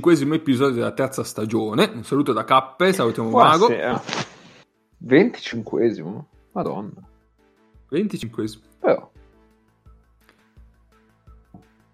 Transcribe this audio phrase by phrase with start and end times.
[0.00, 1.90] 25 episodio della terza stagione.
[1.94, 3.68] Un saluto da Cappe, salutiamo Mago.
[5.02, 6.24] 25esimo?
[6.52, 7.08] Madonna.
[7.90, 8.60] 25esimo.
[8.78, 9.10] Però.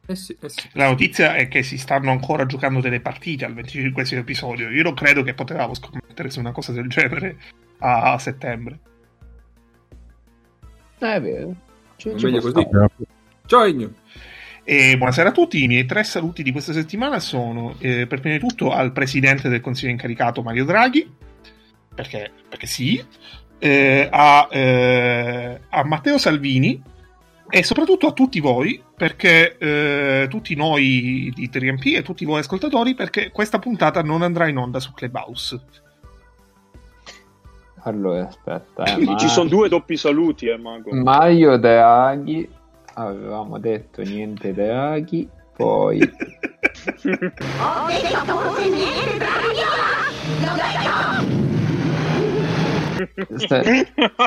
[0.05, 0.69] Eh sì, eh sì.
[0.73, 4.69] La notizia è che si stanno ancora giocando delle partite al 25 episodio.
[4.71, 7.39] Io non credo che potevamo scommettere su una cosa del genere
[7.79, 8.81] a, settembre.
[10.99, 11.55] Eh, è vero.
[11.97, 12.69] Ci, ci così.
[13.47, 13.93] Ciao Igno.
[14.65, 18.37] E buonasera a tutti, i miei tre saluti di questa settimana sono eh, per prima
[18.37, 21.13] di tutto al presidente del consiglio incaricato Mario Draghi,
[21.93, 23.05] perché, perché sì,
[23.59, 26.81] eh, a, eh, a, Matteo Salvini
[27.49, 32.95] e soprattutto a tutti voi, perché eh, tutti noi di 3MP e tutti voi ascoltatori,
[32.95, 35.61] perché questa puntata non andrà in onda su Clubhouse.
[37.83, 38.85] Allora, aspetta.
[38.85, 39.17] Eh, ma...
[39.17, 40.95] Ci sono due doppi saluti, eh, Mago.
[40.95, 42.61] Mario Draghi
[42.95, 46.01] avevamo detto niente Draghi, poi...
[47.61, 49.61] Ho detto cose niente Draghi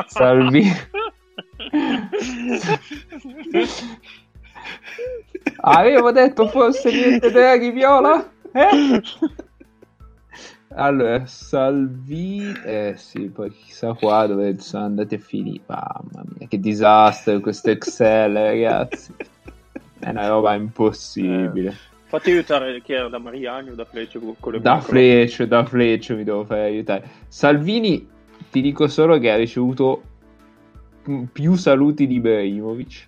[0.08, 0.72] Salvi...
[5.62, 8.30] Avevo detto forse niente Draghi Viola?
[8.52, 9.02] Eh?
[10.78, 15.62] Allora, Salvi, eh sì, poi chissà qua dove sono andati a finire.
[15.68, 19.14] Mamma mia, che disastro questo Excel, ragazzi.
[20.00, 21.70] È una roba impossibile.
[21.70, 21.76] Eh,
[22.08, 26.16] fatti aiutare chi era da Mariani o da Fleccio con le Da Fleccio, da Fleccio
[26.16, 27.10] mi devo fare aiutare.
[27.30, 28.06] Salvini,
[28.52, 30.04] ti dico solo che ha ricevuto
[31.32, 33.08] più saluti di Ibrahimovic.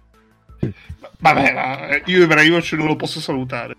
[1.20, 3.76] Vabbè, ma io Ibrahimovic non lo posso salutare.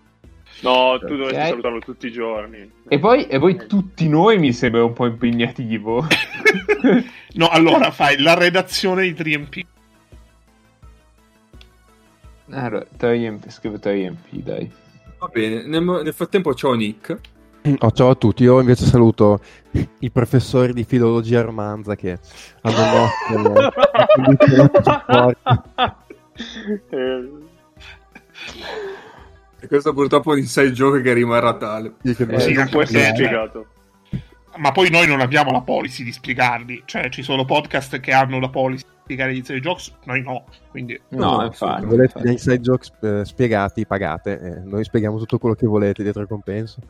[0.61, 1.17] No, tu okay.
[1.17, 2.71] dovresti salutarlo tutti i giorni.
[2.87, 6.05] E poi, e poi tutti noi mi sembra un po' impegnativo.
[7.33, 9.65] no, allora fai la redazione di 3MP.
[12.51, 14.71] Allora, 3MP, scrivo 3MP, dai.
[15.19, 17.17] Va bene, nel, nel frattempo ciao Nick.
[17.79, 19.41] Oh, ciao a tutti, io invece saluto
[19.99, 22.17] i professori di filologia romanza che
[22.61, 23.69] hanno mosso
[26.89, 27.48] eh.
[29.61, 31.95] E questo purtroppo è un inside joke che rimarrà tale.
[32.03, 33.67] Eh, sì, non può essere spiegato.
[34.57, 36.83] Ma poi noi non abbiamo la policy di spiegarli.
[36.85, 40.45] Cioè, ci sono podcast che hanno la policy di spiegare gli inside jokes, noi no.
[40.69, 40.99] Quindi...
[41.09, 41.81] No, no infatti.
[41.81, 44.39] Se volete gli inside jokes eh, spiegati, pagate.
[44.39, 46.81] Eh, noi spieghiamo tutto quello che volete dietro il compenso.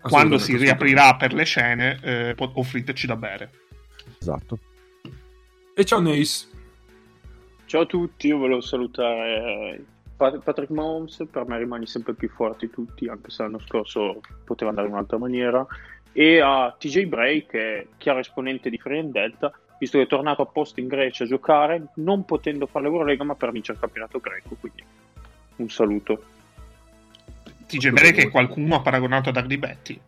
[0.00, 3.50] Quando si riaprirà per le scene, eh, offriteci da bere.
[4.20, 4.58] Esatto.
[5.74, 6.46] E ciao Nace.
[7.64, 9.82] Ciao a tutti, io volevo salutare
[10.16, 14.70] Patrick Mahomes per me rimane sempre più forte di tutti, anche se l'anno scorso poteva
[14.70, 15.66] andare in un'altra maniera.
[16.12, 20.42] E a TJ Bray, che è chiaro esponente di Free Delta, visto che è tornato
[20.42, 24.56] apposta in Grecia a giocare, non potendo fare l'Eurolega, ma per vincere il campionato greco.
[24.58, 24.84] Quindi
[25.56, 26.22] un saluto.
[27.66, 30.00] TJ Bray, che qualcuno ha paragonato ad Agri Betty.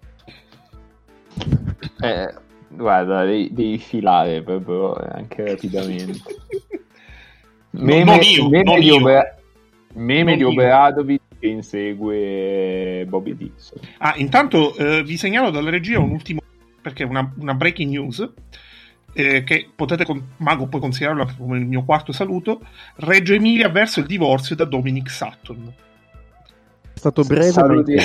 [2.00, 2.34] Eh,
[2.68, 6.20] guarda, devi, devi filare proprio anche rapidamente.
[7.70, 8.96] Meme, non io, meme non io.
[8.96, 9.35] Ober-
[9.96, 13.78] Meme non di Obradovic che insegue Bobby Dixon.
[13.98, 16.40] Ah, intanto eh, vi segnalo dalla regia un ultimo,
[16.80, 18.28] perché è una, una breaking news.
[19.12, 22.60] Eh, che potete, con, Mago puoi considerarlo come il mio quarto saluto.
[22.96, 25.72] Reggio Emilia verso il divorzio da Dominic Sutton.
[26.92, 27.50] È stato breve.
[27.50, 27.96] Saluti,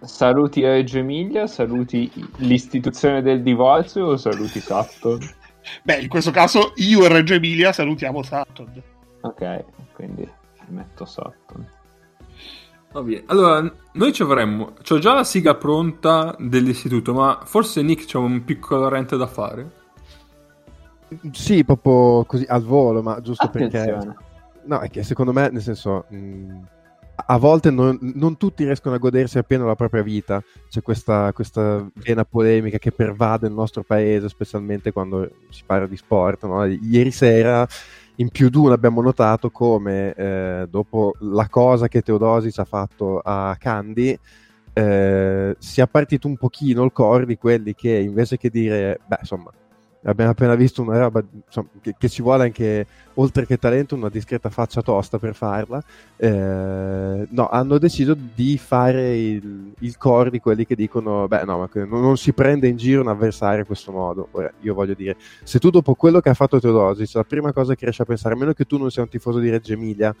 [0.00, 5.18] saluti Reggio Emilia, saluti l'istituzione del divorzio o saluti Sutton?
[5.84, 8.82] Beh, in questo caso io e Reggio Emilia salutiamo Sutton.
[9.20, 10.26] Ok, quindi
[10.70, 11.78] metto sotto.
[12.92, 13.22] Va bene.
[13.26, 14.72] Allora, noi ci avremmo.
[14.82, 19.78] C'ho già la sigla pronta dell'istituto, ma forse Nick c'ha un piccolo rente da fare.
[21.32, 23.98] Sì, proprio così al volo, ma giusto Attenzione.
[23.98, 24.14] perché.
[24.64, 26.06] No, è che secondo me, nel senso.
[26.08, 26.58] Mh,
[27.26, 30.42] a volte non, non, tutti riescono a godersi appieno la propria vita.
[30.68, 35.96] C'è questa, questa vena polemica che pervade il nostro paese, specialmente quando si parla di
[35.96, 36.44] sport.
[36.46, 36.64] No?
[36.64, 37.66] Ieri sera
[38.16, 43.18] in più di uno abbiamo notato come eh, dopo la cosa che Teodosic ha fatto
[43.18, 44.18] a Candy
[44.72, 49.50] eh, sia partito un pochino il core di quelli che invece che dire, beh insomma,
[50.04, 54.08] abbiamo appena visto una roba insomma, che, che, ci vuole anche oltre che talento una
[54.08, 55.82] discreta faccia tosta per farla.
[56.16, 61.58] Eh, no hanno deciso di fare il, il, core di quelli che dicono beh no
[61.58, 64.28] ma non, non, si prende in giro un avversario in questo modo.
[64.32, 67.74] Ora, io voglio dire se tu dopo quello che ha fatto Teodosic la prima cosa
[67.74, 70.14] che riesci a pensare a meno che tu non sia un tifoso di Reggio Emilia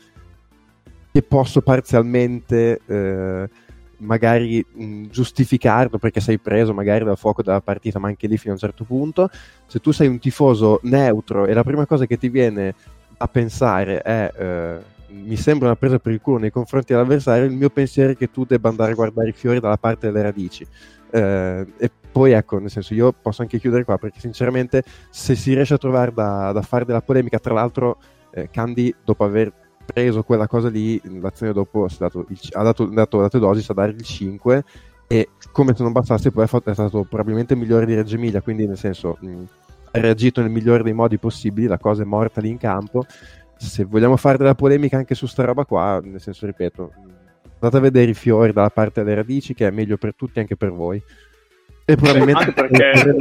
[1.12, 3.48] che posso parzialmente eh,
[4.00, 8.52] magari mh, giustificarlo perché sei preso magari dal fuoco della partita, ma anche lì fino
[8.52, 9.30] a un certo punto.
[9.66, 12.74] Se tu sei un tifoso neutro e la prima cosa che ti viene
[13.16, 17.52] a pensare è eh, mi sembra una presa per il culo nei confronti dell'avversario, il
[17.52, 20.66] mio pensiero è che tu debba andare a guardare i fiori dalla parte delle radici.
[21.10, 25.54] Eh, e poi ecco, nel senso, io posso anche chiudere qua perché sinceramente se si
[25.54, 27.98] riesce a trovare da, da fare della polemica, tra l'altro
[28.32, 29.52] eh, Candy dopo aver
[29.92, 33.92] preso quella cosa lì, l'azione dopo dato il, ha dato, dato, dato dosis a dare
[33.92, 34.64] il 5
[35.06, 38.66] e come se non bastasse poi è stato probabilmente il migliore di Reggio Emilia, quindi
[38.66, 39.42] nel senso mh,
[39.92, 43.04] ha reagito nel migliore dei modi possibili, la cosa è morta lì in campo.
[43.56, 46.92] Se vogliamo fare della polemica anche su sta roba qua, nel senso ripeto,
[47.54, 50.56] andate a vedere i fiori dalla parte delle radici che è meglio per tutti anche
[50.56, 51.02] per voi.
[51.84, 53.16] E probabilmente anche perché...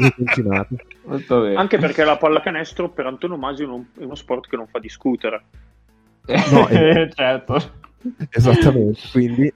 [1.56, 5.44] anche perché la pallacanestro per antonomasia è uno sport che non fa discutere.
[6.52, 7.78] No, eh, certo.
[8.30, 9.54] Esattamente, quindi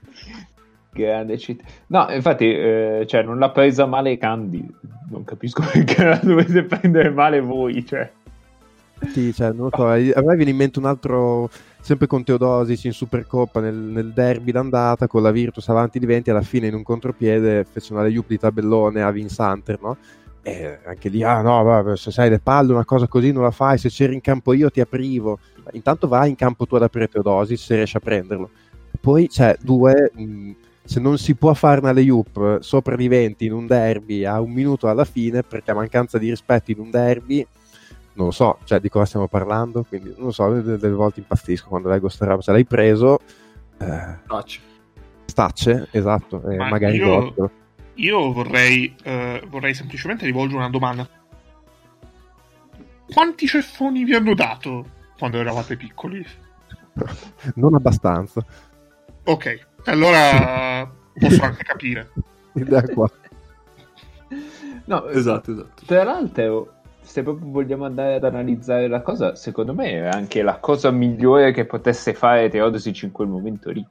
[0.94, 1.60] grande cheat.
[1.88, 4.66] No, infatti, eh, cioè, non l'ha presa male Candy.
[5.10, 7.84] Non capisco perché la dovete prendere male voi.
[7.84, 8.10] Cioè.
[9.10, 9.86] Sì, cioè, non lo so.
[9.86, 11.50] A me viene in mente un altro,
[11.80, 16.30] sempre con Teodosis in Supercoppa nel, nel derby d'andata, con la Virtus avanti di 20,
[16.30, 19.96] alla fine in un contropiede fece una layup di tabellone a Vinsanter, no?
[20.46, 23.50] E anche lì, ah no, vabbè, se sai le palle, una cosa così non la
[23.50, 25.38] fai, se c'eri in campo io ti aprivo.
[25.72, 28.50] Intanto vai in campo tu ad aprire Teodosis se riesci a prenderlo.
[29.00, 30.12] Poi, cioè, due...
[30.14, 30.52] Mh,
[30.84, 34.50] se non si può fare una layup sopra di 20 in un derby a un
[34.50, 37.44] minuto alla fine perché a mancanza di rispetto in un derby
[38.16, 41.20] non lo so, cioè di cosa stiamo parlando quindi non lo so, delle, delle volte
[41.20, 43.18] impazzisco quando leggo sta roba, se l'hai preso
[43.78, 44.60] eh, stacce
[45.24, 47.32] stacce, esatto eh, Ma magari io,
[47.94, 51.08] io vorrei eh, vorrei semplicemente rivolgere una domanda
[53.12, 54.86] quanti ceffoni vi hanno dato
[55.18, 56.26] quando eravate piccoli?
[57.54, 58.44] non abbastanza
[59.24, 62.10] ok allora posso anche capire.
[62.54, 63.10] Da qua.
[64.84, 65.82] No, esatto, esatto.
[65.86, 70.58] Tra l'altro, se proprio vogliamo andare ad analizzare la cosa, secondo me è anche la
[70.58, 73.84] cosa migliore che potesse fare Teodosic in quel momento lì.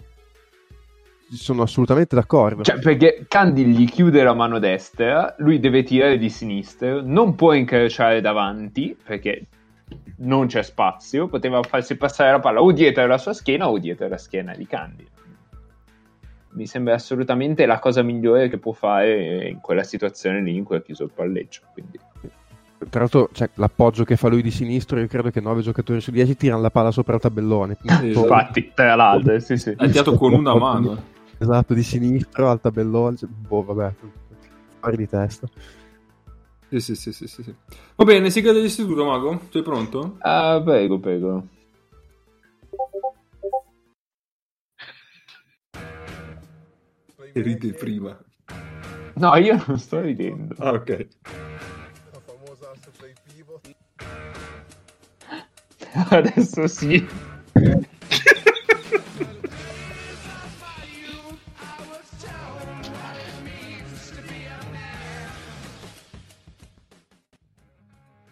[1.34, 2.64] Sono assolutamente d'accordo.
[2.64, 7.54] Cioè, perché Candy gli chiude la mano destra, lui deve tirare di sinistra, non può
[7.54, 9.48] incrociare davanti perché
[10.18, 14.08] non c'è spazio, poteva farsi passare la palla o dietro la sua schiena o dietro
[14.08, 15.08] la schiena di Candy
[16.54, 20.76] mi sembra assolutamente la cosa migliore che può fare in quella situazione lì in cui
[20.76, 21.62] ha chiuso il palleggio.
[21.74, 22.00] Quindi.
[22.90, 26.12] Tra l'altro, cioè, l'appoggio che fa lui di sinistro, io credo che 9 giocatori su
[26.12, 27.78] 10 tirano la palla sopra il tabellone.
[28.02, 29.74] Infatti, tra l'altro, sì, sì.
[29.76, 31.12] Ha tirato con una mano.
[31.38, 33.18] Esatto, di sinistro al tabellone.
[33.18, 33.94] Cioè, boh, vabbè,
[34.80, 35.48] fuori di testa.
[36.70, 37.56] Sì, sì, sì, sì, sì.
[37.96, 39.42] Va bene, sigla dell'istituto, Mago?
[39.52, 40.16] Sei pronto?
[40.20, 41.48] Ah, prego, prego.
[47.34, 48.18] ride prima.
[49.16, 50.56] No, io non sto ridendo.
[50.58, 51.08] Ah, ok.
[56.10, 57.08] Adesso sì.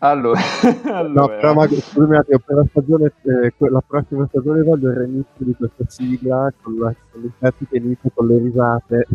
[0.03, 0.41] Allora,
[0.86, 1.08] allora.
[1.08, 5.53] No, però Mago, scusami per la stagione, eh, la prossima stagione voglio il remix di
[5.53, 9.08] questa sigla con, la, con l'effetto che inizia con le risate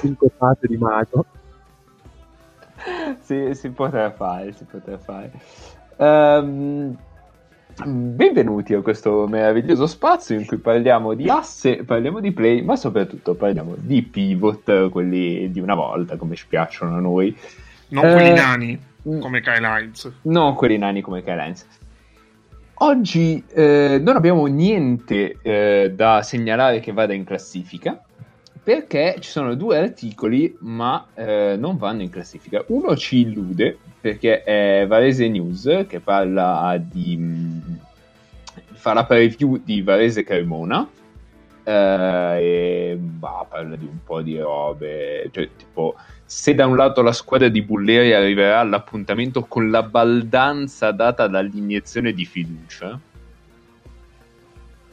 [0.00, 1.24] sincoppate di Mago.
[3.20, 5.32] Sì, si potrà fare, si potrà fare.
[5.96, 6.94] Um,
[7.86, 13.34] benvenuti a questo meraviglioso spazio in cui parliamo di asse, parliamo di play, ma soprattutto
[13.34, 17.34] parliamo di pivot, quelli di una volta, come ci piacciono a noi.
[17.88, 18.92] Non eh, quelli nani.
[19.08, 19.20] Mm.
[19.20, 20.10] come Kyle Hines.
[20.22, 21.66] Non quelli nani come Kyle Hines.
[22.78, 28.02] Oggi eh, non abbiamo niente eh, da segnalare che vada in classifica
[28.62, 32.64] perché ci sono due articoli ma eh, non vanno in classifica.
[32.68, 37.16] Uno ci illude perché è Varese News che parla di...
[37.16, 37.74] Mh, mm,
[38.72, 40.86] fa la preview di Varese Cremona
[41.62, 45.94] eh, e bah, parla di un po' di robe, cioè tipo
[46.24, 52.12] se da un lato la squadra di Bulleri arriverà all'appuntamento con la baldanza data dall'iniezione
[52.12, 52.98] di fiducia,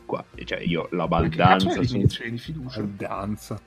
[0.05, 1.79] qua, cioè io la baldanza...
[1.79, 2.79] L'iniezione di fiducia?
[2.81, 3.59] Baldanza.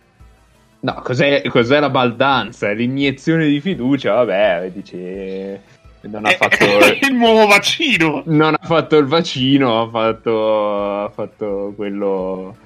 [0.81, 2.71] No, cos'è, cos'è, la baldanza?
[2.73, 5.63] L'iniezione di fiducia, vabbè, dice...
[6.03, 6.65] Non ha fatto
[7.01, 8.23] il nuovo vaccino.
[8.27, 12.59] Non ha fatto il vaccino, ha fatto, ha fatto quello,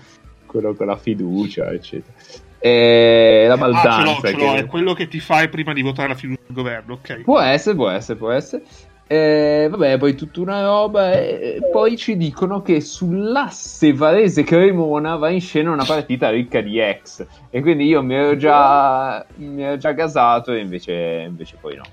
[0.44, 2.17] quello con la fiducia, eccetera.
[2.58, 3.90] E la baldanza.
[3.90, 4.58] Ah, ce l'ho, ce l'ho, che...
[4.58, 7.22] è quello che ti fai prima di votare la fiducia del governo, ok?
[7.22, 8.62] Può essere, può essere, può essere.
[9.06, 11.12] E, vabbè, poi tutta una roba.
[11.12, 16.78] E poi ci dicono che sull'asse Varese Cremona va in scena una partita ricca di
[16.78, 17.24] ex.
[17.48, 21.84] E quindi io mi ero già, mi ero già gasato, e invece, invece poi no.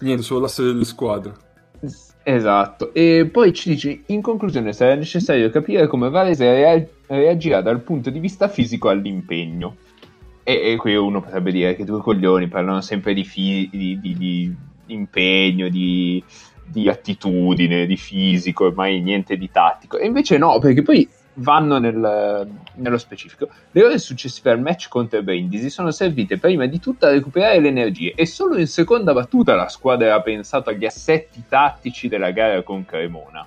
[0.00, 1.32] Niente, sull'asse delle squadre.
[2.30, 7.80] Esatto, e poi ci dice, in conclusione sarà necessario capire come Varese rea- reagirà dal
[7.80, 9.76] punto di vista fisico all'impegno.
[10.42, 14.14] E, e qui uno potrebbe dire che due coglioni parlano sempre di, fi- di, di,
[14.14, 14.54] di
[14.88, 16.22] impegno, di,
[16.66, 19.96] di attitudine, di fisico, mai niente di tattico.
[19.96, 21.08] E invece no, perché poi
[21.38, 23.48] vanno nel, nello specifico.
[23.70, 27.68] Le ore successive al match contro Brindisi sono servite prima di tutto a recuperare le
[27.68, 32.62] energie e solo in seconda battuta la squadra ha pensato agli assetti tattici della gara
[32.62, 33.46] con Cremona.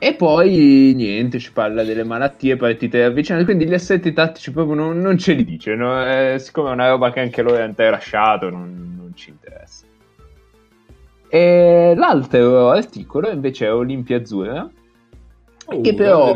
[0.00, 4.98] E poi niente, ci parla delle malattie partite avvicinate, quindi gli assetti tattici proprio non,
[4.98, 6.06] non ce li dice, no?
[6.06, 9.86] eh, siccome è una roba che anche loro hanno tralasciato, non, non ci interessa.
[11.28, 14.70] E l'altro articolo invece è Olimpia Azzurra,
[15.68, 16.34] Che però,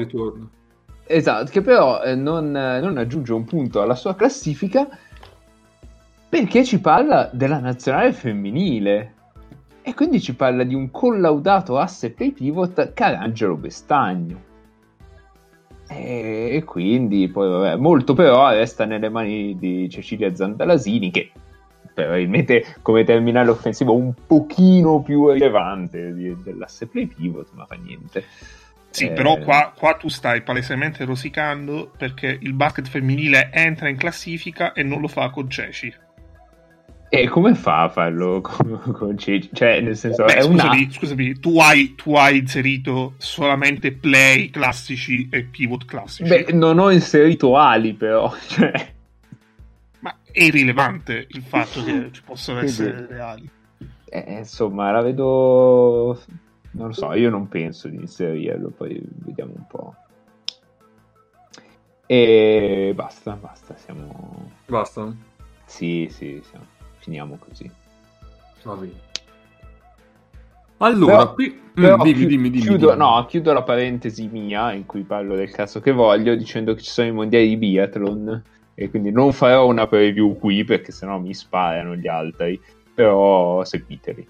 [1.06, 4.86] esatto, che però eh, non, non aggiunge un punto alla sua classifica
[6.28, 9.14] perché ci parla della nazionale femminile
[9.82, 14.50] e quindi ci parla di un collaudato asse play pivot Carangelo Bestagno.
[15.88, 21.32] E, e quindi poi vabbè, molto però resta nelle mani di Cecilia Zandalasini che
[21.92, 28.24] probabilmente come terminale offensivo un pochino più rilevante di, dell'asse play pivot, ma fa niente.
[28.92, 33.96] Sì, Eh, però qua, qua tu stai palesemente rosicando perché il basket femminile entra in
[33.96, 35.92] classifica e non lo fa con Ceci.
[37.14, 39.50] E come fa a farlo con, con Ceci?
[39.52, 40.64] Cioè, nel senso, Beh, è una...
[40.64, 46.28] scusami, scusami, tu hai, tu hai inserito solamente play classici e pivot classici.
[46.28, 48.32] Beh, non ho inserito ali, però.
[48.48, 48.94] Cioè,
[50.00, 53.48] Ma è irrilevante il fatto che ci possono Sì, essere reali.
[54.04, 56.20] eh, insomma, la vedo...
[56.74, 59.94] Non lo so, io non penso di inserirlo, poi vediamo un po'.
[62.06, 64.50] E basta, basta, siamo...
[64.66, 65.14] Basta.
[65.66, 67.70] Sì, sì, siamo- finiamo così.
[68.64, 68.92] Va bene.
[70.78, 71.60] Allora, Però- qui...
[71.72, 72.98] Però Mm, dimmi, chi- dimmi, dimmi, chiudo, dimmi.
[72.98, 76.90] No, chiudo la parentesi mia in cui parlo del caso che voglio dicendo che ci
[76.90, 78.42] sono i mondiali di biathlon
[78.74, 82.60] e quindi non farò una preview qui perché sennò mi sparano gli altri,
[82.92, 84.28] però seguiteli.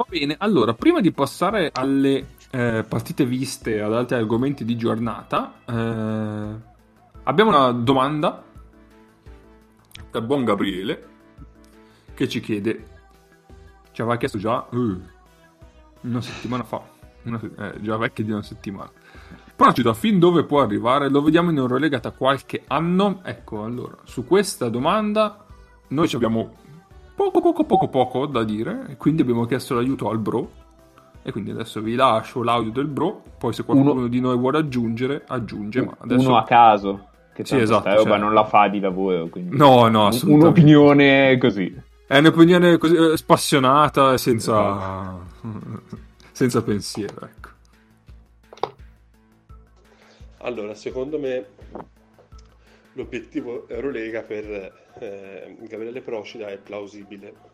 [0.00, 5.56] Va bene, allora, prima di passare alle eh, partite viste ad altri argomenti di giornata,
[5.66, 6.54] eh,
[7.24, 8.42] abbiamo una domanda
[10.10, 11.08] dal buon Gabriele
[12.14, 12.84] che ci chiede,
[13.92, 14.96] ci aveva chiesto già eh,
[16.00, 16.82] una settimana fa,
[17.24, 18.90] una eh, già vecchia di una settimana.
[19.54, 21.10] Progetto, fin dove può arrivare?
[21.10, 23.20] Lo vediamo in Eurolega da qualche anno?
[23.22, 25.44] Ecco, allora, su questa domanda
[25.88, 26.54] noi ci abbiamo
[27.30, 28.86] poco poco poco poco da dire.
[28.88, 30.50] E quindi abbiamo chiesto l'aiuto al bro.
[31.22, 33.22] E quindi adesso vi lascio l'audio del bro.
[33.38, 37.44] Poi se qualcuno Uno- di noi vuole aggiungere aggiunge ma adesso Uno a caso, che
[37.44, 40.44] Sì, esatto, sta roba cioè- non la fa di lavoro, quindi no no assolutamente.
[40.46, 41.78] un'opinione così.
[42.06, 45.18] è un'opinione così eh, spassionata e senza
[46.32, 47.48] senza pensiero ecco.
[50.42, 51.44] Allora, secondo me
[53.00, 57.48] l'obiettivo Eurolega per eh, Gabriele Procida è plausibile.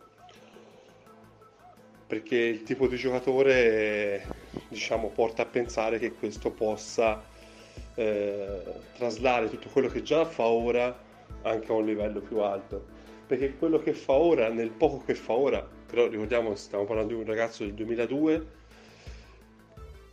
[2.05, 4.25] Perché il tipo di giocatore
[4.69, 7.21] diciamo porta a pensare che questo possa
[7.95, 8.61] eh,
[8.95, 11.05] traslare tutto quello che già fa ora
[11.41, 12.95] anche a un livello più alto.
[13.25, 17.19] Perché quello che fa ora nel poco che fa ora però ricordiamo stiamo parlando di
[17.21, 18.47] un ragazzo del 2002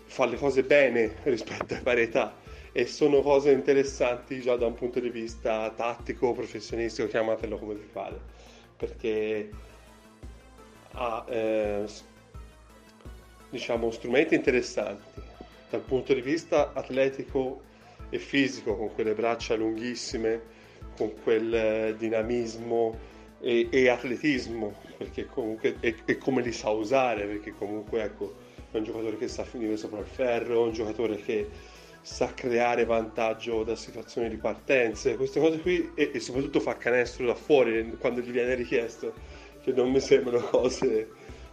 [0.05, 2.33] fa le cose bene rispetto ai pari età
[2.77, 7.87] e sono cose interessanti già da un punto di vista tattico, professionistico, chiamatelo come vi
[7.87, 8.19] pare,
[8.77, 9.49] perché
[10.91, 11.85] ha eh,
[13.49, 15.23] diciamo strumenti interessanti
[15.71, 17.63] dal punto di vista atletico
[18.11, 20.43] e fisico, con quelle braccia lunghissime,
[20.97, 22.99] con quel eh, dinamismo
[23.41, 24.75] e, e atletismo,
[25.31, 28.35] comunque e, e come li sa usare, perché comunque ecco
[28.73, 31.49] è un giocatore che sa finire sopra il ferro, è un giocatore che
[32.05, 37.25] sa creare vantaggio da situazioni di partenze, queste cose qui e, e soprattutto fa canestro
[37.25, 39.15] da fuori quando gli viene richiesto,
[39.63, 41.09] che non mi sembrano cose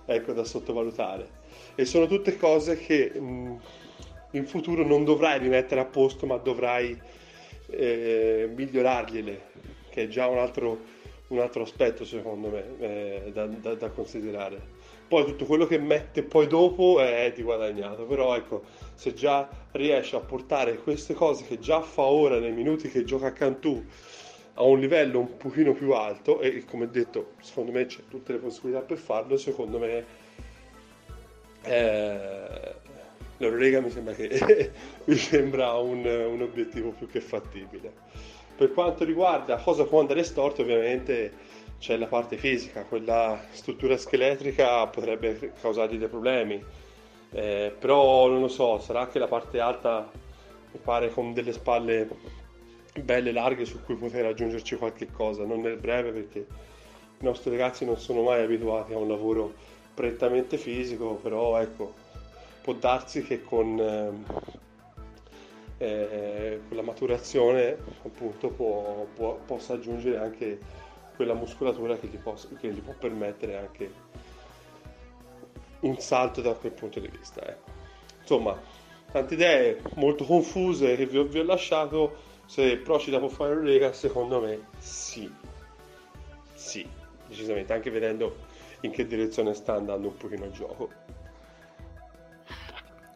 [0.05, 1.39] ecco, da sottovalutare.
[1.75, 3.59] E sono tutte cose che mh,
[4.31, 6.99] in futuro non dovrai rimettere a posto, ma dovrai
[7.67, 9.41] eh, migliorargliele,
[9.89, 10.79] che è già un altro,
[11.27, 14.59] un altro aspetto secondo me eh, da, da- da considerare.
[15.07, 18.63] Poi tutto quello che mette poi dopo è di guadagnato, però ecco,
[19.01, 23.25] se già riesce a portare queste cose che già fa ora nei minuti che gioca
[23.25, 23.83] a Cantù
[24.53, 28.37] a un livello un pochino più alto e come detto secondo me c'è tutte le
[28.37, 30.05] possibilità per farlo secondo me
[31.63, 32.75] eh,
[33.37, 34.29] l'Eurolega mi sembra che
[35.05, 37.91] mi sembra un, un obiettivo più che fattibile.
[38.55, 41.33] Per quanto riguarda cosa può andare storto, ovviamente
[41.79, 46.63] c'è la parte fisica, quella struttura scheletrica potrebbe causargli dei problemi,
[47.31, 50.09] eh, però non lo so, sarà che la parte alta
[50.71, 52.07] mi pare con delle spalle
[52.99, 57.85] belle larghe su cui poter aggiungerci qualche cosa, non nel breve perché i nostri ragazzi
[57.85, 59.53] non sono mai abituati a un lavoro
[59.93, 61.93] prettamente fisico, però ecco,
[62.61, 64.11] può darsi che con, eh,
[65.85, 70.59] eh, con la maturazione appunto può, può, possa aggiungere anche
[71.15, 73.91] quella muscolatura che gli, possa, che gli, può permettere anche
[75.81, 77.41] un salto da quel punto di vista.
[77.47, 77.69] Ecco.
[78.21, 78.59] Insomma,
[79.11, 82.29] tante idee molto confuse che vi ho, vi ho lasciato.
[82.45, 85.31] Se Procida può fare una lega, secondo me sì.
[86.53, 86.87] Sì,
[87.27, 88.35] decisamente, anche vedendo
[88.81, 90.89] in che direzione sta andando un pochino il gioco.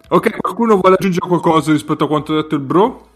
[0.10, 3.10] Ok, qualcuno vuole aggiungere qualcosa rispetto a quanto ha detto il bro?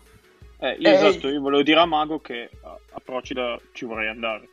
[0.60, 4.50] Eh, io, eh, esatto, io volevo dire a Mago che a Procida ci vorrei andare.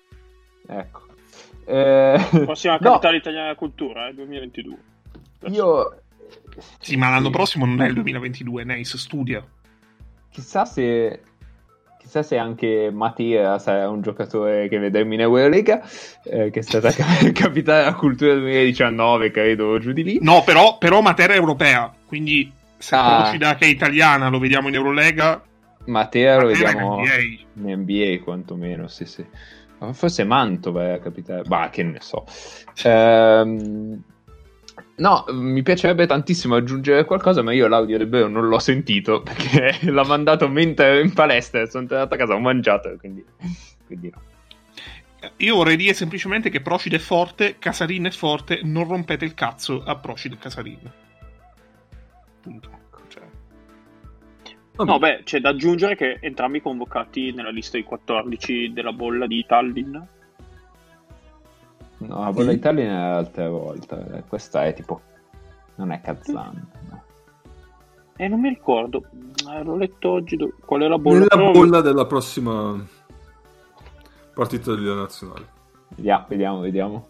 [0.69, 1.00] Ecco.
[1.67, 2.27] Eh...
[2.31, 3.19] Prossima capitale no.
[3.19, 4.77] italiana della cultura, eh, 2022.
[5.49, 6.01] Io...
[6.79, 9.45] Sì, ma l'anno prossimo non è il 2022, Nice studia.
[10.31, 11.21] Chissà se
[12.07, 15.83] chissà se anche Mattia sarà un giocatore che vedremo in Eurolega,
[16.23, 16.91] eh, che è stata
[17.35, 20.19] capitale della cultura 2019, credo, giù di lì.
[20.23, 23.23] No, però, però Matera è europea, quindi se ah.
[23.23, 25.43] Procida che è italiana lo vediamo in Eurolega.
[25.87, 29.25] Matera lo vediamo in NBA quantomeno, sì sì.
[29.93, 32.25] Forse Mantova è capitale, bah che ne so.
[32.85, 34.02] Ehm
[34.97, 39.78] No, mi piacerebbe tantissimo aggiungere qualcosa, ma io l'audio del Beo non l'ho sentito perché
[39.91, 43.25] l'ha mandato mentre in palestra e sono tornato a casa, ho mangiato, quindi,
[43.87, 44.23] quindi no.
[45.39, 49.82] Io vorrei dire semplicemente che Procide è forte, Casarin è forte, non rompete il cazzo
[49.84, 50.93] a Procide e Casarin.
[52.41, 52.71] Punto.
[54.76, 54.86] Cioè...
[54.86, 59.45] No, beh, c'è da aggiungere che entrambi convocati nella lista dei 14 della bolla di
[59.47, 59.97] Tallinn
[61.99, 63.97] No, la bolla Italia è l'altra volta.
[64.28, 65.00] Questa è tipo.
[65.76, 66.69] Non è Kazan.
[66.91, 67.02] No.
[68.17, 69.04] Eh, non mi ricordo.
[69.50, 70.36] Eh, l'ho letto oggi.
[70.36, 70.52] Do...
[70.65, 71.19] Qual è la bolla?
[71.21, 71.50] Nella Però...
[71.52, 72.84] bolla della prossima
[74.34, 75.54] partita della nazionale.
[75.97, 77.06] Vediamo, vediamo, vediamo.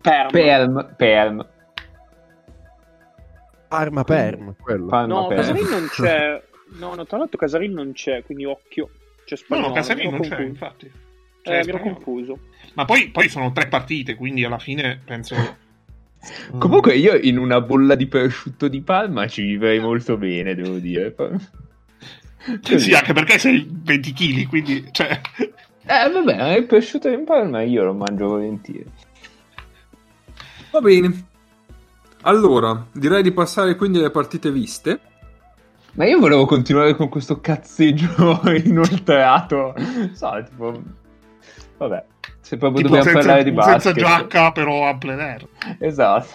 [0.00, 0.30] Perm.
[0.30, 0.94] Perm.
[0.96, 1.46] Perm.
[3.68, 4.54] Parma Perm.
[4.60, 4.86] Quello.
[4.86, 5.56] Parma, no, Perm.
[5.56, 6.42] Non c'è.
[6.70, 8.90] No, no, tra l'altro Casarin non c'è, quindi occhio.
[9.24, 9.68] C'è spagnolo.
[9.68, 10.90] No, no, Casarin non c'è, infatti.
[11.42, 12.38] Cioè, eh, mi ero confuso.
[12.74, 15.34] Ma poi, poi, sono tre partite, quindi alla fine penso.
[16.58, 21.14] Comunque, io in una bolla di prosciutto di Palma ci vivrei molto bene, devo dire.
[22.62, 22.78] Così.
[22.78, 24.88] Sì, anche perché sei 20 kg, quindi.
[24.90, 25.20] Cioè...
[25.90, 28.84] Eh, vabbè, il prosciutto di Palma io lo mangio volentieri.
[30.70, 31.26] Va bene.
[32.22, 35.00] Allora, direi di passare quindi alle partite viste.
[35.98, 39.74] Ma io volevo continuare con questo cazzeggio inoltrato.
[40.12, 40.80] So, tipo
[41.76, 42.04] Vabbè,
[42.40, 43.80] se proprio tipo dobbiamo senza, parlare di basket.
[43.80, 45.48] Senza giacca, però a plein air.
[45.80, 46.28] Esatto.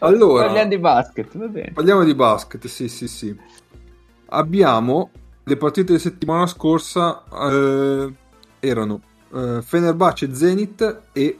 [0.00, 1.70] Allora, parliamo di basket, va bene.
[1.70, 3.36] Parliamo di basket, sì, sì, sì.
[4.30, 5.10] Abbiamo
[5.44, 8.12] le partite di settimana scorsa eh,
[8.58, 9.00] erano
[9.32, 11.38] eh, Fenerbahce Zenit e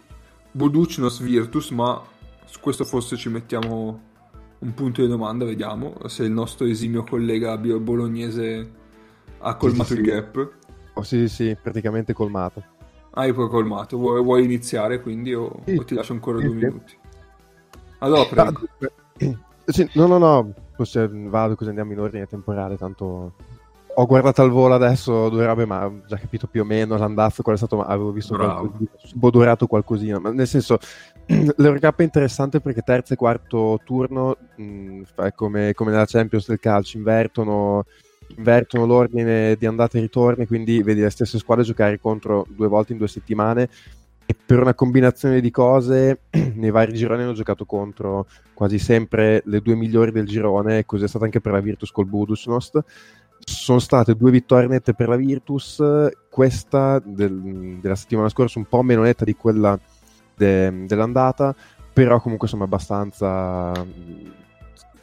[0.53, 2.01] Buducnos Virtus, ma
[2.45, 4.15] su questo forse ci mettiamo
[4.59, 8.71] un punto di domanda, vediamo se il nostro esimio collega bolognese
[9.39, 10.53] ha colmato sì, sì, il gap.
[10.95, 12.63] Oh, sì, sì, praticamente colmato.
[13.11, 13.97] Hai poi colmato.
[13.97, 15.77] Vuoi, vuoi iniziare quindi o, sì.
[15.77, 16.97] o, ti lascio ancora due minuti?
[17.99, 18.61] Allora, prego.
[19.69, 23.33] Sì, no, no, no, Forse vado così andiamo in ordine temporale, tanto
[23.99, 27.43] ho guardato al volo adesso due robe, ma ho già capito più o meno l'andazzo
[27.43, 30.79] qual è stato, avevo visto qualcosina, subodurato qualcosina, ma nel senso
[31.57, 35.03] l'Eurocup è interessante perché terzo e quarto turno mh,
[35.35, 37.85] come, come nella Champions del calcio invertono
[38.37, 42.93] invertono l'ordine di andata e ritorni, quindi vedi le stesse squadre giocare contro due volte
[42.93, 43.69] in due settimane
[44.27, 46.23] e per una combinazione di cose
[46.55, 51.09] nei vari gironi hanno giocato contro quasi sempre le due migliori del girone, così è
[51.09, 52.83] stato anche per la Virtus col Budusnost.
[53.39, 55.81] Sono state due vittorie nette per la Virtus,
[56.29, 59.79] questa del, della settimana scorsa un po' meno netta di quella
[60.37, 61.55] de, dell'andata,
[61.93, 63.73] però comunque sono abbastanza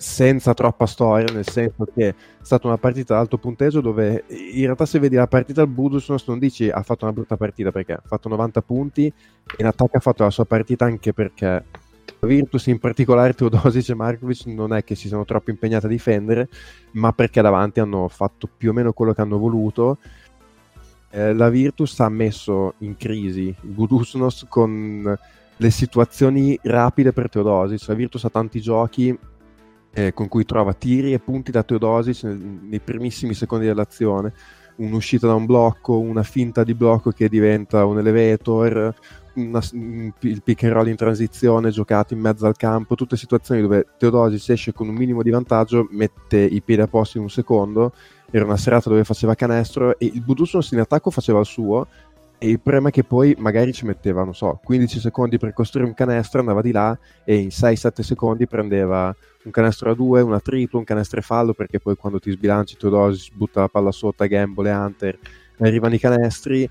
[0.03, 4.63] senza troppa storia, nel senso che è stata una partita ad alto punteggio dove in
[4.63, 7.93] realtà se vedi la partita al Budusnos non dici ha fatto una brutta partita perché
[7.93, 9.13] ha fatto 90 punti e
[9.57, 11.63] in attacco ha fatto la sua partita anche perché
[12.19, 16.49] Virtus in particolare Teodosic e Markovic non è che si sono troppo impegnati a difendere
[16.93, 19.99] ma perché davanti hanno fatto più o meno quello che hanno voluto
[21.13, 25.17] eh, la Virtus ha messo in crisi il Budusnos con
[25.55, 29.15] le situazioni rapide per Teodosic la Virtus ha tanti giochi
[29.93, 34.33] eh, con cui trova tiri e punti da Teodosic nei, nei primissimi secondi dell'azione.
[34.75, 38.95] un'uscita da un blocco, una finta di blocco che diventa un elevator,
[39.35, 43.85] una, il pick and roll in transizione giocato in mezzo al campo, tutte situazioni dove
[43.99, 47.93] Teodosis esce con un minimo di vantaggio, mette i piedi a posto in un secondo,
[48.31, 51.87] era una serata dove faceva canestro e il Budusunos in attacco faceva il suo
[52.37, 55.87] e il problema è che poi magari ci metteva, non so, 15 secondi per costruire
[55.87, 60.41] un canestro, andava di là e in 6-7 secondi prendeva un canestro a due, una
[60.41, 64.23] triplo, un canestro e fallo, perché poi quando ti sbilanci Teodosis butta la palla sotto
[64.23, 65.19] a Gamble e Hunter,
[65.59, 66.69] arrivano i canestri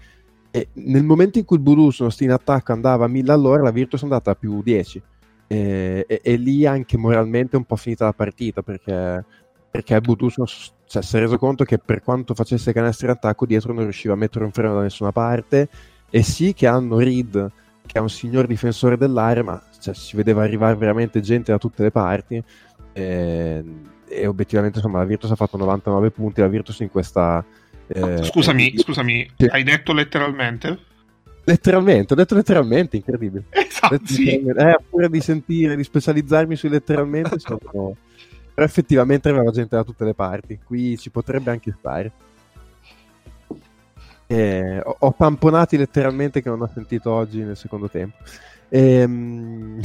[0.51, 4.01] e nel momento in cui il Budusunos in attacco andava a 1000 all'ora, la Virtus
[4.01, 5.03] è andata a più 10
[5.47, 9.25] e, e, e lì anche moralmente è un po' finita la partita perché
[9.73, 13.73] perché Budusunos cioè, si è reso conto che per quanto facesse canestri in attacco dietro
[13.73, 15.69] non riusciva a mettere un freno da nessuna parte
[16.11, 17.51] e sì che hanno Reed
[17.87, 21.83] che è un signor difensore dell'area ma cioè, si vedeva arrivare veramente gente da tutte
[21.83, 22.43] le parti
[22.93, 23.65] e,
[24.07, 27.43] e obiettivamente insomma la Virtus ha fatto 99 punti la Virtus in questa
[27.87, 29.47] eh, scusami, scusami sì.
[29.47, 30.91] hai detto letteralmente?
[31.45, 33.45] Letteralmente, ho detto letteralmente, incredibile.
[33.51, 34.61] Esatto, letteralmente.
[34.61, 34.69] sì.
[34.69, 37.97] Eh, pure di sentire, di specializzarmi sui letteralmente, sono,
[38.55, 42.13] però effettivamente aveva gente da tutte le parti, qui ci potrebbe anche stare.
[44.27, 48.17] Eh, ho, ho, pamponati letteralmente che non ho sentito oggi nel secondo tempo.
[48.69, 49.81] E, ehm,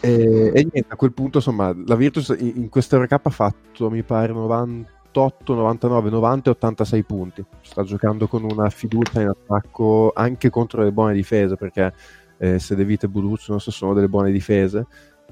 [0.00, 3.90] e, e, niente, a quel punto insomma la Virtus in, in questa Eurocup ha fatto
[3.90, 7.44] mi pare 98, 99, 90 e 86 punti.
[7.62, 11.92] Sta giocando con una fiducia in attacco anche contro le buone difese perché
[12.38, 14.86] eh, Sedevite e Buduznos sono delle buone difese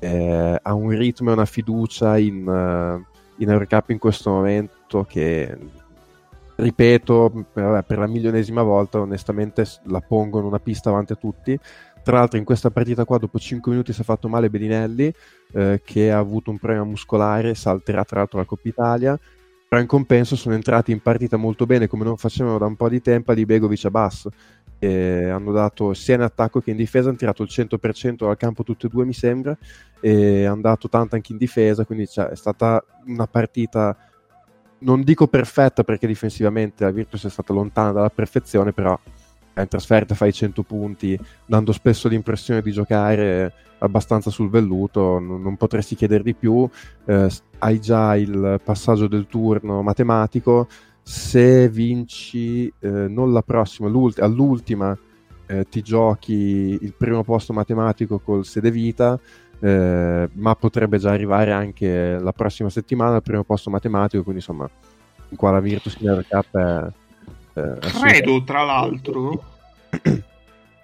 [0.05, 3.05] eh, ha un ritmo e una fiducia in, uh,
[3.43, 5.57] in Eurocup in questo momento che
[6.57, 11.59] ripeto per, per, la milionesima volta onestamente la pongo in una pista avanti a tutti.
[12.03, 15.13] Tra l'altro in questa partita qua dopo 5 minuti si è fatto male Bedinelli
[15.53, 19.19] eh, che ha avuto un problema muscolare salterà tra l'altro la Coppa Italia.
[19.67, 22.91] Però in compenso sono entrati in partita molto bene come non facevano da un po'
[22.91, 24.31] di tempo di Begovic a basso
[24.85, 28.63] eh, hanno dato sia in attacco che in difesa, hanno tirato il 100% dal campo
[28.63, 29.57] tutte e due mi sembra,
[30.01, 33.97] e hanno dato tanto anche in difesa, quindi cioè, è stata una partita,
[34.81, 38.99] non dico perfetta perché difensivamente la Virtus è stata lontana dalla perfezione, però
[39.57, 45.57] in trasferta fai 100 punti, dando spesso l'impressione di giocare abbastanza sul velluto, non, non
[45.57, 46.69] potresti chiedere di più,
[47.07, 50.69] eh, hai già il passaggio del turno matematico,
[51.07, 54.99] se vinci eh, non la prossima, all'ultima
[55.47, 59.21] eh, ti giochi il primo posto matematico col sede vita,
[59.61, 64.69] eh, ma potrebbe già arrivare anche la prossima settimana al primo posto matematico, quindi insomma,
[65.37, 66.87] qua la Virtus in Cup è,
[67.53, 69.45] è credo tra l'altro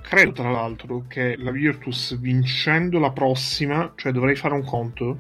[0.03, 5.19] credo tra l'altro che la Virtus vincendo la prossima, cioè dovrei fare un conto,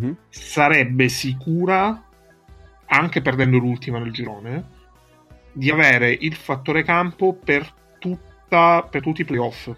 [0.00, 0.12] mm-hmm.
[0.28, 2.04] sarebbe sicura
[2.92, 4.80] anche perdendo l'ultima nel girone,
[5.52, 7.66] di avere il fattore campo per,
[7.98, 9.70] tutta, per tutti i playoff.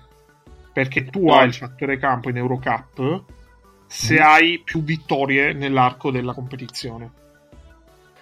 [0.72, 3.22] Perché tu hai il fattore campo in Eurocup
[3.86, 4.22] se mm.
[4.22, 7.22] hai più vittorie nell'arco della competizione.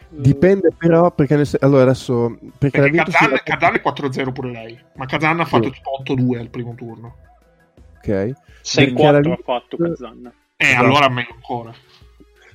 [0.09, 5.40] Dipende però perché nel, allora adesso perché, perché Kazan, è 4-0 pure lei ma Kazan
[5.40, 5.81] ha fatto sì.
[5.81, 7.16] tipo 8-2 al primo turno
[7.96, 10.85] ok 6-4 ha fatto Kazan eh esatto.
[10.85, 11.72] allora meglio ancora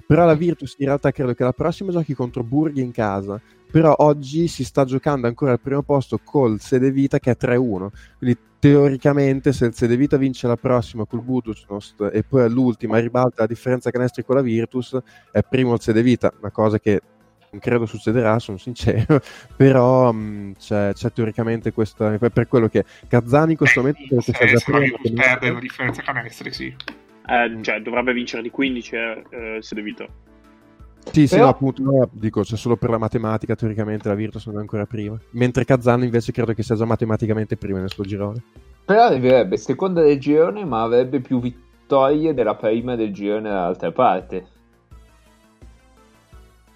[0.08, 3.40] però la Virtus in realtà credo che la prossima giochi contro Burghi in casa.
[3.70, 7.88] Però oggi si sta giocando ancora al primo posto col Sedevita che è 3-1.
[8.18, 13.48] Quindi teoricamente se il Sedevita vince la prossima col Buducnost e poi all'ultima ribalta la
[13.48, 14.98] differenza canestri con la Virtus,
[15.30, 17.02] è primo il Sedevita, una cosa che
[17.50, 19.22] non credo succederà, sono sincero,
[19.56, 24.34] però mh, c'è, c'è, teoricamente questa per quello che Kazzani in questo eh, momento se,
[24.34, 26.76] se, se la Virtus perde la differenza canestri, sì.
[27.28, 30.08] Eh, cioè, dovrebbe vincere di 15 eh, eh, se devito.
[31.12, 31.46] Sì, sì, Però...
[31.46, 34.86] no, appunto, no, dico, c'è solo per la matematica, teoricamente la Virtus non è ancora
[34.86, 35.18] prima.
[35.32, 38.44] Mentre Kazan invece credo che sia già matematicamente prima nel suo girone.
[38.86, 44.48] Però arriverebbe seconda del girone, ma avrebbe più vittorie della prima del girone dall'altra parte.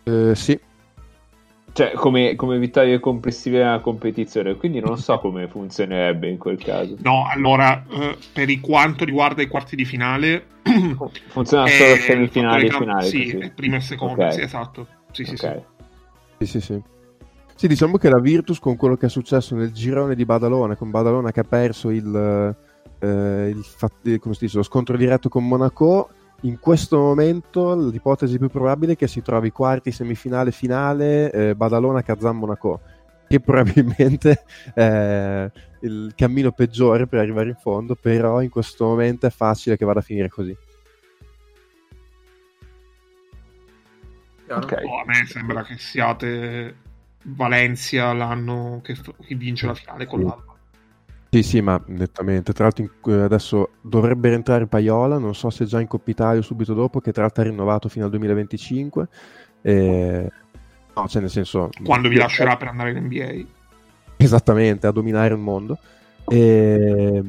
[0.04, 0.60] Eh, sì,
[1.74, 6.96] cioè, come, come vittorie complessive nella competizione, quindi non so come funzionerebbe in quel caso.
[7.02, 10.46] No, allora, eh, per quanto riguarda i quarti di finale,
[11.30, 13.08] funziona solo semifinali e finali.
[13.08, 14.34] Sì, prima e seconda, okay.
[14.34, 14.88] sì, esatto.
[15.12, 15.62] Sì, sì, okay.
[16.40, 16.46] sì.
[16.46, 16.82] sì, sì, sì.
[17.56, 20.90] Sì, diciamo che la Virtus con quello che è successo nel girone di Badalona, con
[20.90, 22.56] Badalona che ha perso il,
[23.00, 26.10] eh, il, come si dice, lo scontro diretto con Monaco,
[26.42, 32.02] in questo momento l'ipotesi più probabile è che si trovi quarti, semifinale, finale, eh, Badalona,
[32.02, 32.82] Kazan, Monaco,
[33.28, 35.50] che probabilmente è
[35.82, 40.00] il cammino peggiore per arrivare in fondo, però in questo momento è facile che vada
[40.00, 40.56] a finire così.
[44.48, 44.84] Okay.
[44.84, 46.76] Oh, a me sembra che siate
[47.24, 50.51] Valencia l'anno che, che vince la finale con l'Alba.
[51.34, 52.52] Sì, sì, ma nettamente.
[52.52, 56.44] Tra l'altro in- adesso dovrebbe rientrare Paiola, non so se già in Coppa Italia o
[56.44, 59.08] subito dopo, che tra l'altro è rinnovato fino al 2025.
[59.62, 60.30] E...
[60.94, 61.70] No, cioè nel senso...
[61.86, 63.46] Quando vi lascerà per andare in NBA.
[64.18, 65.78] Esattamente, a dominare il mondo.
[66.28, 67.24] E...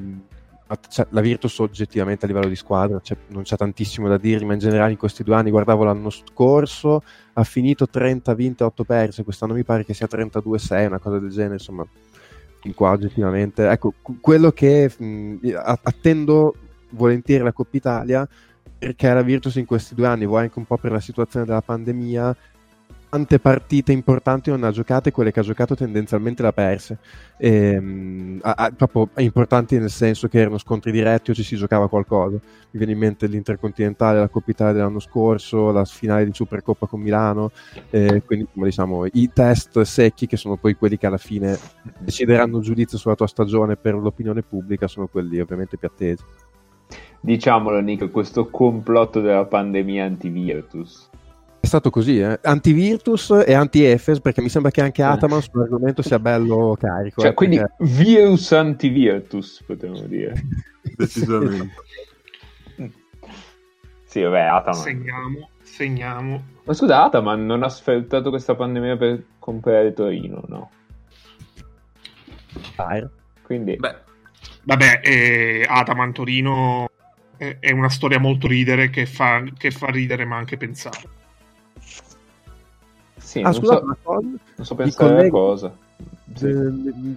[0.88, 4.54] Cioè, la Virtus oggettivamente a livello di squadra cioè, non c'è tantissimo da dire, ma
[4.54, 7.02] in generale in questi due anni guardavo l'anno scorso,
[7.34, 11.28] ha finito 30 vinte, 8 perse, quest'anno mi pare che sia 32-6, una cosa del
[11.28, 12.11] genere, insomma, in
[12.74, 13.68] qua oggettivamente.
[13.68, 16.54] Ecco, quello che mh, attendo
[16.90, 18.28] volentieri la Coppa Italia,
[18.78, 21.62] perché la Virtus in questi due anni, vuoi anche un po' per la situazione della
[21.62, 22.36] pandemia,
[23.12, 26.98] tante partite importanti non ha giocate, quelle che ha giocato tendenzialmente le ha perse.
[27.36, 31.56] E, um, a, a, proprio importanti nel senso che erano scontri diretti o ci si
[31.56, 32.36] giocava qualcosa.
[32.36, 37.00] Mi viene in mente l'Intercontinentale, la Coppa Italia dell'anno scorso, la finale di Supercoppa con
[37.02, 37.50] Milano,
[37.90, 41.58] eh, quindi diciamo i test secchi che sono poi quelli che alla fine
[41.98, 46.24] decideranno il giudizio sulla tua stagione per l'opinione pubblica, sono quelli ovviamente più attesi.
[47.20, 51.11] Diciamolo Nick, questo complotto della pandemia anti-virtus è
[51.72, 52.38] stato così, eh?
[52.42, 55.02] anti-Virtus e anti-Efes, perché mi sembra che anche.
[55.02, 57.22] Ataman sull'argomento sia bello carico.
[57.22, 57.76] Cioè, eh, quindi perché...
[57.78, 60.34] virus anti-Virtus, potremmo dire.
[60.96, 61.74] Decisamente.
[64.04, 64.80] sì, vabbè, Ataman.
[64.82, 66.44] Segniamo, segniamo.
[66.64, 70.70] Ma scusa, Ataman non ha sfruttato questa pandemia per comprare Torino, no?
[72.74, 73.10] Fire.
[73.42, 73.76] Quindi...
[73.76, 73.96] Beh,
[74.64, 76.86] vabbè, eh, Ataman Torino
[77.36, 81.20] è una storia molto ridere che fa, che fa ridere ma anche pensare.
[83.32, 84.26] Sì, ah, scusate, so, una cosa.
[84.26, 85.74] Non so pensare colleghi, cosa.
[86.34, 86.46] Sì.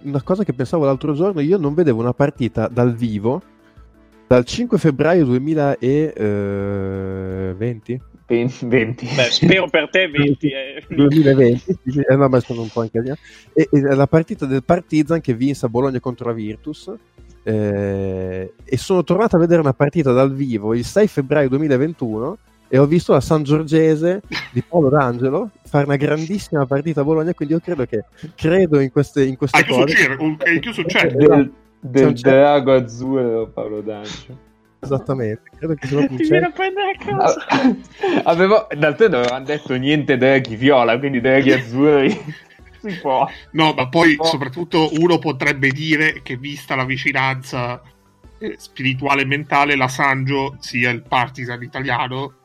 [0.03, 3.41] Una cosa che pensavo l'altro giorno, io non vedevo una partita dal vivo
[4.25, 8.01] dal 5 febbraio 2020.
[8.27, 8.65] 20.
[8.65, 9.07] 20.
[9.13, 10.47] Beh, spero per te 20.
[10.47, 10.85] Eh.
[10.87, 13.19] 2020, sì, eh, no, ma sono un po' incasinato.
[13.51, 16.93] E, e la partita del Partizan che vinse a Bologna contro la Virtus.
[17.43, 22.37] Eh, e sono tornato a vedere una partita dal vivo il 6 febbraio 2021
[22.75, 27.33] e ho visto la San Giorgese di Paolo D'Angelo fare una grandissima partita a Bologna,
[27.33, 28.03] quindi io credo che
[28.35, 30.17] credo in queste, in queste Hai cose.
[30.43, 31.13] Hai chiuso il chat?
[31.13, 34.37] Del, del drago azzurro Paolo D'Angelo.
[34.81, 37.45] Esattamente, credo che sia Ti viene a prendere a casa.
[38.29, 42.09] Avevo, d'altronde non avevano detto niente draghi viola, quindi draghi azzurri
[42.83, 43.25] si può.
[43.51, 47.81] No, ma poi soprattutto uno potrebbe dire che vista la vicinanza
[48.37, 52.43] eh, spirituale e mentale, la Sangio sia il partisan italiano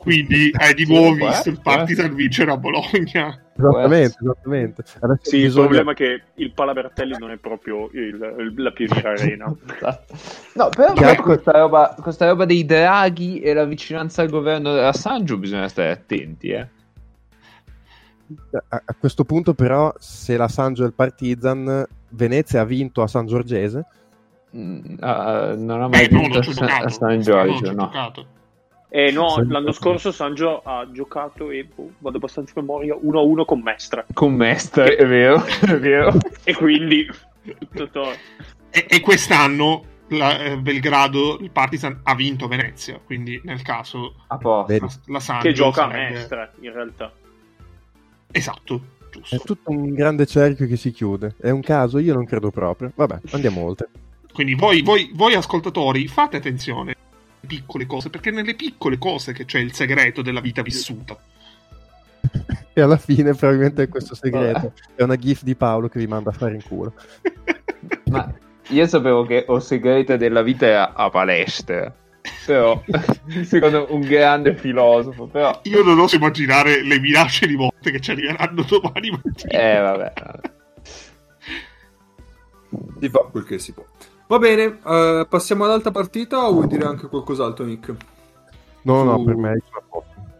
[0.00, 3.38] quindi hai di nuovo sì, visto il Partizan vincere a Bologna.
[3.60, 4.84] Esattamente, esattamente.
[5.00, 5.64] Adesso sì, bisogna...
[5.64, 9.44] il problema è che il Palabertelli non è proprio il, il, la Pioniera Arena.
[10.54, 11.22] no, però Chiaro...
[11.22, 15.90] questa, roba, questa roba dei draghi e la vicinanza al governo della Sangio bisogna stare
[15.90, 16.68] attenti, eh.
[18.68, 23.06] A, a questo punto, però, se la Sangio e il Partizan, Venezia ha vinto a
[23.06, 23.84] San Giorgese.
[24.56, 27.84] Mm, uh, non ha mai eh, vinto a, San, a San Giorgio, no.
[27.84, 28.26] Giocato.
[28.92, 33.44] Eh no, Sempre l'anno scorso Sangio ha giocato e boh, vado abbastanza in memoria 1-1
[33.44, 34.04] con Mestre.
[34.12, 36.12] Con Mestre, è vero, è vero.
[36.42, 37.08] e quindi
[37.72, 38.10] tutto
[38.68, 44.66] e, e, quest'anno la, eh, Belgrado, il Partizan ha vinto Venezia, quindi nel caso la,
[45.06, 46.06] la Sangio che gioca sarebbe...
[46.06, 47.12] a Mestre in realtà.
[48.32, 48.80] Esatto,
[49.12, 49.36] giusto.
[49.36, 51.36] È tutto un grande cerchio che si chiude.
[51.40, 51.98] È un caso?
[51.98, 52.90] Io non credo proprio.
[52.92, 53.88] Vabbè, andiamo oltre.
[54.32, 56.94] Quindi voi, voi, voi ascoltatori fate attenzione
[57.46, 61.18] piccole cose, perché nelle piccole cose che c'è il segreto della vita vissuta.
[62.72, 64.74] E alla fine probabilmente è questo segreto.
[64.94, 66.94] È una gif di Paolo che vi manda a fare in culo.
[68.06, 68.32] Ma
[68.68, 71.92] io sapevo che il segreto della vita è a, a palestra.
[72.46, 72.82] Però,
[73.42, 75.58] secondo un grande filosofo, però...
[75.64, 79.52] Io non oso immaginare le minacce di morte che ci arriveranno domani mattina.
[79.52, 80.12] Eh, vabbè.
[80.14, 80.50] vabbè.
[83.00, 83.84] Si fa quel che si può.
[84.30, 87.92] Va bene, uh, passiamo all'altra partita o vuoi dire anche qualcos'altro, Nick?
[88.82, 89.04] No, Su...
[89.04, 89.56] no, per me è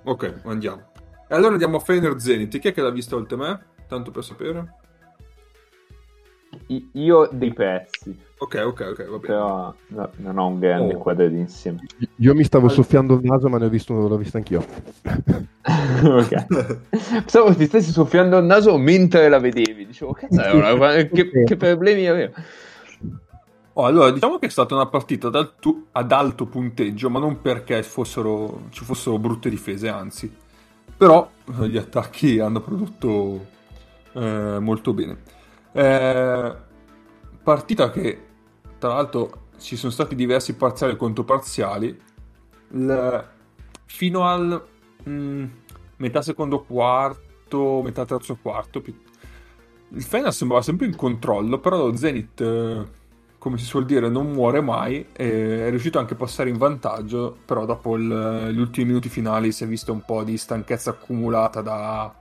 [0.04, 0.92] Ok, andiamo.
[1.26, 2.56] E allora andiamo a Fener Zenith.
[2.60, 3.60] Chi è che l'ha vista oltre me?
[3.88, 4.74] Tanto per sapere.
[6.92, 8.16] io dei pezzi.
[8.38, 9.18] Ok, ok, ok, va bene.
[9.26, 10.98] Però no, non ho un grande oh.
[10.98, 11.80] quadro d'insieme.
[12.18, 14.64] Io mi stavo soffiando il naso, ma ne ho visto, l'ho vista anch'io.
[15.02, 16.46] ok.
[17.10, 19.84] Pensavo ti stessi soffiando il naso mentre la vedevi.
[19.84, 22.34] Dicevo, cazzo, che, che problemi avevo.
[23.80, 27.40] Oh, allora, diciamo che è stata una partita ad alto, ad alto punteggio, ma non
[27.40, 30.30] perché fossero, ci fossero brutte difese, anzi.
[30.98, 33.46] Però eh, gli attacchi hanno prodotto
[34.12, 35.22] eh, molto bene.
[35.72, 36.54] Eh,
[37.42, 38.26] partita che,
[38.76, 42.00] tra l'altro, ci sono stati diversi parziali e controparziali.
[42.72, 43.28] Il,
[43.86, 44.62] fino al
[45.04, 45.44] mh, mm,
[45.96, 48.82] metà secondo quarto, metà terzo quarto,
[49.92, 52.98] il Fener sembrava sempre in controllo, però lo Zenith, eh,
[53.40, 57.64] come si suol dire, non muore mai è riuscito anche a passare in vantaggio, però
[57.64, 62.14] dopo il, gli ultimi minuti finali si è visto un po' di stanchezza accumulata da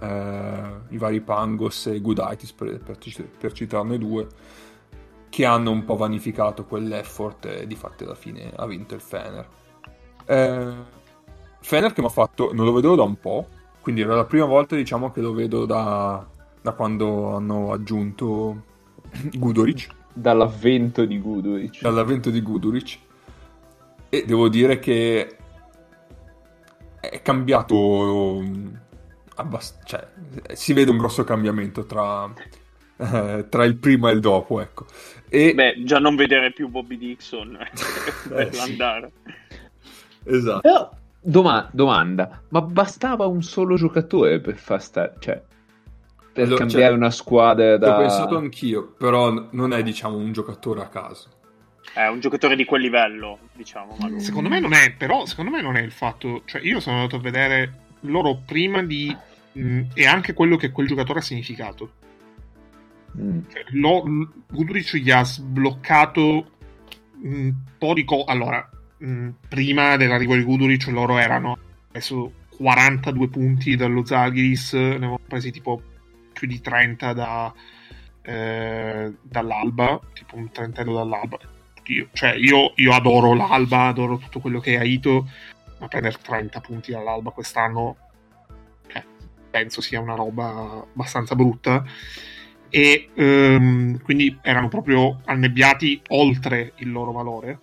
[0.00, 2.98] eh, i vari Pangos e Gudaitis, per, per,
[3.38, 4.26] per, citarne due,
[5.28, 9.48] che hanno un po' vanificato quell'effort e di fatto alla fine ha vinto il Fener.
[10.26, 10.72] Eh,
[11.60, 13.46] Fener che mi ha fatto, non lo vedevo da un po',
[13.80, 16.26] quindi era la prima volta diciamo che lo vedo da,
[16.60, 18.60] da quando hanno aggiunto
[19.34, 20.02] Gudoric.
[20.14, 21.82] Dall'avvento di Guduric.
[21.82, 22.98] Dall'avvento di Guduric.
[24.08, 25.36] E devo dire che
[27.00, 28.42] è cambiato
[29.36, 30.06] abbast- cioè,
[30.52, 32.32] si vede un grosso cambiamento tra,
[32.96, 34.86] eh, tra il prima e il dopo, ecco.
[35.28, 35.54] E...
[35.54, 37.58] Beh, già non vedere più Bobby Dixon
[38.28, 39.12] per eh, andare.
[40.24, 40.60] Esatto.
[40.60, 45.42] Però, doma- domanda, ma bastava un solo giocatore per far stare, cioè,
[46.34, 47.94] per allora, cambiare cioè, una squadra da...
[47.94, 51.28] Ho pensato anch'io, però non è, diciamo, un giocatore a caso.
[51.94, 53.94] È un giocatore di quel livello, diciamo.
[54.00, 54.20] Magari.
[54.20, 56.42] Secondo me non è, però, secondo me non è il fatto...
[56.44, 59.16] Cioè, io sono andato a vedere loro prima di...
[59.52, 61.92] Mh, e anche quello che quel giocatore ha significato.
[63.16, 63.38] Mm.
[63.52, 63.64] Cioè,
[64.98, 66.50] gli ha sbloccato
[67.22, 68.24] un po' di cose.
[68.26, 68.68] Allora,
[68.98, 71.56] mh, prima dell'arrivo di Guduric loro erano
[71.90, 75.80] adesso 42 punti dallo Zagris, ne avevano presi tipo
[76.44, 77.52] più di 30 da,
[78.22, 81.38] eh, dall'Alba, tipo un trentello dall'Alba.
[81.86, 85.28] Io, cioè, io, io adoro l'Alba, adoro tutto quello che è Aito,
[85.78, 87.96] ma prendere 30 punti dall'Alba quest'anno
[88.92, 89.04] eh,
[89.50, 91.84] penso sia una roba abbastanza brutta
[92.70, 97.58] e um, quindi erano proprio annebbiati oltre il loro valore.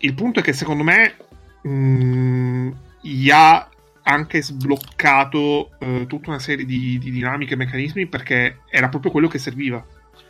[0.00, 1.14] Il punto è che secondo me
[1.62, 3.68] um, gli ha
[4.08, 9.28] anche sbloccato uh, tutta una serie di, di, dinamiche e meccanismi perché era proprio quello
[9.28, 9.84] che serviva.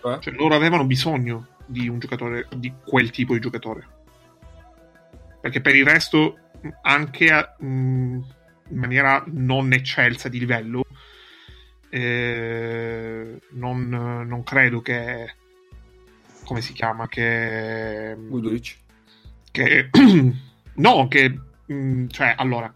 [0.05, 0.19] Eh?
[0.21, 3.87] Cioè, loro avevano bisogno di un giocatore, di quel tipo di giocatore.
[5.41, 6.39] Perché per il resto,
[6.83, 8.21] anche a, mh, mm,
[8.69, 10.85] in maniera non eccelsa di livello,
[11.91, 15.35] eh, non, non, credo che
[16.45, 18.77] come si chiama che Guduric
[19.51, 19.89] che
[20.75, 22.73] no che mh, mm, cioè allora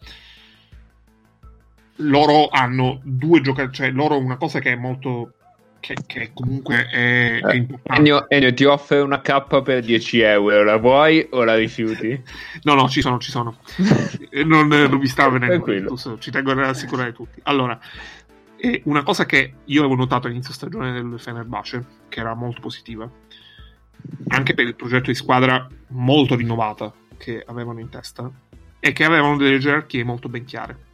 [2.00, 5.34] loro hanno due giocatori cioè loro una cosa che è molto
[5.80, 10.20] che, che comunque è, è eh, importante Ennio, Ennio, ti offre una K per 10
[10.20, 12.22] euro la vuoi o la rifiuti?
[12.64, 13.56] no no ci sono ci sono
[14.44, 17.78] non, non mi sta venendo ci tengo a rassicurare tutti allora
[18.84, 23.10] una cosa che io avevo notato all'inizio stagione del Fenerbahce, che era molto positiva,
[24.28, 28.30] anche per il progetto di squadra molto rinnovata che avevano in testa,
[28.78, 30.88] è che avevano delle gerarchie molto ben chiare.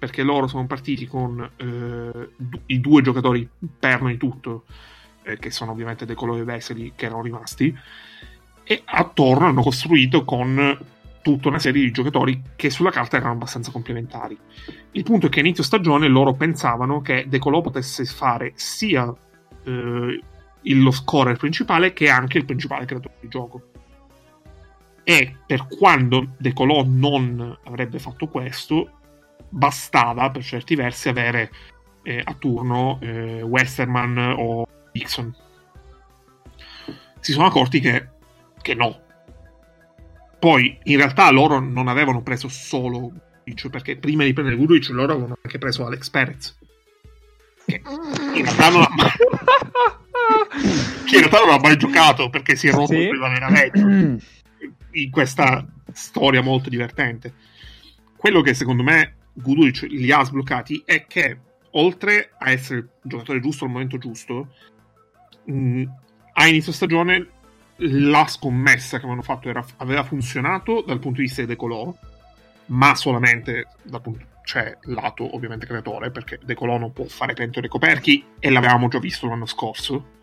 [0.00, 2.28] Perché loro sono partiti con eh,
[2.66, 3.46] i due giocatori
[3.78, 4.64] perno di tutto,
[5.22, 7.76] eh, che sono ovviamente De Colore e Vesely, che erano rimasti,
[8.64, 10.78] e attorno hanno costruito con
[11.22, 14.38] tutta una serie di giocatori che sulla carta erano abbastanza complementari.
[14.92, 19.14] Il punto è che a inizio stagione loro pensavano che De Colò potesse fare sia
[19.64, 20.20] eh,
[20.62, 23.62] lo scorer principale che anche il principale creatore di gioco.
[25.04, 28.99] E per quando De Colò non avrebbe fatto questo,
[29.50, 31.50] bastava per certi versi avere
[32.02, 35.34] eh, a turno eh, Westerman o Dixon.
[37.20, 38.08] Si sono accorti che,
[38.62, 39.02] che no,
[40.38, 43.12] poi in realtà loro non avevano preso solo
[43.50, 46.58] Vudic, perché prima di prendere Vudic loro avevano anche preso Alex Perez.
[47.66, 49.10] Che in realtà non ha mai,
[51.04, 53.08] che in realtà non ha mai giocato perché si è rotto sì.
[53.08, 53.80] prima veramente
[54.92, 57.34] in questa storia molto divertente.
[58.16, 61.38] Quello che secondo me Gudulic li ha sbloccati è che
[61.72, 64.48] oltre a essere il giocatore giusto al momento giusto,
[65.44, 65.84] mh,
[66.32, 67.28] a inizio stagione
[67.82, 71.94] la scommessa che avevano fatto era, aveva funzionato dal punto di vista di Decolò,
[72.66, 78.24] ma solamente dal punto, cioè lato ovviamente creatore, perché Decolò non può fare pentole coperchi
[78.38, 80.18] e l'avevamo già visto l'anno scorso.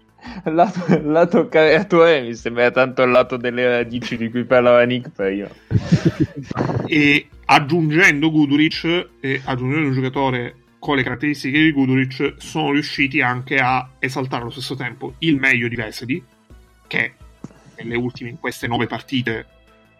[0.45, 5.47] Lato, lato creatore mi sembra tanto il lato delle radici di cui parlava Nick prima.
[6.87, 13.57] e aggiungendo Guduric e aggiungendo un giocatore con le caratteristiche di Guduric sono riusciti anche
[13.57, 16.23] a esaltare allo stesso tempo il meglio di Vesely
[16.87, 17.13] che
[17.77, 19.45] nelle ultime, in queste nove partite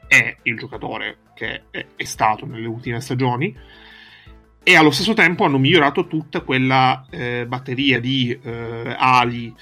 [0.07, 3.55] è il giocatore che è, è stato nelle ultime stagioni
[4.61, 9.53] e allo stesso tempo hanno migliorato tutta quella eh, batteria di eh, ali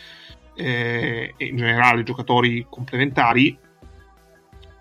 [0.56, 3.56] eh, e in generale giocatori complementari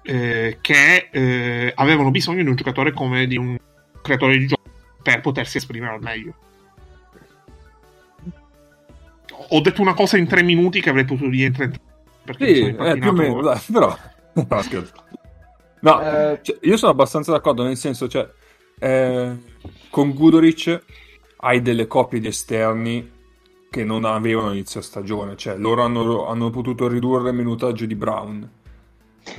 [0.04, 3.56] eh, che eh, avevano bisogno di un giocatore come di un
[4.02, 4.62] creatore di gioco
[5.02, 6.34] per potersi esprimere al meglio.
[9.48, 11.78] ho detto una cosa in tre minuti che avrei potuto dire in 30
[12.24, 13.94] perché sì, eh, più o meno, dai, però
[14.32, 14.92] no, scherzo.
[15.80, 16.38] No, eh...
[16.40, 18.26] cioè, io sono abbastanza d'accordo, nel senso, cioè,
[18.78, 19.36] eh,
[19.90, 20.82] con Gudoric
[21.36, 23.12] hai delle coppie di esterni
[23.68, 28.50] che non avevano inizio stagione, cioè loro hanno, hanno potuto ridurre il minutaggio di Brown.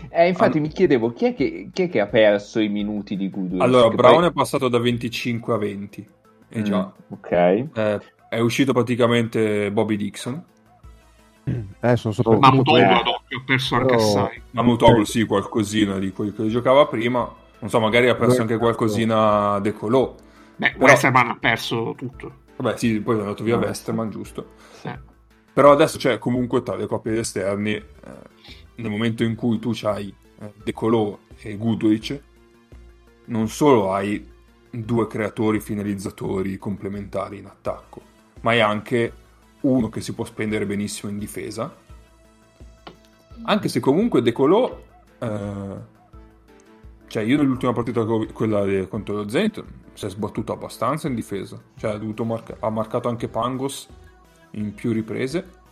[0.09, 0.63] Eh, infatti All...
[0.63, 3.61] mi chiedevo chi è, che, chi è, che, ha perso i minuti di Gudoric?
[3.61, 4.27] Allora, Brown poi...
[4.27, 6.07] è passato da 25 a 20.
[6.49, 6.91] E mm, già.
[7.09, 7.31] Ok.
[7.31, 10.43] Eh, è uscito praticamente Bobby Dixon.
[11.79, 14.41] Eh, sono sopra Mamutoglu ad occhio, ha perso anche assai.
[14.51, 17.19] Mamutoglu sì, qualcosina di quello che giocava prima.
[17.59, 20.15] Non so, magari ha perso anche qualcosina De Colò.
[20.55, 20.85] Beh, Però...
[20.85, 22.43] Westerman ha perso tutto.
[22.57, 24.53] Vabbè, sì, poi è andato via Westerman, giusto.
[24.71, 24.89] Sì.
[25.53, 27.83] Però adesso c'è comunque tra le coppie esterni, eh,
[28.75, 32.21] nel momento in cui tu hai eh, De Colò e Guduric,
[33.25, 34.33] non solo hai
[34.69, 38.01] due creatori finalizzatori complementari in attacco,
[38.41, 39.13] ma hai anche
[39.61, 41.73] uno che si può spendere benissimo in difesa.
[43.43, 44.83] Anche se comunque De Colò,
[45.19, 45.93] eh,
[47.07, 49.63] cioè io nell'ultima partita, quella contro lo Zenit,
[49.93, 51.61] si è sbattuto abbastanza in difesa.
[51.77, 53.87] Cioè marca- ha marcato anche Pangos
[54.51, 55.63] in più riprese.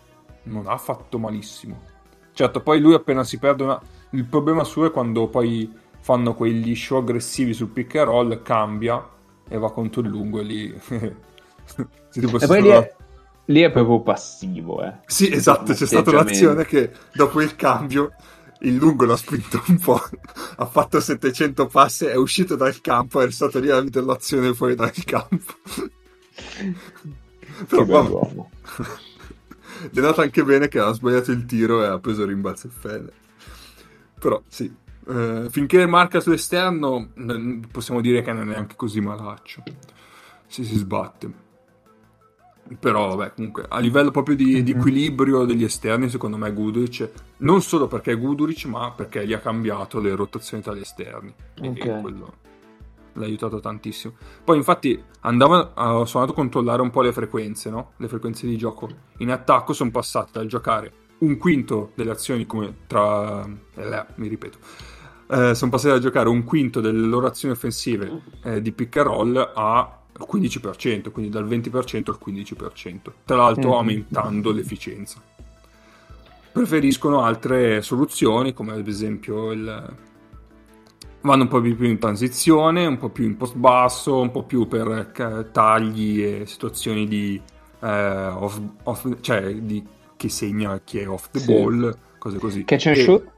[0.44, 1.92] Non ha fatto malissimo.
[2.34, 3.82] Certo, poi lui appena si perde una...
[4.12, 9.08] Il problema suo è quando poi fanno quegli show aggressivi sul pick and roll, cambia
[9.48, 10.74] e va contro il lungo e lì...
[10.90, 12.94] e poi lì è,
[13.46, 14.94] lì è, proprio passivo, eh.
[15.06, 18.14] Sì, esatto, c'è stata un'azione che dopo il cambio
[18.64, 20.02] il lungo l'ha spinto un po',
[20.56, 24.76] ha fatto 700 passi, è uscito dal campo, è stato lì a vedere l'azione fuori
[24.76, 25.54] dal campo.
[27.68, 28.46] Però vabbè.
[29.92, 33.12] È andato anche bene che ha sbagliato il tiro e ha preso il rimbalzo Fede.
[34.20, 34.74] Però sì,
[35.08, 37.10] eh, finché marca sull'esterno
[37.72, 39.64] possiamo dire che non è neanche così malaccio.
[40.48, 41.42] Se si sbatte.
[42.80, 44.80] Però, vabbè, comunque, a livello proprio di, di mhm.
[44.80, 49.40] equilibrio degli esterni, secondo me Guduric, non solo perché è Guduric, ma perché gli ha
[49.40, 51.34] cambiato le rotazioni tra gli esterni.
[51.60, 51.98] Okay.
[51.98, 52.52] E quello
[53.14, 54.14] l'ha aiutato tantissimo.
[54.44, 57.92] Poi, infatti, andava, sono andato a controllare un po' le frequenze, no?
[57.98, 58.90] Le frequenze di gioco.
[59.18, 63.44] In attacco sono passate dal giocare un quinto delle azioni come tra...
[63.76, 64.58] Eh, mi ripeto.
[65.30, 69.08] Eh, sono passati a giocare un quinto delle loro azioni offensive eh, di pick and
[69.08, 73.78] roll a al 15%, quindi dal 20% al 15%, tra l'altro mm-hmm.
[73.78, 75.22] aumentando l'efficienza.
[76.52, 80.12] Preferiscono altre soluzioni, come ad esempio il...
[81.24, 84.68] vanno un po' più in transizione, un po' più in post basso, un po' più
[84.68, 87.42] per eh, tagli e situazioni di,
[87.82, 89.84] eh, off, off, cioè di
[90.18, 91.54] chi segna chi è off the sì.
[91.54, 92.64] ball, cose così.
[92.66, 93.32] Catch and shoot?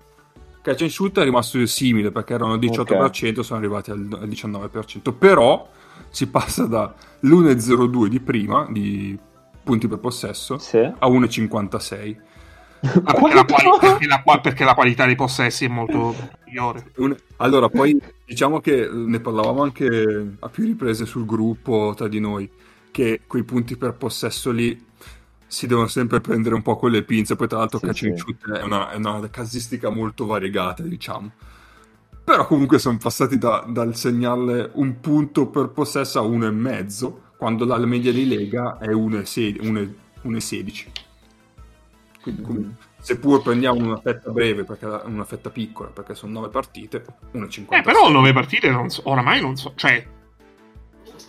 [0.61, 3.43] Catch and shoot è rimasto simile perché erano al 18%, okay.
[3.43, 5.69] sono arrivati al 19%, però
[6.09, 9.17] si passa da l'1,02 di prima, di
[9.63, 10.77] punti per possesso, sì.
[10.77, 12.15] a 1,56.
[13.03, 16.15] Ah, perché, la quali- perché, la, perché, la qualità dei possessi è molto
[16.45, 16.91] migliore.
[17.37, 22.49] Allora, poi diciamo che ne parlavamo anche a più riprese sul gruppo tra di noi,
[22.91, 24.83] che quei punti per possesso lì
[25.47, 28.35] si devono sempre prendere un po' con le pinze, poi tra l'altro sì, sì.
[28.53, 31.31] è una, è una casistica molto variegata, diciamo.
[32.23, 37.21] Però comunque sono passati da, dal segnale un punto per possesso a uno e mezzo,
[37.37, 41.04] quando la media di Lega è 1,16.
[42.25, 47.05] Quindi comunque, seppur prendiamo una fetta breve, perché una fetta piccola, perché sono 9 partite,
[47.33, 47.73] 1,50.
[47.73, 50.05] Eh, però 9 partite non so, oramai non so, cioè...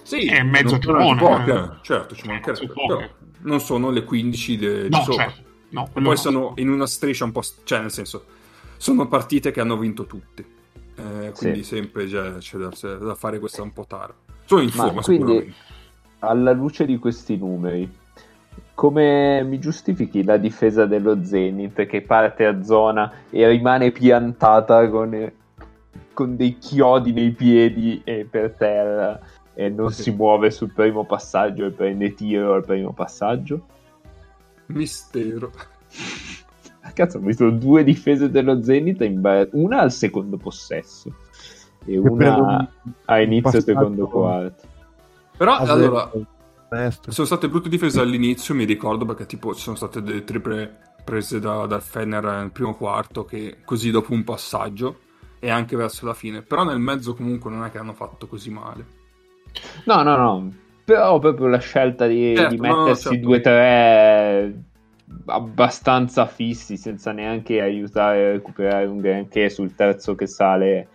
[0.02, 0.78] Sì, è mezzo.
[0.78, 1.68] Poche, eh.
[1.82, 2.72] Certo, ci mancherebbe.
[2.72, 3.08] Però
[3.40, 5.24] non sono le 15 de- no, di sopra.
[5.24, 5.44] Certo.
[5.70, 6.16] No, poi no.
[6.16, 7.42] sono in una striscia un po'...
[7.64, 8.24] Cioè, nel senso,
[8.76, 10.54] sono partite che hanno vinto tutte
[10.96, 11.76] eh, quindi sì.
[11.76, 14.14] sempre c'è, c'è, da, c'è, da, fare questa un po' tardi.
[14.46, 15.52] Sono in forma quindi,
[16.20, 17.90] alla luce di questi numeri,
[18.76, 25.32] come mi giustifichi la difesa dello Zenith che parte a zona e rimane piantata con,
[26.12, 29.18] con dei chiodi nei piedi e per terra
[29.54, 33.66] e non si muove sul primo passaggio e prende tiro al primo passaggio?
[34.66, 35.50] Mistero.
[36.92, 41.14] Cazzo, ho visto due difese dello Zenit, bar- una al secondo possesso
[41.86, 42.70] e una
[43.06, 44.64] a inizio secondo quarto.
[45.38, 46.10] Però ah,
[46.68, 50.78] allora sono state brutte difese all'inizio, mi ricordo perché tipo ci sono state delle triple
[51.04, 55.00] prese da, dal Fener nel primo quarto che così dopo un passaggio
[55.38, 56.42] e anche verso la fine.
[56.42, 58.86] Però nel mezzo comunque non è che hanno fatto così male.
[59.84, 60.52] No, no, no.
[60.84, 64.74] Però proprio la scelta di, certo, di mettersi 2-3 certo
[65.26, 70.88] abbastanza fissi senza neanche aiutare a recuperare un granché sul terzo che sale.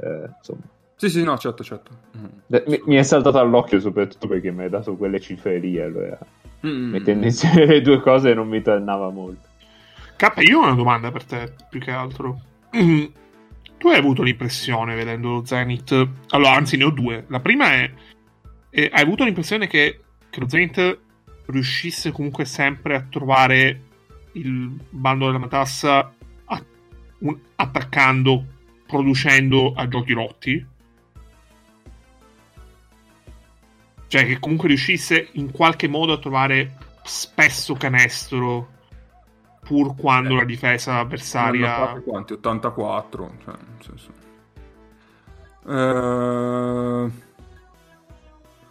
[0.00, 0.71] Eh, insomma.
[1.02, 1.90] Sì, sì, no, certo, certo.
[2.16, 2.62] Mm.
[2.68, 6.16] Mi, mi, è saltato all'occhio soprattutto perché mi hai dato quelle cifre lì, allora
[6.64, 6.90] mm.
[6.92, 9.48] mettendo insieme le due cose non mi tornava molto.
[10.16, 12.40] K, io ho una domanda per te, più che altro.
[12.76, 13.04] Mm.
[13.78, 16.08] Tu hai avuto l'impressione, vedendo lo Zenith...
[16.28, 17.24] Allora, anzi, ne ho due.
[17.26, 17.92] La prima è...
[18.70, 21.00] è hai avuto l'impressione che, che lo Zenith
[21.46, 23.82] riuscisse comunque sempre a trovare
[24.34, 26.64] il bando della matassa a,
[27.18, 28.44] un, attaccando,
[28.86, 30.70] producendo a giochi rotti?
[34.12, 38.68] Cioè che comunque riuscisse in qualche modo a trovare spesso canestro
[39.62, 41.98] pur quando eh, la difesa avversaria...
[42.04, 42.34] Quanti?
[42.34, 43.32] 84?
[43.42, 44.12] Cioè, nel senso...
[45.62, 47.10] Uh...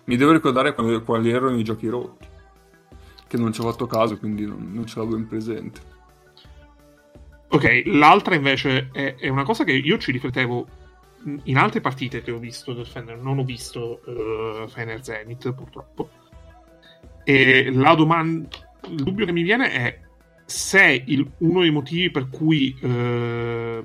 [0.05, 2.27] Mi devo ricordare quali, quali, erano i giochi rotti.
[3.25, 5.81] Che non ci ho fatto caso, quindi non, non ce l'avevo in presente.
[7.47, 10.67] Ok, l'altra invece è, è, una cosa che io ci riflettevo
[11.43, 13.17] in altre partite che ho visto del Fener.
[13.17, 16.09] Non ho visto uh, Fener Zenith, purtroppo.
[17.23, 18.47] E la domanda...
[18.87, 19.99] Il dubbio che mi viene è
[20.45, 23.83] se il, uno dei motivi per cui eh,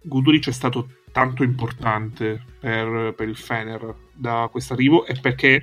[0.00, 5.60] Guduric è stato tanto importante per, per il Fener da questo arrivo è perché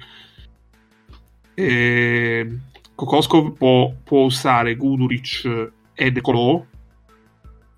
[1.53, 2.59] eh,
[2.93, 6.63] Kokoskov può, può, usare Guduric e De Colò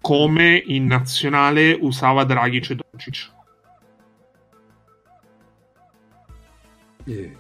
[0.08, 3.32] come in nazionale usava Dragic e Doncic.
[7.04, 7.32] Yeah.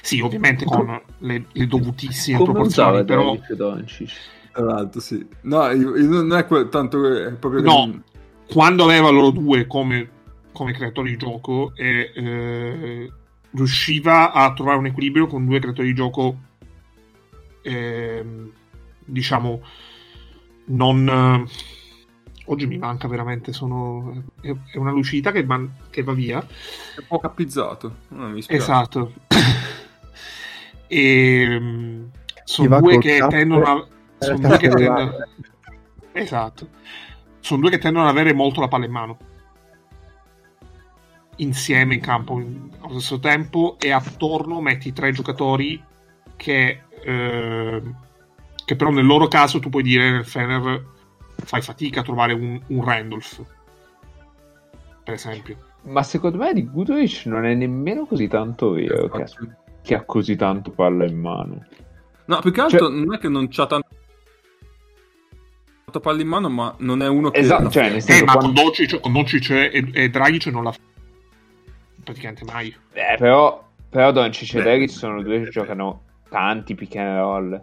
[0.00, 3.36] Sì, ovviamente con le, le dovutissime Come proporzioni, però...
[4.52, 5.26] Tra l'altro, sì.
[5.40, 7.04] No, io, io non è que- tanto...
[7.04, 8.52] È proprio no, che...
[8.52, 10.08] quando aveva loro due come,
[10.52, 13.12] come creatori di gioco e eh,
[13.50, 16.36] riusciva a trovare un equilibrio con due creatori di gioco
[17.62, 18.24] eh,
[19.04, 19.62] diciamo
[20.66, 21.46] non
[22.46, 25.72] oggi mi manca veramente sono è, una lucidità che, man...
[25.90, 26.40] che va via.
[26.40, 27.96] È un po' cappizzato
[28.46, 29.12] esatto.
[30.86, 32.04] E mm,
[32.44, 33.86] sono due che tendono a
[34.18, 35.12] sono due che tendono
[36.12, 36.68] esatto.
[37.40, 39.18] Sono due che tendono ad avere molto la palla in mano.
[41.36, 45.82] Insieme in campo allo stesso tempo e attorno metti tre giocatori
[46.36, 47.82] che, eh,
[48.64, 50.84] che però nel loro caso tu puoi dire nel Fener
[51.44, 53.44] fai fatica a trovare un, un Randolph
[55.04, 55.56] per esempio.
[55.82, 59.26] Ma secondo me di Goodrich non è nemmeno così tanto vero che,
[59.82, 61.66] che, ha così tanto palla in mano.
[62.24, 62.90] No più che altro cioè...
[62.90, 63.86] non è che non c'ha tanto
[66.00, 68.46] palla in mano ma non è uno che esatto, cioè, nel senso, eh, quando...
[68.46, 70.78] ma con Doncic, con Doncic e, e Dragic non la fa
[72.02, 72.74] praticamente mai.
[72.94, 77.62] Eh, però però Doncic e Dragic sono due che giocano tanti pick and roll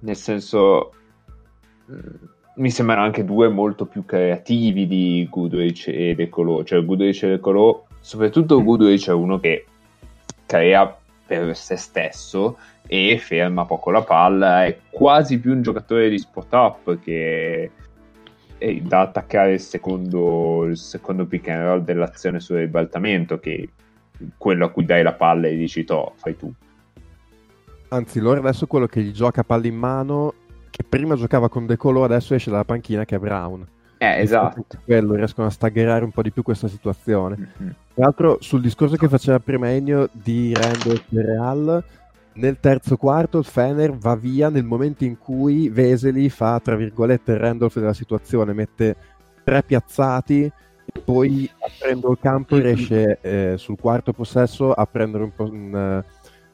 [0.00, 0.92] nel senso
[2.54, 6.62] mi sembrano anche due molto più creativi di Goodrich e De Colò.
[6.64, 9.64] Cioè, Goodrich e De Colò, soprattutto Goodrich è uno che
[10.44, 10.96] crea
[11.26, 14.64] per se stesso e ferma poco la palla.
[14.64, 17.70] È quasi più un giocatore di spot up che
[18.58, 23.68] è da attaccare il secondo, il secondo pick and roll dell'azione sul ribaltamento che
[24.36, 26.52] quello a cui dai la palla e dici to, fai tu.
[27.88, 30.34] Anzi, loro adesso quello che gli gioca palla in mano
[30.70, 33.66] che prima giocava con De Colo, adesso esce dalla panchina che è Brown.
[33.98, 34.64] Eh, esatto.
[34.84, 37.36] Quello, riescono a staggerare un po' di più questa situazione.
[37.36, 37.70] Mm-hmm.
[37.94, 41.84] Tra l'altro, sul discorso che faceva prima Ennio di Randall e Real,
[42.34, 47.32] nel terzo quarto il Fener va via nel momento in cui Veseli fa, tra virgolette,
[47.32, 48.94] il Randolph della situazione, mette
[49.42, 55.32] tre piazzati e poi aprendo il campo riesce eh, sul quarto possesso a prendere un
[55.34, 56.04] po' un,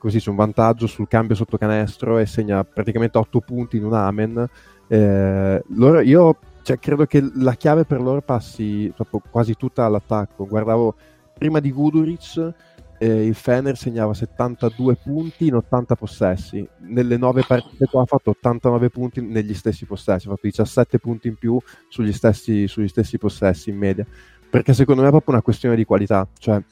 [0.04, 3.94] così c'è un vantaggio sul cambio sotto canestro e segna praticamente 8 punti in un
[3.94, 4.46] amen.
[4.86, 8.92] Eh, loro, io cioè, credo che la chiave per loro passi
[9.30, 10.46] quasi tutta all'attacco.
[10.46, 10.94] Guardavo
[11.38, 12.52] prima di Guduric,
[12.98, 16.68] eh, il Fener segnava 72 punti in 80 possessi.
[16.80, 21.28] Nelle 9 partite qua ha fatto 89 punti negli stessi possessi, ha fatto 17 punti
[21.28, 24.06] in più sugli stessi, sugli stessi possessi in media.
[24.50, 26.28] Perché secondo me è proprio una questione di qualità.
[26.38, 26.62] Cioè,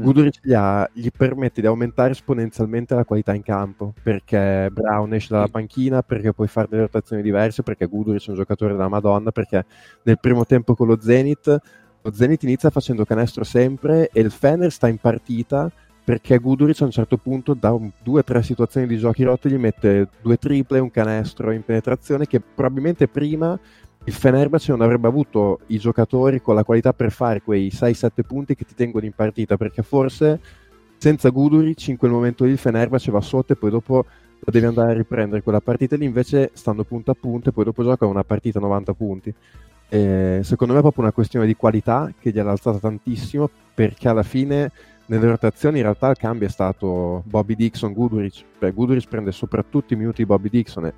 [0.00, 0.04] Mm.
[0.04, 5.34] Guduric gli, ha, gli, permette di aumentare esponenzialmente la qualità in campo perché Brown esce
[5.34, 9.32] dalla panchina, perché puoi fare delle rotazioni diverse, perché Guduric è un giocatore della Madonna,
[9.32, 9.64] perché
[10.02, 11.60] nel primo tempo con lo Zenith,
[12.00, 15.70] lo Zenith inizia facendo canestro sempre e il Fener sta in partita
[16.08, 19.50] perché Guduric a un certo punto da un, due o tre situazioni di giochi rotti
[19.50, 23.58] gli mette due triple, un canestro in penetrazione che probabilmente prima
[24.08, 28.54] il Fenerbahce non avrebbe avuto i giocatori con la qualità per fare quei 6-7 punti
[28.54, 30.40] che ti tengono in partita, perché forse
[30.96, 34.06] senza Guduric in quel momento lì il Fenerbahce va sotto e poi dopo
[34.38, 37.64] lo devi andare a riprendere quella partita lì, invece stanno punto a punto e poi
[37.64, 39.34] dopo gioca una partita a 90 punti.
[39.90, 44.08] E secondo me è proprio una questione di qualità che gli ha alzata tantissimo perché
[44.08, 44.70] alla fine
[45.06, 49.92] nelle rotazioni in realtà il cambio è stato Bobby Dixon, Goodrich, Beh, Goodrich prende soprattutto
[49.92, 50.94] i minuti di Bobby Dixon e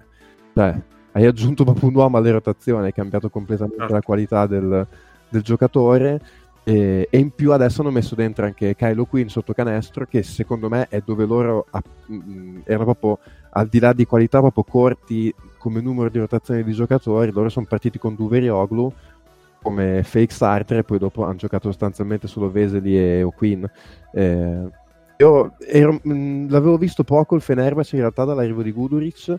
[0.55, 0.81] cioè,
[1.13, 3.95] hai aggiunto proprio un uomo alle rotazioni, hai cambiato completamente Certo.
[3.95, 4.87] la qualità del,
[5.29, 6.21] del giocatore
[6.63, 10.69] e, e in più adesso hanno messo dentro anche Kylo Quinn sotto canestro che secondo
[10.69, 13.19] me è dove loro ha- mh, erano proprio
[13.53, 17.67] al di là di qualità proprio corti come numero di rotazioni di giocatori loro sono
[17.67, 18.93] partiti con Duverioglu
[19.63, 23.65] come fake starter e poi dopo hanno giocato sostanzialmente solo Veseli e O'Quinn
[24.13, 24.69] eh,
[25.19, 29.35] io ero- mh, l'avevo visto poco il Fenerbahce in realtà dall'arrivo di Guduric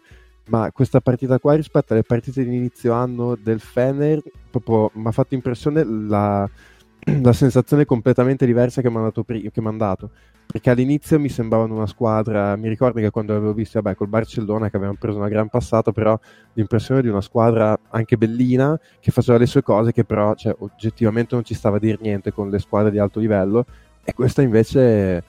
[0.51, 5.11] ma questa partita qua rispetto alle partite di inizio anno del Fener proprio mi ha
[5.11, 6.47] fatto impressione la,
[7.21, 10.11] la sensazione completamente diversa che mi ha dato, pri- dato.
[10.45, 14.69] perché all'inizio mi sembravano una squadra mi ricordo che quando avevo visto vabbè col Barcellona
[14.69, 16.19] che avevano preso una gran passata però
[16.53, 21.33] l'impressione di una squadra anche bellina che faceva le sue cose che però cioè, oggettivamente
[21.33, 23.65] non ci stava a dire niente con le squadre di alto livello
[24.03, 25.23] e questa invece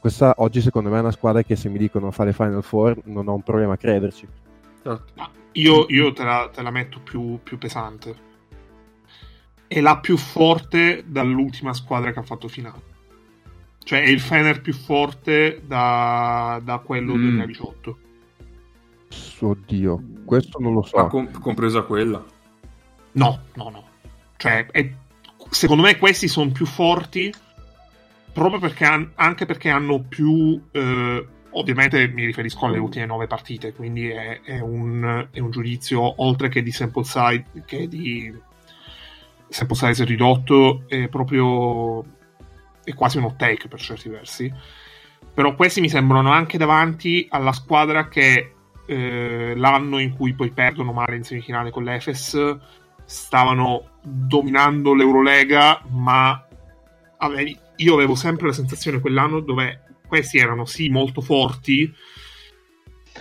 [0.00, 3.26] questa oggi secondo me è una squadra che se mi dicono fare Final Four non
[3.26, 4.44] ho un problema a crederci
[4.86, 5.12] Certo.
[5.14, 8.24] Ma io, io te, la, te la metto più, più pesante.
[9.66, 12.94] È la più forte dall'ultima squadra che ha fatto finale.
[13.82, 17.20] Cioè è il Fener più forte da, da quello Mm.
[17.22, 17.98] 2018.
[19.40, 22.24] oddio questo non lo so Ma com- compresa quella.
[23.12, 23.84] No, no, no.
[24.36, 24.92] Cioè, è-
[25.50, 27.32] secondo me questi sono più forti
[28.32, 30.60] proprio perché han- anche perché hanno più...
[30.72, 31.26] eh,
[31.58, 36.48] ovviamente mi riferisco alle ultime nove partite, quindi è, è un, è un giudizio oltre
[36.48, 38.32] che di sample size, che di
[39.48, 42.04] sample size ridotto, è proprio...
[42.84, 44.52] è quasi un hot take per certi versi.
[45.32, 48.54] Però questi mi sembrano anche davanti alla squadra che
[48.86, 52.58] eh, l'anno in cui poi perdono male in semifinale con l'Efes
[53.04, 56.46] stavano dominando l'Eurolega, ma
[57.18, 61.92] avevi- io avevo sempre la sensazione quell'anno dove questi erano sì molto forti,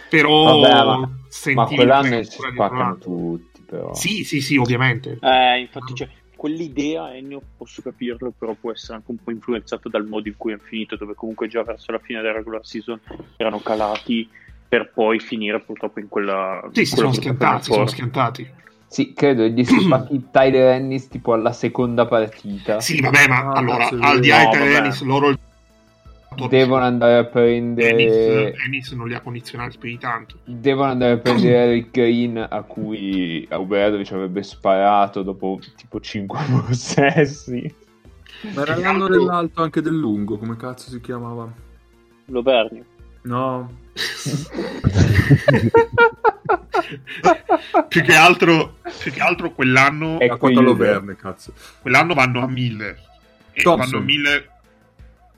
[0.09, 1.09] però Vabbè, ma-
[1.53, 3.93] Ma quell'anno si spaccano tutti, però.
[3.93, 5.17] Sì, sì, sì, ovviamente.
[5.21, 10.05] Eh, infatti, cioè, quell'idea, Ennio, posso capirlo, però può essere anche un po' influenzato dal
[10.05, 12.99] modo in cui hanno finito, dove comunque già verso la fine della regular season
[13.37, 14.29] erano calati
[14.67, 16.67] per poi finire purtroppo in quella...
[16.71, 18.49] Sì, si quella sono schiantati, si sono schiantati.
[18.87, 22.79] Sì, credo gli si spacchi Tyler Ennis tipo alla seconda partita.
[22.79, 24.71] Sì, vabbè, ma Ah, allora, al di là di vabbè.
[24.71, 25.33] Tennis, loro
[26.49, 30.37] Devono andare a prendere Ennis, Ennis non li ha condizionati più di tanto.
[30.45, 37.73] devono andare a prendere Eric Green a cui Obradovic avrebbe sparato dopo tipo 5 possessi.
[38.53, 41.51] Ma era l'anno dell'alto anche del lungo, come cazzo si chiamava?
[42.25, 42.83] Lovernio.
[43.23, 43.83] No.
[47.87, 50.75] più, che altro, più che altro quell'anno, È A quanto
[51.17, 51.53] cazzo.
[51.81, 52.97] quell'anno vanno a 1000.
[53.53, 53.91] E Thompson.
[53.91, 54.49] vanno a 1000.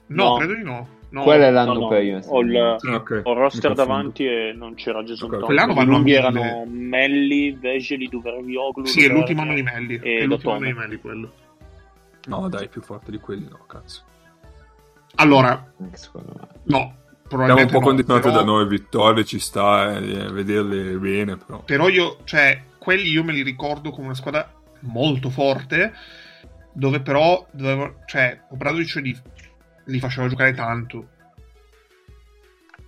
[0.08, 0.38] No, No.
[0.38, 0.88] credo di no.
[1.10, 1.24] No.
[1.24, 2.20] Quello è l'anno No, no, prima.
[2.26, 3.22] ho il- Ah, ok.
[3.24, 5.40] Ho il roster davanti e non c'era Jason Ok.
[5.40, 5.46] Thompson.
[5.46, 8.86] Quell'anno vanno Lunghi erano Melli, Veseli, Duvervioglu.
[8.86, 9.96] Sì, è Lovernio l'ultimo anno di Melli.
[10.04, 11.32] e È l'ultimo anno di Melli quello.
[12.28, 14.02] No, dai, più forte di quelli, no, cazzo.
[15.16, 15.90] Allora, no.
[15.94, 16.94] Siamo un
[17.28, 21.62] Probabilmente po' no, condizionati però- da noi, vittorie, ci sta, eh, vederle bene, però.
[21.64, 24.50] Però io, cioè, quelli io me li ricordo come una squadra
[24.82, 25.94] molto forte,
[26.74, 29.18] dove però, doveva, cioè, Obradovic li,
[29.88, 31.08] li faceva giocare tanto.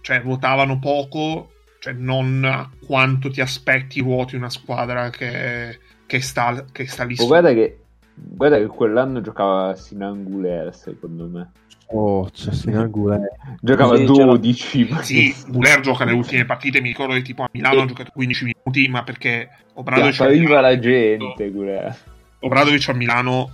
[0.01, 6.65] Cioè, ruotavano poco, cioè, non a quanto ti aspetti ruoti una squadra che, che, sta,
[6.71, 7.79] che sta lì Oh, guarda che
[8.13, 11.51] guarda che quell'anno giocava Sinanguler secondo me.
[11.91, 13.17] oh c'è Sinangula
[13.61, 14.87] Giocava Sì, c'era- 12.
[14.89, 18.11] ma- Sì, Buller gioca le ultime partite, mi ricordo che tipo a Milano ha giocato
[18.13, 21.97] 15 minuti, ma perché Obradovic, a Appariva Milano, la gente, Guler.
[22.39, 23.51] Obradovic a Milano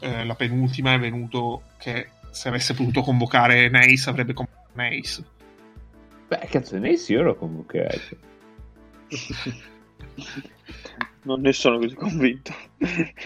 [0.00, 5.22] eh, la penultima è venuto che se avesse potuto convocare Neis avrebbe convocato Neis.
[6.28, 8.00] Beh, cazzo, sì io lo convocherei.
[11.24, 12.52] Non ne sono così convinto.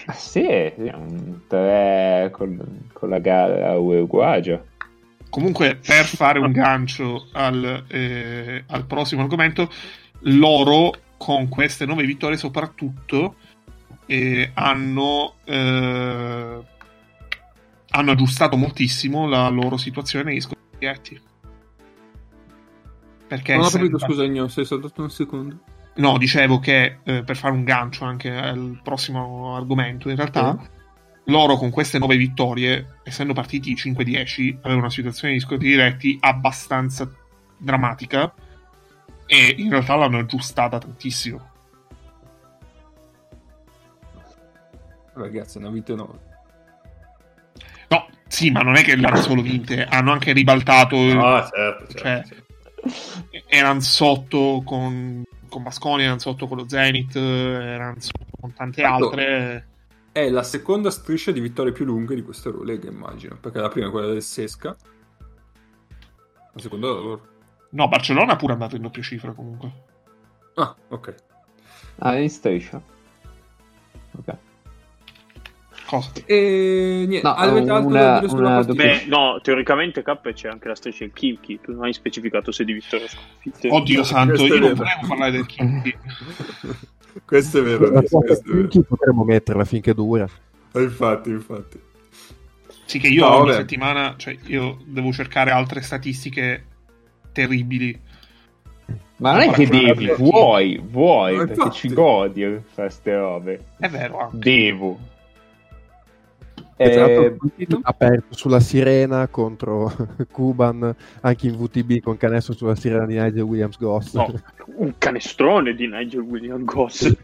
[0.05, 0.43] Ah, sì,
[0.77, 4.63] sì, un 3 con, con la gara Uruguagia.
[5.31, 9.71] Comunque, per fare un gancio al, eh, al prossimo argomento,
[10.21, 13.37] loro con queste nove vittorie soprattutto
[14.05, 16.59] eh, hanno, eh,
[17.97, 21.22] hanno aggiustato moltissimo la loro situazione negli scontri
[23.26, 25.59] Perché non ho capito, scusa, Igno, sei saltato un secondo.
[25.97, 30.59] No, dicevo che eh, per fare un gancio anche al prossimo argomento, in realtà
[31.24, 37.11] loro con queste nove vittorie, essendo partiti 5-10, avevano una situazione di scontri diretti abbastanza
[37.57, 38.32] drammatica
[39.24, 41.55] e in realtà l'hanno aggiustata tantissimo.
[45.14, 46.05] Ragazzi, una vita no.
[46.05, 46.26] No,
[48.29, 50.97] Sì, ma non è che l'hanno solo vinte, hanno anche ribaltato.
[50.97, 51.99] Ah, certo, certo.
[51.99, 53.45] Cioè, certo.
[53.49, 59.05] erano sotto con, con Basconi, erano sotto con lo Zenith, erano sotto con tante Tanto-
[59.11, 59.68] altre.
[60.12, 63.37] È la seconda striscia di vittorie più lunghe di questa Eurolega, immagino.
[63.37, 64.74] Perché la prima è quella del Sesca.
[66.53, 67.27] La seconda è la loro.
[67.70, 69.70] No, Barcellona pure è andato in doppia cifra comunque.
[70.55, 71.14] Ah, ok.
[71.99, 72.81] Ah, in striscia.
[74.12, 74.37] Ok.
[75.87, 76.11] Cosa?
[76.26, 78.82] E niente, No, avete altro una- da dire sulla una partita?
[78.82, 81.61] Beh, no, teoricamente K c'è anche la striscia del Kimchi.
[81.62, 83.68] Tu non hai specificato se di vittorie o sconfitte.
[83.70, 84.84] Oddio santo, questo è io non vero.
[84.84, 85.97] volevo parlare del Kimchi.
[87.24, 87.91] questo è vero.
[87.91, 88.68] Questo è vero.
[88.89, 90.28] Potremmo metterla finché dura.
[90.72, 91.80] Eh, Infatti, infatti.
[92.84, 93.57] Sì, che io No, ogni vabbè.
[93.59, 96.64] settimana, cioè, io devo cercare altre statistiche
[97.32, 97.99] terribili.
[99.18, 101.76] Ma non è che devi, vuoi, vuoi, perché infatti.
[101.78, 103.64] ci godi a fare ste robe.
[103.78, 104.37] È vero, anche.
[104.39, 104.99] Devo.
[106.79, 109.91] E tra l'altro Eh, aperto sulla sirena contro
[110.31, 114.35] Cuban anche in VTB con canestro sulla sirena di Nigel Williams Goss No,
[114.77, 117.14] un canestrone di Nigel William Goss.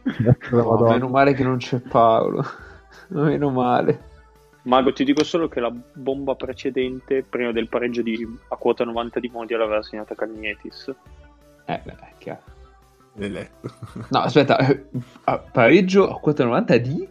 [0.51, 2.45] No, meno male che non c'è Paolo.
[3.09, 4.11] Meno male.
[4.63, 9.21] Mago, ti dico solo che la bomba precedente, prima del pareggio di, a quota 90
[9.21, 10.95] di Mondial, aveva segnato Cagnetis.
[11.67, 12.41] Eh, beh, è chiaro.
[13.15, 13.71] L'hai letto.
[14.11, 14.85] No, aspetta, eh,
[15.51, 17.09] pareggio a quota 90 di?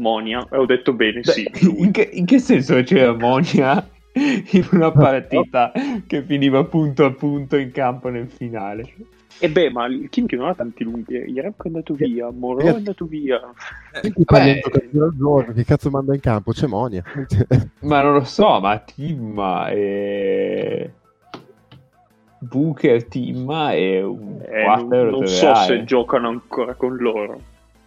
[0.00, 1.50] Monia, e ho detto bene, Beh, sì.
[1.76, 5.72] in, che, in che senso c'era Monia in una partita
[6.06, 8.92] che finiva punto a punto in campo nel finale?
[9.42, 11.14] E beh, ma il Kimchi non ha tanti lunghi.
[11.14, 13.40] Yeremko è andato via, Moro è andato via.
[14.02, 14.60] Pinky fa Beh,
[15.16, 16.52] giorno, che cazzo manda in campo?
[16.52, 17.02] C'è Monia.
[17.80, 20.92] Ma non lo so, ma Timma e...
[22.40, 27.40] Booker, Timma e un Eh, non, non so se giocano ancora con loro.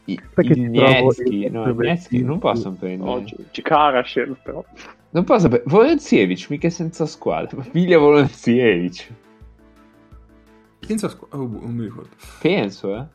[0.05, 3.09] I- Perché il ti trovo- Nietski, no, Nietski non possono prendere.
[3.09, 4.63] Oggi c'è Karashev, però.
[5.11, 5.69] Non posso prendere.
[5.69, 7.57] Volenzievich, mica senza squadra.
[7.57, 9.07] Ma Figlia Volenzievich.
[10.81, 11.37] Senza squadra.
[11.37, 12.09] Oh, non mi ricordo.
[12.41, 13.05] Penso, eh.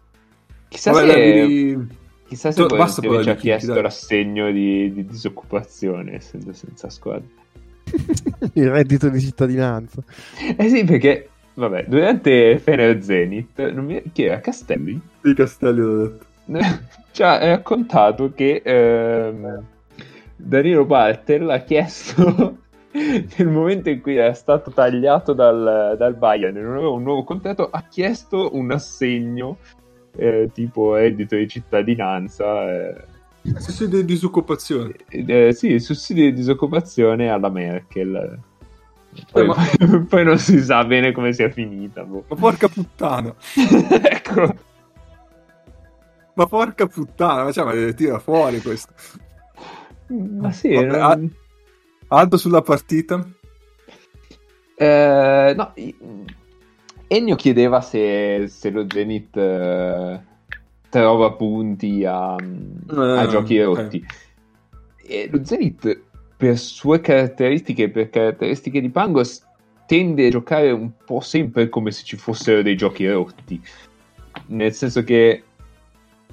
[0.69, 1.13] Chissà Vabbè, se...
[1.13, 1.89] dai, devi-
[2.29, 3.83] Chissà se basta parlare ha di chiesto dai.
[3.83, 7.27] l'assegno di, di disoccupazione essendo senza squadra.
[8.53, 10.03] Il reddito di cittadinanza.
[10.57, 14.03] Eh sì, perché, vabbè, durante Fener Zenith, non mi...
[14.13, 14.41] chi era?
[14.41, 15.01] Castelli?
[15.23, 16.27] Di Castelli l'ho detto.
[17.13, 19.63] ci ha raccontato che ehm,
[20.37, 22.57] Danilo Bartel ha chiesto
[23.37, 27.25] nel momento in cui era stato tagliato dal, dal Bayern e non aveva un nuovo
[27.25, 29.59] contratto ha chiesto un assegno
[30.17, 33.05] eh, tipo reddito di cittadinanza eh,
[33.57, 34.95] Sussidio di disoccupazione.
[35.09, 38.39] eh, sì, sussidi di disoccupazione alla Merkel
[39.33, 42.25] poi, Eh, ma- poi non si sa bene come sia finita boh.
[42.29, 43.35] Ma porca puttana.
[44.03, 44.55] ecco
[46.39, 47.43] Ma porca puttana.
[47.43, 48.93] Ma, cioè, ma tira fuori questo.
[50.07, 51.35] ma sì Vabbè, non-
[52.07, 53.29] Alto sulla partita.
[54.77, 55.75] Eh, no,
[57.09, 60.21] Ennio chiedeva se, se lo Zenith eh,
[60.89, 63.77] trova punti a, a Eh, giochi ok.
[63.77, 64.07] rotti.
[65.09, 66.03] E lo Zenith,
[66.37, 69.45] per sue caratteristiche, per caratteristiche di Pangos,
[69.87, 73.61] tende a giocare un po' sempre come se ci fossero dei giochi rotti.
[74.47, 75.43] Nel senso che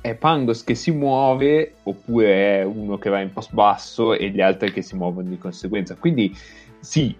[0.05, 4.39] è Pangos che si muove oppure è uno che va in post basso e gli
[4.39, 5.95] altri che si muovono di conseguenza.
[5.95, 6.31] Quindi
[6.79, 7.15] sì,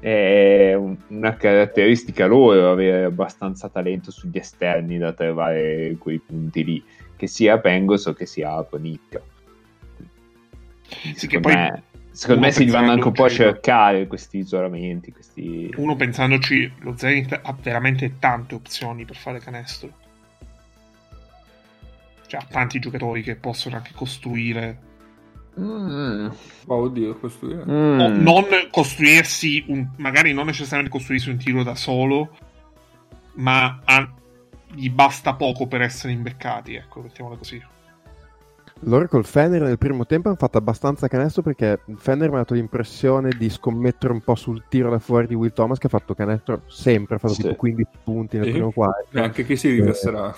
[0.00, 6.84] è un- una caratteristica loro avere abbastanza talento sugli esterni da trovare quei punti lì,
[7.14, 9.22] che sia Pangos o che sia Ponicca.
[10.82, 15.12] Sì, Secondo poi me, secondo me si vanno anche un po' a cercare questi isolamenti,
[15.12, 15.72] questi...
[15.76, 20.04] uno pensandoci, lo Zenith ha veramente tante opzioni per fare canestro.
[22.26, 24.80] Cioè, ha tanti giocatori che possono anche costruire,
[25.58, 26.28] Mm,
[26.66, 27.44] Ma oddio, è...
[27.70, 27.98] mm.
[28.00, 32.36] o non costruirsi, un, magari non necessariamente costruirsi un tiro da solo,
[33.36, 34.12] ma ha-
[34.74, 37.62] gli basta poco per essere imbeccati, ecco, mettiamola così.
[38.80, 42.52] Loro col Fener nel primo tempo hanno fatto abbastanza canestro perché Fener mi ha dato
[42.52, 46.14] l'impressione di scommettere un po' sul tiro da fuori di Will Thomas che ha fatto
[46.14, 47.42] canestro sempre, ha fatto Sì.
[47.42, 48.52] tipo 15 punti nel Sì.
[48.52, 49.16] primo quarto.
[49.16, 50.34] E anche che si riverserà.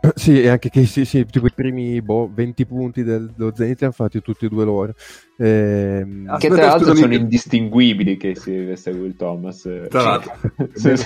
[0.14, 3.78] Sì, e anche che sì, sì, tipo i primi boh, 20 punti del- dello Zenit
[3.80, 4.94] li hanno fatti tutti e due loro.
[5.38, 9.64] Ehm, Ah, Che tra l'altro sono indistinguibili che si veste Will Thomas.
[9.66, 9.86] eh.
[9.88, 10.32] Tra l'altro.
[10.74, 10.96] se,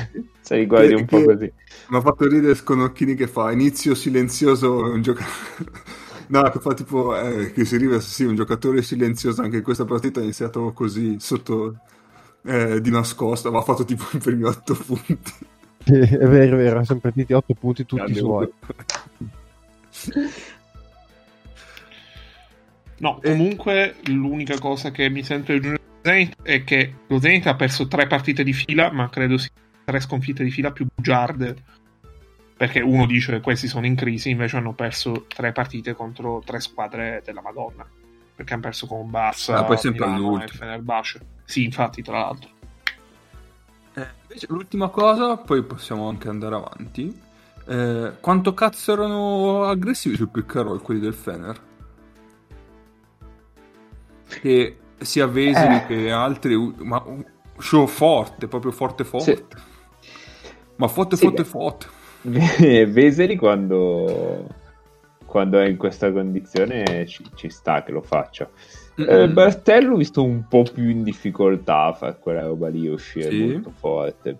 [0.41, 1.53] se li guardi un po' Che- così.
[1.89, 5.89] Mi ha fatto ridere Sconocchini che fa inizio silenzioso un giocatore.
[6.31, 9.85] No, che fa tipo eh, che si riversa, sì, un giocatore silenzioso anche in questa
[9.85, 11.81] partita ha iniziato così sotto
[12.45, 15.33] eh, di nascosto, aveva fatto tipo i primi otto punti.
[15.91, 18.49] Sì, è vero, è vero, sono partiti 8 punti tutti Grande suoi.
[22.99, 23.31] No, Eh.
[23.31, 28.07] comunque l'unica cosa che mi sento di aggiungere è che lo Zenit ha perso tre
[28.07, 29.51] partite di fila, ma credo sia
[29.85, 31.57] tre sconfitte di fila più bugiarde.
[32.57, 36.61] Perché uno dice che questi sono in crisi, invece hanno perso tre partite contro tre
[36.61, 37.89] squadre della Madonna.
[38.35, 41.21] Perché hanno perso con Barça, ah, poi sempre Milano e Fenerbahce.
[41.47, 42.51] Sì, infatti, tra l'altro.
[43.95, 47.21] Eh, invece, l'ultima cosa, poi possiamo anche andare avanti.
[47.67, 51.61] Eh, quanto cazzo erano aggressivi sul pick and roll quelli del Fener?
[54.29, 55.87] Che sia Veseli Eh.
[55.87, 57.03] che altri, ma
[57.59, 59.35] show forte, proprio forte forte.
[59.37, 59.45] Sì.
[60.77, 61.49] Ma forte Sì, forte beh.
[61.49, 61.87] forte.
[62.87, 64.47] Veseli quando,
[65.27, 68.49] quando è in questa condizione ci, ci sta che lo faccia.
[68.97, 69.33] Eh, Mm-mm.
[69.33, 73.45] Bartello visto un po' più in difficoltà a fare quella roba lì, uscire Sì.
[73.45, 74.37] molto forte.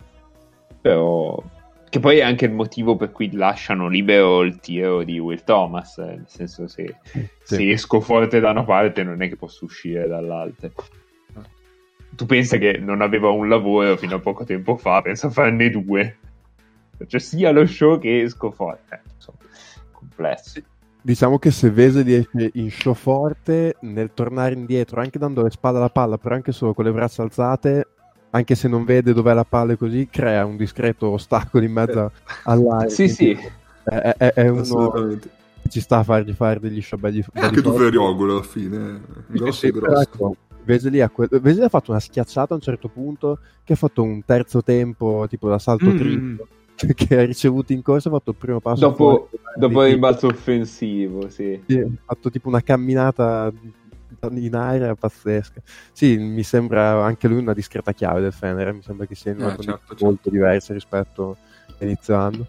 [0.81, 1.41] Però...
[1.89, 5.97] Che poi è anche il motivo per cui lasciano libero il tiro di Will Thomas,
[5.97, 6.95] eh, nel senso se,
[7.43, 10.69] se esco forte da una parte non è che posso uscire dall'altra.
[12.13, 15.69] Tu pensa che non aveva un lavoro fino a poco tempo fa, pensa a farne
[15.69, 16.17] due.
[17.07, 19.01] Cioè sia lo show che esco forte.
[19.03, 19.37] Eh, insomma,
[19.91, 20.61] complesso.
[21.03, 25.77] Diciamo che se Veseli esce in show forte, nel tornare indietro, anche dando le spalle
[25.77, 27.87] alla palla, però anche solo con le braccia alzate,
[28.29, 32.11] anche se non vede dov'è la palla e così, crea un discreto ostacolo in mezzo
[32.43, 32.89] all'aria.
[32.89, 33.35] Sì, sì.
[33.83, 35.17] È, è- è uno
[35.67, 37.61] ci sta a fargli fare degli show belli, E belli anche.
[37.61, 39.01] Duveriogolo alla fine.
[39.27, 40.01] Grosso Sì, e grosso.
[40.01, 43.75] ecco, Veseli ha, que- Veseli ha fatto una schiacciata a un certo punto che ha
[43.75, 45.97] fatto un terzo tempo tipo da salto Mm.
[45.97, 46.47] triplo
[46.93, 49.43] che ha ricevuto in corsa ha fatto il primo passo Dopo, fuori.
[49.55, 51.61] dopo il rimbalzo offensivo, sì.
[51.67, 53.51] Sì, ha fatto tipo una camminata
[54.33, 55.61] in aria pazzesca
[55.93, 59.37] sì mi sembra anche lui una discreta chiave del Fener mi sembra che sia in
[59.37, 60.05] una Eh, condizione certo, certo.
[60.05, 61.37] molto diversa rispetto
[61.79, 62.45] all'inizio anno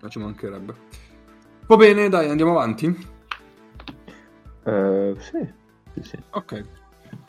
[0.00, 0.74] Non ci mancherebbe.
[1.66, 2.86] Va bene, dai, andiamo avanti.
[4.64, 5.48] Sì,
[5.94, 6.18] sì, sì.
[6.30, 6.64] Ok.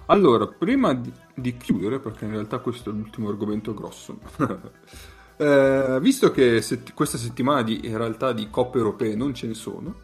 [0.08, 4.20] Allora, prima di, di chiudere, perché in realtà questo è l'ultimo argomento grosso,
[5.38, 9.54] eh, visto che sett- questa settimana di, in realtà di coppe europee non ce ne
[9.54, 9.96] sono,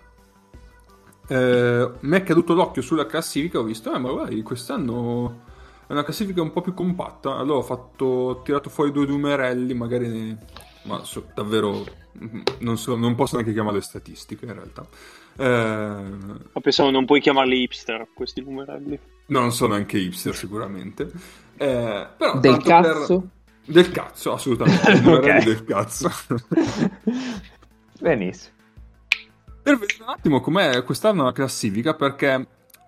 [1.28, 5.42] eh, mi è caduto l'occhio sulla classifica, ho visto, eh, ma guarda, quest'anno
[5.88, 9.74] è una classifica un po' più compatta, allora ho, fatto, ho tirato fuori due numerelli,
[9.74, 10.38] magari, ne-
[10.84, 11.84] ma so- davvero,
[12.24, 14.88] mm, non, so- non posso neanche chiamarle statistiche in realtà.
[15.38, 19.00] Eh, Ma pensavo non puoi chiamarli hipster questi numerelli.
[19.28, 21.10] No, non sono anche hipster sicuramente.
[21.58, 23.28] Eh, però Del tanto per- cazzo?
[23.70, 24.92] Del cazzo, assolutamente.
[24.92, 25.02] Ok.
[25.04, 26.10] Numerelli del cazzo.
[28.02, 28.56] Benissimo.
[29.62, 32.48] per vedere un attimo com'è quest'anno la classifica, perché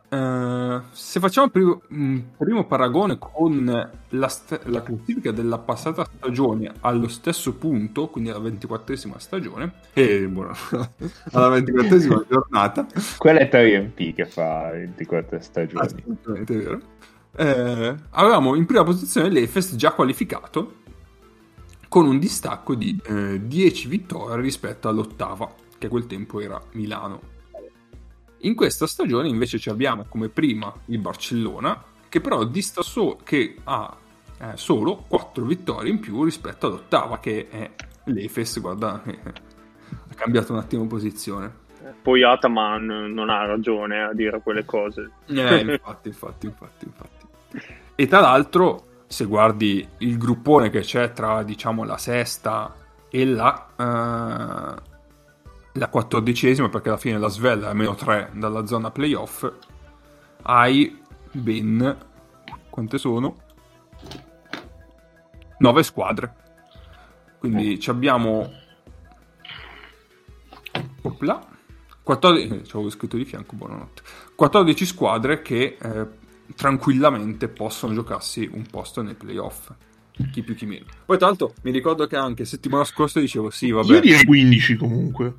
[0.09, 6.71] eh, se facciamo primo, un primo paragone con la, st- la classifica della passata stagione
[6.79, 10.53] allo stesso punto, quindi alla ventiquattresima stagione, e buono,
[11.31, 15.85] alla ventiquattresima giornata, Quella è 3MP che fa 24 stagioni.
[15.85, 16.81] Assolutamente vero.
[17.33, 20.79] Eh, avevamo in prima posizione l'Efes già qualificato
[21.87, 27.21] con un distacco di eh, 10 vittorie rispetto all'ottava, che a quel tempo era Milano.
[28.43, 33.55] In questa stagione invece ci abbiamo come prima il Barcellona, che però dista so- che
[33.63, 33.95] ha
[34.39, 37.71] eh, solo 4 vittorie in più rispetto all'ottava, che è
[38.05, 41.59] l'Efes, guarda, eh, ha cambiato un attimo posizione.
[42.01, 45.11] Poi Ataman non ha ragione a dire quelle cose.
[45.27, 47.20] Eh, infatti, infatti, infatti, infatti.
[47.95, 52.73] E tra l'altro, se guardi il gruppone che c'è tra, diciamo, la sesta
[53.09, 54.81] e la, eh,
[55.73, 59.51] la quattordicesima, perché alla fine la Svel è meno 3 dalla zona playoff,
[60.43, 60.99] hai
[61.31, 61.97] ben...
[62.69, 63.35] quante sono?
[65.59, 66.35] 9 squadre.
[67.37, 68.49] Quindi ci abbiamo...
[71.01, 71.47] Opla.
[72.03, 72.53] 14...
[72.53, 74.01] eh, scritto di fianco, buonanotte.
[74.35, 76.07] 14 squadre che eh,
[76.55, 79.71] tranquillamente possono giocarsi un posto nei playoff.
[80.31, 80.85] Chi più chi meno.
[81.05, 83.93] Poi tra l'altro mi ricordo che anche settimana scorsa dicevo sì, vabbè.
[83.93, 85.33] Io direi 15 comunque.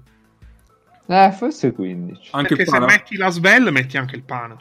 [1.06, 2.30] Eh, forse 15.
[2.32, 4.56] anche Perché se metti la Svel, metti anche il Pana.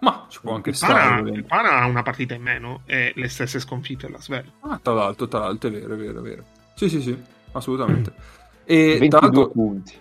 [0.00, 0.92] Ma ci può anche Il stare.
[0.94, 4.50] Pana, il Pana ha una partita in meno e le stesse sconfitte della Svel.
[4.60, 6.44] Ah, tra l'altro, tra l'altro, è vero, è vero, è vero.
[6.74, 7.16] Sì, sì, sì,
[7.52, 8.12] assolutamente.
[8.64, 9.48] E 22 tra l'altro...
[9.50, 9.94] punti.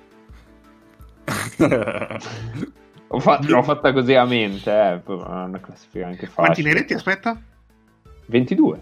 [3.11, 6.45] Ho fa- l'ho fatta così a mente, eh, è una classifica anche facile.
[6.45, 7.39] Quanti neretti aspetta?
[8.27, 8.81] 22.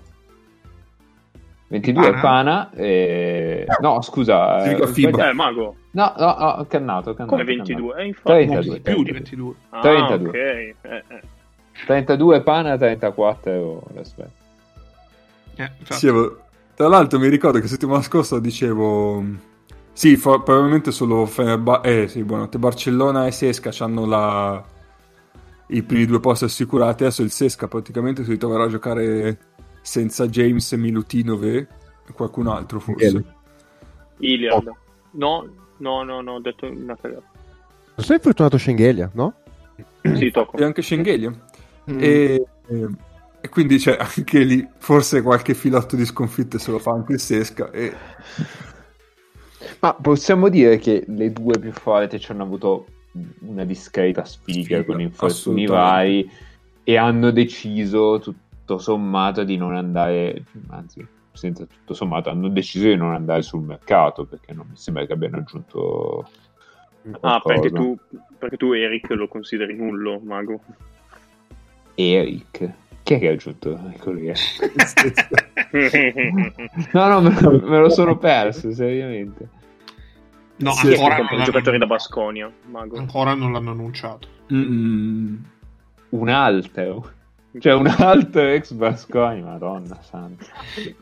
[1.69, 2.21] 22 Pana?
[2.21, 3.65] Pana e...
[3.79, 4.63] No, scusa.
[4.63, 5.29] Eh, sbagliato.
[5.29, 7.25] Eh, Mago, No, no, no, cannato, cannato.
[7.25, 7.45] come ho cannato.
[7.45, 7.95] 22?
[8.01, 8.45] Eh, infatti.
[8.45, 9.13] 32, più di 32.
[9.13, 9.55] 22.
[9.69, 10.27] Ah, 32.
[10.29, 10.35] ok.
[10.35, 10.75] Eh,
[11.07, 11.21] eh.
[11.85, 13.87] 32 Pana, 34 euro.
[13.99, 14.29] Aspetta.
[15.55, 15.71] Eh.
[15.87, 16.39] Dicevo,
[16.75, 19.23] tra l'altro mi ricordo che settimana scorsa dicevo
[19.97, 24.63] sì, fa- probabilmente solo Fenerba- eh, sì, buonanotte, Barcellona e Sesca hanno la
[25.69, 27.01] i primi due posti assicurati.
[27.01, 29.39] Adesso il Sesca praticamente si ritroverà a giocare
[29.81, 31.67] senza James, Milutinov e
[32.13, 33.23] qualcun altro forse.
[34.19, 34.71] Iliad.
[35.13, 37.31] No, no, no, no, ho detto una cagata.
[37.95, 39.33] Sei fortunato Schengelia, no?
[40.03, 40.57] Sì, tocco.
[40.57, 41.31] E anche Schengelia.
[41.89, 41.97] Mm.
[41.99, 42.45] E,
[43.41, 47.19] e, quindi c'è anche lì forse qualche filotto di sconfitte se lo fa anche il
[47.19, 47.71] Sesca.
[47.71, 47.95] E...
[49.79, 52.87] Ma possiamo dire che le due più forti ci hanno avuto
[53.41, 56.29] una discreta sfiga, sfiga con infortuni vari
[56.83, 62.95] e hanno deciso tutto sommato di non andare, anzi senza tutto sommato hanno deciso di
[62.95, 66.27] non andare sul mercato perché non mi sembra che abbiano aggiunto
[67.21, 67.95] ah perché tu,
[68.37, 70.59] perché tu Eric lo consideri nullo mago?
[71.95, 72.71] Eric?
[73.03, 74.19] Chi è che ha aggiunto quello
[76.93, 79.49] no no me lo, me lo sono perso seriamente
[80.57, 82.51] No, sì, ancora non giocatori da Basconia.
[82.73, 84.27] Ancora non l'hanno annunciato.
[84.51, 85.43] Mm-mm.
[86.09, 87.11] Un altro.
[87.59, 90.45] Cioè un altro ex Basconia, madonna santa.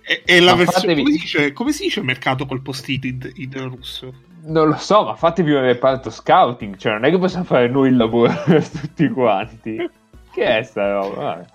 [0.04, 1.02] E, e la versione, fatevi...
[1.04, 4.14] come, si dice, come si dice mercato col post-it in, in russo?
[4.44, 7.90] Non lo so, ma fatevi un reparto scouting, cioè non è che possiamo fare noi
[7.90, 9.90] il lavoro per tutti quanti.
[10.32, 11.16] che è sta roba?
[11.16, 11.46] Vabbè.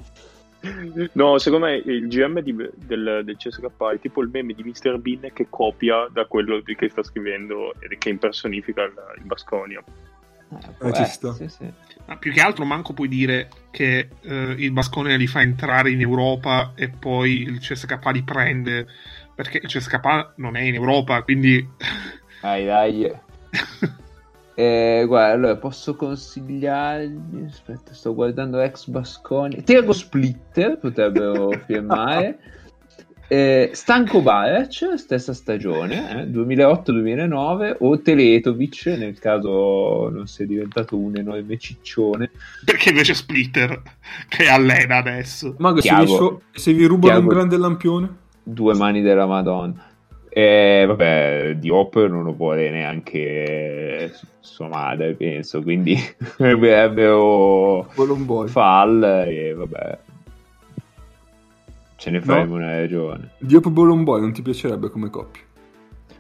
[1.13, 4.99] No, secondo me il GM di, del, del CSK è tipo il meme di Mr.
[4.99, 9.83] Bean che copia da quello che sta scrivendo e che impersonifica il, il Basconia.
[10.83, 11.73] Eh, eh, sì, sì.
[12.07, 16.01] Ma più che altro manco puoi dire che eh, il Basconia li fa entrare in
[16.01, 18.87] Europa e poi il CSK li prende
[19.35, 21.67] perché il CSK non è in Europa, quindi...
[22.43, 23.11] Dai, dai.
[24.61, 27.47] Eh, guarda, allora posso consigliargli.
[27.47, 29.63] Aspetta, sto guardando ex Basconi.
[29.63, 32.39] Tego Splitter potrebbero firmare.
[33.27, 41.17] Eh, Stanko Barac, stessa stagione, eh, 2008-2009, o Teletovic, nel caso non sia diventato un
[41.17, 42.31] enorme ciccione.
[42.63, 43.81] Perché invece Splitter,
[44.29, 45.55] che allena adesso.
[45.57, 48.17] Ma se, vi, se vi rubano Chiago, un grande lampione?
[48.43, 49.90] Due mani della Madonna.
[50.33, 55.97] E vabbè, Diop non lo vuole neanche sua madre, penso, quindi
[56.39, 57.89] avrebbero
[58.47, 59.99] Fall e vabbè.
[61.97, 62.63] Ce ne faremo no.
[62.65, 63.33] una ragione.
[63.39, 65.43] Diop Bolomboy non ti piacerebbe come coppia?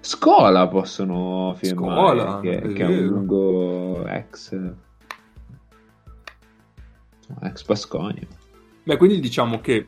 [0.00, 4.58] Scola possono firmare, Scola, che, è, che è un lungo ex
[7.42, 8.26] ex Basconia.
[8.82, 9.86] Beh, quindi diciamo che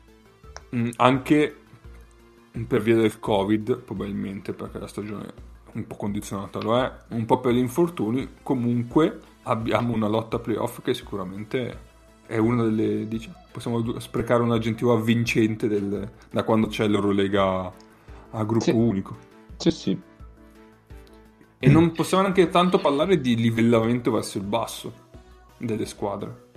[0.69, 1.55] mh, anche
[2.67, 7.39] per via del covid probabilmente perché la stagione un po' condizionata lo è un po'
[7.39, 11.91] per gli infortuni comunque abbiamo una lotta playoff che sicuramente
[12.25, 17.71] è una delle diciamo, possiamo sprecare un aggettivo avvincente del, da quando c'è l'Eurolega
[18.31, 18.71] a gruppo sì.
[18.71, 19.17] unico.
[19.57, 20.01] Sì sì.
[21.59, 24.93] E non possiamo neanche tanto parlare di livellamento verso il basso
[25.57, 26.51] delle squadre.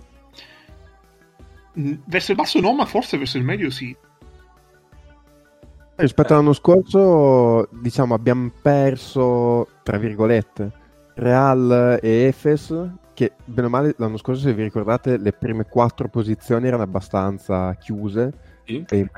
[1.73, 3.95] Verso il basso no ma forse verso il medio sì
[5.99, 10.71] Rispetto all'anno scorso, diciamo, abbiamo perso, tra virgolette,
[11.15, 16.09] Real e Efes, che bene o male l'anno scorso, se vi ricordate, le prime quattro
[16.09, 18.33] posizioni erano abbastanza chiuse.
[18.67, 18.85] Sì.
[18.87, 19.09] Sì,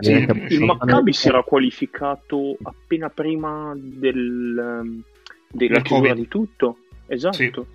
[0.50, 5.02] il Maccabi si era qualificato appena prima del,
[5.50, 6.76] della chiusura di tutto.
[7.06, 7.66] Esatto.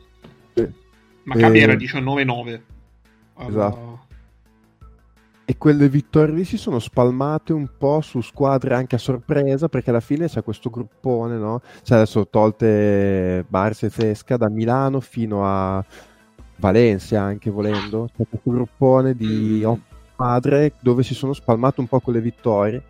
[0.53, 0.65] Sì.
[1.23, 1.61] Maccabi e...
[1.61, 2.61] era 19-9.
[3.35, 4.02] Esatto
[5.45, 9.89] e quelle vittorie lì si sono spalmate un po' su squadre anche a sorpresa perché
[9.89, 11.61] alla fine c'è questo gruppone, no?
[11.81, 15.83] Cioè adesso tolte Barça e Fesca da Milano fino a
[16.57, 19.65] Valencia anche volendo, c'è questo gruppone di mm.
[19.65, 22.83] otto squadre dove si sono spalmate un po' con le vittorie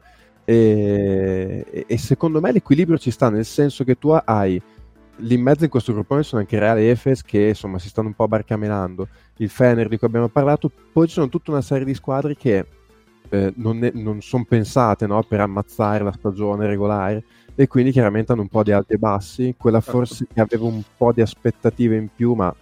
[0.45, 4.61] e, e secondo me l'equilibrio ci sta nel senso che tu hai
[5.17, 8.07] lì in mezzo in questo gruppone sono anche Real e Efes che insomma si stanno
[8.07, 9.07] un po' barcamenando
[9.37, 12.65] il Fener di cui abbiamo parlato poi ci sono tutta una serie di squadre che
[13.29, 17.23] eh, non, non sono pensate no, per ammazzare la stagione regolare
[17.55, 19.97] e quindi chiaramente hanno un po' di alti e bassi quella certo.
[19.97, 22.53] forse che aveva un po' di aspettative in più ma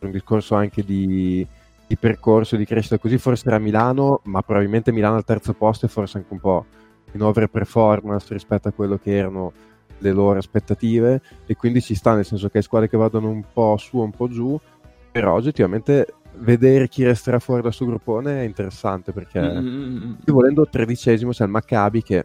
[0.00, 1.46] un discorso anche di,
[1.86, 5.88] di percorso di crescita così forse era Milano ma probabilmente Milano al terzo posto e
[5.88, 6.66] forse anche un po'
[7.12, 9.52] in over performance rispetto a quello che erano
[10.02, 13.44] le loro aspettative e quindi ci sta nel senso che hai squadre che vadano un
[13.52, 14.58] po' su un po' giù
[15.10, 20.12] però oggettivamente vedere chi resterà fuori dal suo gruppone è interessante perché mm-hmm.
[20.26, 22.24] volendo tredicesimo c'è il Maccabi che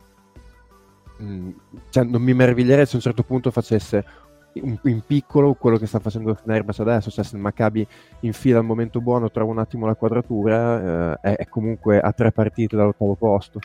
[1.17, 1.49] mh,
[1.89, 4.05] cioè, non mi meraviglierei se a un certo punto facesse
[4.53, 7.85] in, in piccolo quello che sta facendo il Fenerbahce adesso cioè se il Maccabi
[8.21, 12.31] infila al momento buono trova un attimo la quadratura eh, è, è comunque a tre
[12.31, 13.59] partite dall'ottavo posto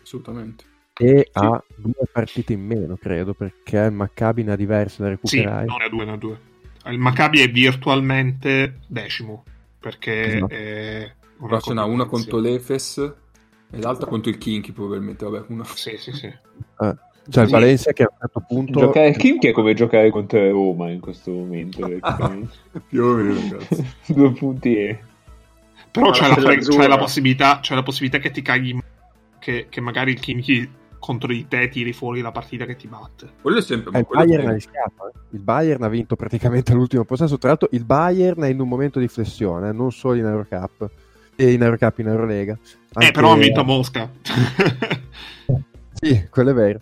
[0.00, 0.67] assolutamente
[0.98, 1.44] e sì.
[1.44, 5.64] ha due partite in meno, credo, perché il Maccabi ne ha diverse da recuperare.
[5.64, 6.40] Sì, non ne ha due, ne ha due.
[6.86, 9.44] Il Maccabi è virtualmente decimo.
[9.78, 10.54] perché Esatto.
[10.54, 12.98] è una Però ce n'ha una contro l'Efes
[13.70, 15.24] e l'altra contro il Kinky probabilmente.
[15.24, 15.64] Vabbè, una...
[15.64, 16.26] Sì, sì, sì.
[16.26, 16.96] Eh,
[17.28, 17.50] Cioè il.
[17.50, 18.80] Valencia che a un certo punto...
[18.80, 21.86] Giocare Kimchi è come giocare contro Roma in questo momento.
[22.88, 23.86] Più o meno, ragazzi.
[24.12, 24.98] Due punti e...
[25.90, 28.78] Però c'è la c'è la possibilità, c'è la possibilità che ti caghi
[29.38, 30.68] che, che magari il Kimchi
[30.98, 33.28] contro di te tiri fuori la partita che ti batte.
[33.40, 33.92] Quello è sempre...
[33.96, 35.12] Eh, il quello è Bayern ha sempre- rischiato, eh.
[35.30, 37.38] il Bayern ha vinto praticamente all'ultimo possesso.
[37.38, 40.90] Tra l'altro, il Bayern è in un momento di flessione, eh, non solo in Eurocup,
[41.36, 42.52] e in Eurocup, in Eurolega.
[42.54, 44.10] Eh, Anche- però ha vinto a Mosca.
[46.00, 46.80] Sì, quello è vero.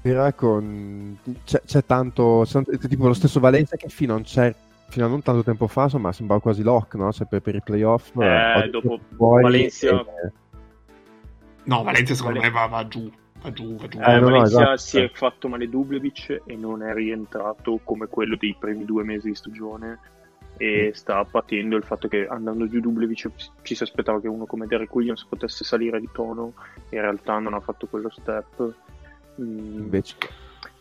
[0.00, 1.18] Però con...
[1.44, 4.54] c'è, c'è tanto, c'è tanto- tipo lo stesso Valencia che fino a, un cer-
[4.88, 7.12] fino a non tanto tempo fa insomma sembrava quasi lock no?
[7.12, 10.32] Cioè, per, per i playoff Eh, oggi dopo Valencia- e-
[11.66, 13.10] no, Valencia secondo Vale- me va, va giù.
[13.42, 13.98] Va giù, va giù.
[14.00, 14.76] Eh, no, Valencia esatto.
[14.76, 19.28] si è fatto male Dublevic e non è rientrato come quello dei primi due mesi
[19.28, 19.98] di stagione
[20.58, 24.66] e sta patendo il fatto che andando giù Dublevic ci si aspettava che uno come
[24.66, 26.54] Derek Williams potesse salire di tono
[26.88, 28.74] in realtà non ha fatto quello step
[29.40, 30.16] Mm, invece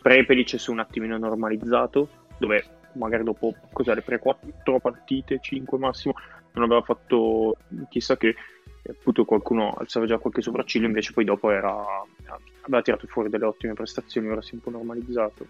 [0.02, 2.64] Prepelic si è un attimino normalizzato dove
[2.94, 6.14] magari dopo cos'è, le prime quattro partite 5 massimo
[6.54, 7.58] non aveva fatto
[7.90, 8.36] chissà che
[8.90, 11.74] appunto qualcuno alzava già qualche sopracciglio invece poi dopo era
[12.62, 15.46] aveva tirato fuori delle ottime prestazioni ora si è un po' normalizzato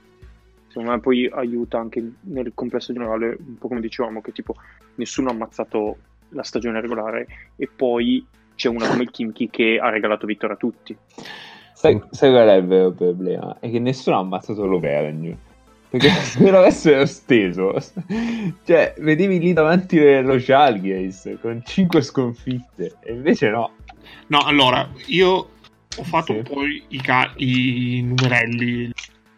[0.68, 4.56] secondo me poi aiuta anche nel complesso generale un po' come dicevamo che tipo
[4.96, 5.98] nessuno ha ammazzato
[6.30, 8.26] la stagione regolare e poi
[8.56, 10.98] c'è una come il Kimchi che ha regalato vittoria a tutti
[11.74, 13.58] Sai, sai qual è il vero problema?
[13.60, 15.38] È che nessuno ha ammazzato l'Overgne.
[15.98, 17.74] Perché se lo avessero steso,
[18.66, 23.72] cioè, vedevi lì davanti lo Jalgiris con 5 sconfitte, e invece no.
[24.28, 25.30] No, allora, io
[25.98, 26.40] ho fatto Sì.
[26.40, 28.92] un po' i, ca- i numerelli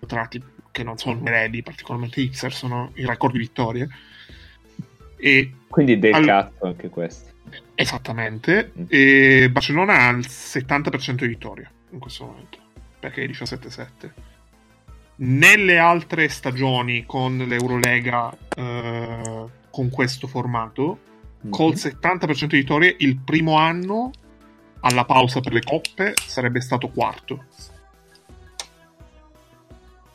[0.08, 0.42] tratti,
[0.72, 3.88] che non sono numerelli particolarmente Xer, sono i record di vittorie.
[5.20, 7.32] E Quindi del All- cazzo anche questi.
[7.76, 8.84] esattamente, Mm.
[8.90, 12.58] e Barcellona ha il 70% di vittorie in questo momento,
[13.00, 14.12] perché è 17-7.
[15.18, 21.00] Nelle altre stagioni con l'Eurolega eh, con questo formato,
[21.50, 24.12] col 70% di vittorie, il primo anno
[24.82, 27.46] alla pausa per le coppe sarebbe stato quarto.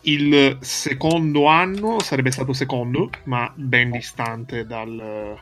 [0.03, 5.38] Il secondo anno sarebbe stato secondo, ma ben distante dal.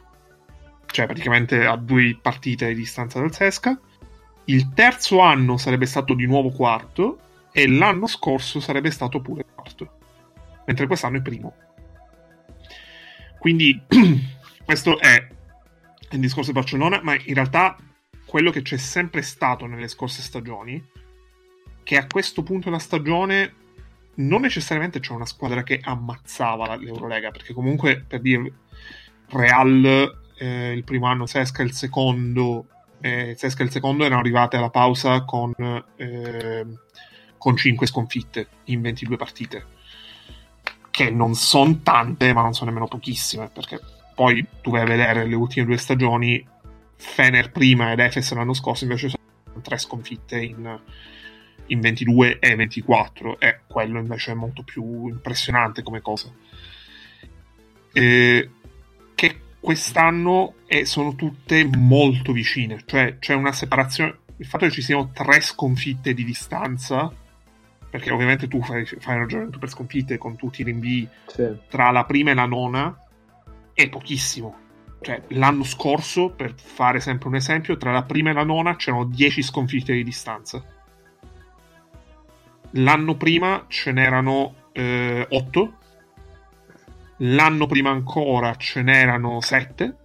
[0.87, 3.79] cioè praticamente a due partite di distanza dal Sesca.
[4.45, 7.19] Il terzo anno sarebbe stato di nuovo quarto,
[7.53, 9.99] e l'anno scorso sarebbe stato pure quarto.
[10.67, 11.55] Mentre quest'anno è primo.
[13.39, 13.81] Quindi
[14.65, 15.29] questo è
[16.11, 17.77] il discorso di Barcellona, ma in realtà
[18.25, 20.85] quello che c'è sempre stato nelle scorse stagioni,
[21.83, 23.55] che a questo punto della stagione
[24.17, 28.53] non necessariamente c'è una squadra che ammazzava l'Eurolega, perché comunque per dire
[29.29, 32.67] Real eh, il primo anno, Sesca il secondo,
[33.01, 35.53] eh, Sesca il secondo erano arrivate alla pausa con,
[35.97, 36.67] eh,
[37.41, 39.67] con 5 sconfitte in 22 partite,
[40.91, 43.81] che non sono tante, ma non sono nemmeno pochissime, perché
[44.15, 46.47] poi tu vai a vedere le ultime due stagioni,
[46.97, 50.79] Fener prima ed Efes l'anno scorso invece sono tre sconfitte in,
[51.69, 56.31] in 22 e 24 e quello invece è molto più impressionante come cosa.
[57.91, 58.51] E
[59.15, 64.83] che quest'anno eh, sono tutte molto vicine, cioè c'è una separazione, il fatto che ci
[64.83, 67.11] siano tre sconfitte di distanza,
[67.91, 71.57] perché ovviamente tu fai, fai un ragionamento per sconfitte con tutti i rinvii Sì.
[71.69, 72.97] tra la prima e la nona
[73.75, 74.57] è pochissimo.
[75.03, 79.07] Cioè, l'anno scorso, per fare sempre un esempio, tra la prima e la nona c'erano
[79.07, 80.63] 10 sconfitte di distanza.
[82.73, 84.55] L'anno prima ce n'erano
[85.29, 85.75] 8.
[87.23, 89.97] L'anno prima ancora ce n'erano 7.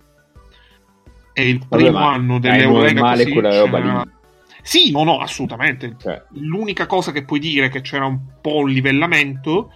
[1.33, 4.07] E il primo anno dell'Eurolega così quella roba.
[4.65, 5.95] Sì, no, no, assolutamente.
[5.95, 9.71] Cioè, L'unica cosa che puoi dire che c'era un po' un livellamento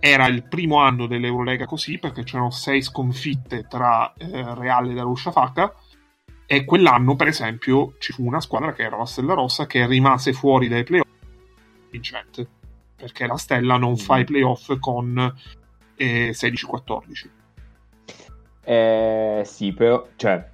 [0.00, 5.72] era il primo anno dell'Eurolega così, perché c'erano sei sconfitte tra eh, Real e Darussafaka,
[6.46, 10.32] e quell'anno, per esempio, ci fu una squadra che era la Stella Rossa che rimase
[10.32, 11.06] fuori dai playoff
[11.90, 12.48] vincente,
[12.96, 15.32] perché la Stella non fa i playoff con
[15.94, 17.28] eh, 16-14.
[18.64, 20.44] Eh, sì, però, cioè,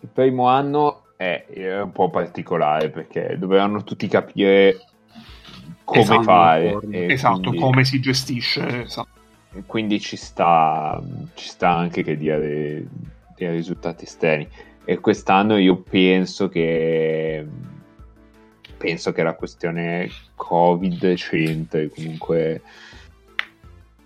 [0.00, 4.80] il primo anno è, è un po' particolare perché dovevano tutti capire
[5.84, 6.78] come Esatto, fare.
[7.12, 8.82] esatto, quindi, come si gestisce.
[8.84, 9.08] Esatto.
[9.66, 10.98] quindi ci sta,
[11.34, 12.88] ci sta anche che dia dei,
[13.36, 14.48] dei risultati esterni.
[14.82, 17.46] E quest'anno io penso che
[18.78, 22.62] penso che la questione Covid c'entra, comunque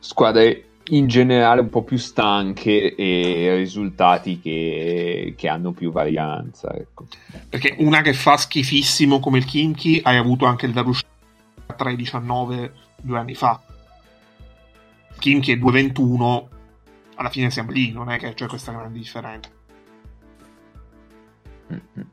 [0.01, 6.75] squadre in generale un po' più stanche e risultati che, che hanno più varianza.
[6.75, 7.07] Ecco.
[7.49, 11.05] Perché una che fa schifissimo come il Kimchi hai avuto anche il Darush
[11.77, 12.71] 3.19
[13.01, 13.61] due anni fa.
[15.19, 16.45] Kimchi è 2.21,
[17.15, 19.51] alla fine siamo lì, non è che c'è questa grande differenza.
[21.73, 22.07] Mm-hmm.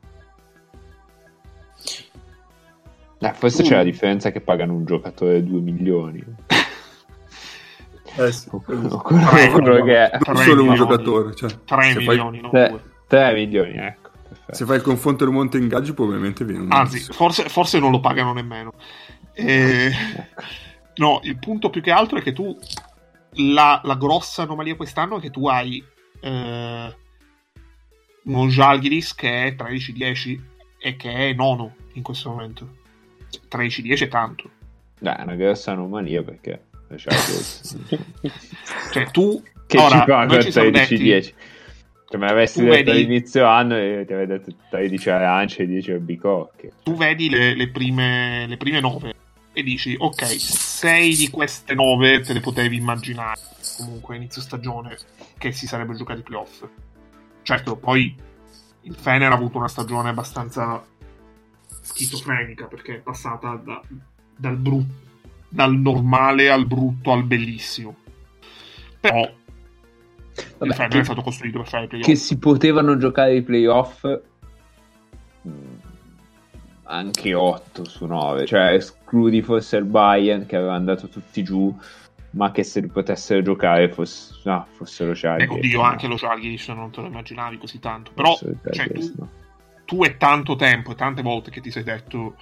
[3.23, 3.69] Eh, forse tu...
[3.69, 6.23] c'è la differenza che pagano un giocatore 2 milioni.
[8.15, 12.69] Eh sì, quello, quello che è non solo un giocatore, cioè, 3 milioni, fai...
[12.71, 14.09] non 3 milioni, ecco.
[14.27, 14.53] Perfetto.
[14.55, 17.99] Se fai il confronto del monte ingaggi, probabilmente viene un Anzi, forse, forse, non lo
[17.99, 18.73] pagano nemmeno.
[19.33, 19.91] E...
[20.93, 22.55] No, il punto più che altro è che tu
[23.35, 25.83] la, la grossa anomalia quest'anno è che tu hai
[26.19, 26.95] eh,
[28.23, 30.39] uno Jalgiris che è 13-10
[30.77, 32.79] e che è nono in questo momento.
[33.49, 34.49] 13-10 è tanto.
[34.99, 36.65] Beh, è una grossa anomalia perché
[36.97, 37.13] cioè
[39.11, 41.33] tu che ora, ci con 13-10
[42.11, 42.89] cioè, me l'avessi detto vedi...
[42.89, 46.73] all'inizio anno e ti avrei detto 13 arance e 10 albicocche.
[46.83, 49.15] Tu vedi le, le, prime, le prime 9
[49.53, 53.39] e dici ok 6 di queste 9 te le potevi immaginare
[53.77, 54.97] comunque inizio stagione
[55.37, 56.67] che si sarebbe giocato i playoff.
[57.43, 58.13] Certo poi
[58.81, 60.83] il Fener ha avuto una stagione abbastanza
[61.81, 63.81] schizofrenica perché è passata da,
[64.35, 65.10] dal brutto
[65.51, 67.97] dal normale al brutto al bellissimo.
[68.99, 69.29] Però
[70.57, 72.07] Vabbè, il Fener è stato costruito per fare i playoff.
[72.07, 74.05] Che si potevano giocare i playoff
[75.47, 75.75] mm,
[76.83, 81.75] anche 8 su 9, cioè escludi forse il Bayern che aveva andato tutti giù,
[82.31, 85.45] ma che se li potessero giocare fosse, no, fossero Charlie.
[85.45, 89.27] Eh, oddio, anche lo Charlie non te lo immaginavi così tanto, però cioè, tu,
[89.85, 92.35] tu è tanto tempo e tante volte che ti sei detto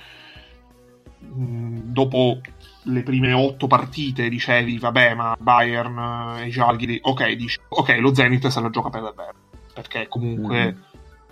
[1.20, 2.42] mh, mm, dopo
[2.84, 8.48] le prime otto partite dicevi vabbè ma Bayern e Jalgiri ok, dici, ok lo Zenit
[8.48, 9.36] se la gioca per davvero
[9.74, 10.82] perché comunque mm.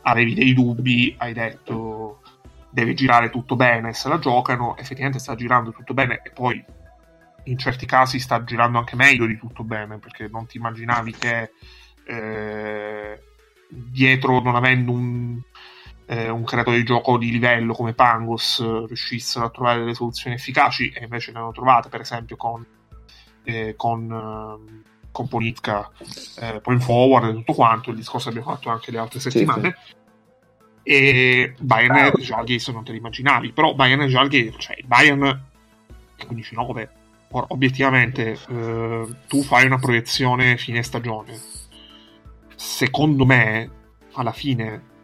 [0.01, 2.21] avevi dei dubbi hai detto
[2.69, 6.63] deve girare tutto bene se la giocano effettivamente sta girando tutto bene e poi
[7.45, 11.51] in certi casi sta girando anche meglio di tutto bene perché non ti immaginavi che
[12.05, 13.21] eh,
[13.69, 15.39] dietro non avendo un
[16.07, 20.35] eh, un creatore di gioco di livello come Pangos eh, riuscissero a trovare delle soluzioni
[20.35, 22.65] efficaci e invece ne hanno trovate per esempio con,
[23.43, 24.81] eh, con, ehm,
[25.11, 25.91] con Politka
[26.39, 27.89] eh, point forward e tutto quanto.
[27.89, 29.77] Il discorso abbiamo fatto anche le altre settimane.
[29.83, 29.95] sì, sì.
[30.83, 35.45] e Bayern e Jalgis non te li immaginavi però Bayern e Jalgis cioè Bayern
[36.17, 36.87] 15-9
[37.31, 41.37] Ora, obiettivamente eh, tu fai una proiezione fine stagione.
[42.55, 43.69] Secondo me
[44.13, 44.95] alla fine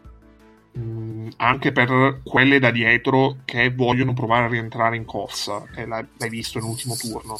[0.76, 6.04] Mm, anche per quelle da dietro che vogliono provare a rientrare in corsa, e l'hai,
[6.16, 7.36] l'hai visto nell'ultimo turno.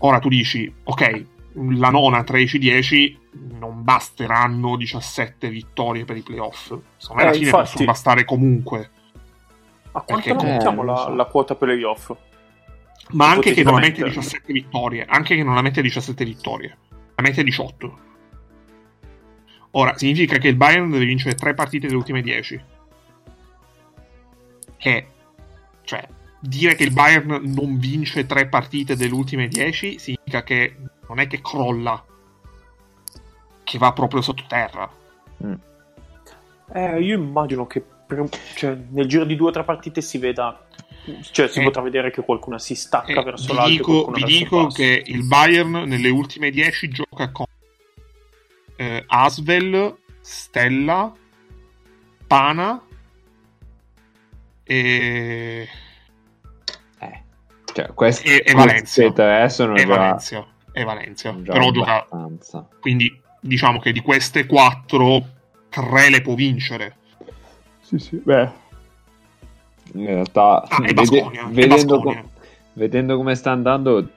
[0.00, 1.24] Ora tu dici, ok,
[1.54, 3.16] la nona 13-10
[3.58, 6.74] non basteranno 17 vittorie per i playoff.
[6.96, 7.62] Secondo me alla eh, fine infatti...
[7.64, 8.90] possono bastare comunque.
[9.92, 12.12] A quanto non mettiamo la, la, quota playoff?
[13.12, 16.76] Ma anche che non la mette 17 vittorie, anche che non la mette 17 vittorie,
[17.16, 18.08] la mette 18
[19.72, 22.60] Ora, significa che il Bayern deve vincere tre partite delle ultime 10.
[24.76, 25.06] Che,
[25.84, 26.08] cioè,
[26.40, 30.76] dire che il Bayern non vince tre partite delle ultime 10 significa che
[31.08, 32.02] non è che crolla,
[33.62, 34.90] che va proprio sottoterra.
[35.44, 35.54] Mm.
[36.72, 40.66] Eh, io immagino che per, cioè, nel giro di due o tre partite si veda
[41.30, 44.24] cioè si eh, potrà vedere che qualcuna si stacca eh, verso vi l'alto dico, vi
[44.24, 47.46] dico che il Bayern nelle ultime 10 gioca con
[48.80, 51.12] eh, Asvel, Stella,
[52.26, 52.82] Pana
[54.64, 55.68] e...
[56.98, 57.22] Eh,
[57.74, 59.12] cioè, questi, e, e Valencia.
[59.12, 59.86] tre sono e già...
[59.86, 60.46] Valencia.
[60.72, 61.34] E Valencia.
[61.34, 62.06] Però gioca...
[62.80, 65.26] Quindi diciamo che di queste quattro,
[65.68, 66.96] tre le può vincere.
[67.80, 68.50] Sì, sì, beh.
[69.92, 72.30] In realtà, ah, vede- Basconia, vedendo, com-
[72.74, 74.08] vedendo come sta andando,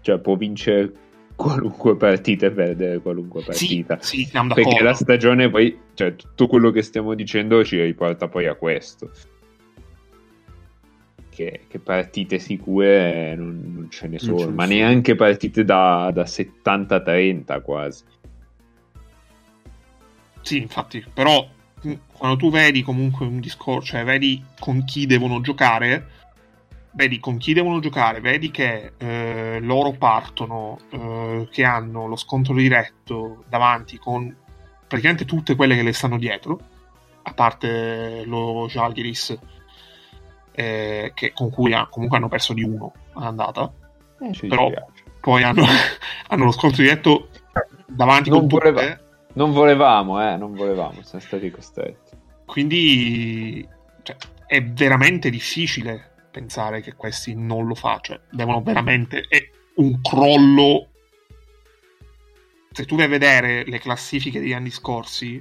[0.00, 0.92] cioè può vincere
[1.42, 3.98] qualunque partita e perdere qualunque partita.
[4.00, 8.46] Sì, sì, Perché la stagione poi, cioè tutto quello che stiamo dicendo ci riporta poi
[8.46, 9.10] a questo.
[11.28, 17.62] Che, che partite sicure non, non ce ne sono, ma neanche partite da, da 70-30
[17.62, 18.04] quasi.
[20.42, 21.48] Sì, infatti, però
[22.12, 26.21] quando tu vedi comunque un discorso, cioè vedi con chi devono giocare,
[26.92, 32.54] vedi con chi devono giocare, vedi che eh, loro partono, eh, che hanno lo scontro
[32.54, 34.34] diretto davanti con
[34.86, 36.60] praticamente tutte quelle che le stanno dietro,
[37.22, 39.38] a parte lo Jalgiris,
[40.52, 43.72] eh, che, con cui ha, comunque hanno perso di uno all'andata.
[44.20, 44.70] Eh, Però
[45.20, 45.64] poi hanno,
[46.28, 47.28] hanno lo scontro diretto
[47.86, 49.04] davanti non, con voleva- tutte.
[49.34, 52.10] non volevamo, eh, non volevamo, siamo stati costretti.
[52.44, 53.66] Quindi
[54.02, 54.16] cioè,
[54.46, 58.18] è veramente difficile pensare che questi non lo facciano.
[58.18, 59.26] Cioè, devono veramente.
[59.28, 60.88] È un crollo.
[62.72, 65.40] Se tu vai a vedere le classifiche degli anni scorsi,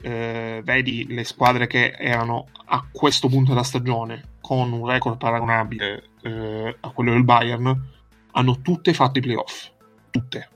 [0.00, 6.04] eh, vedi le squadre che erano a questo punto della stagione con un record paragonabile
[6.22, 7.90] eh, a quello del Bayern,
[8.32, 9.70] hanno tutte fatto i playoff.
[10.10, 10.48] Tutte.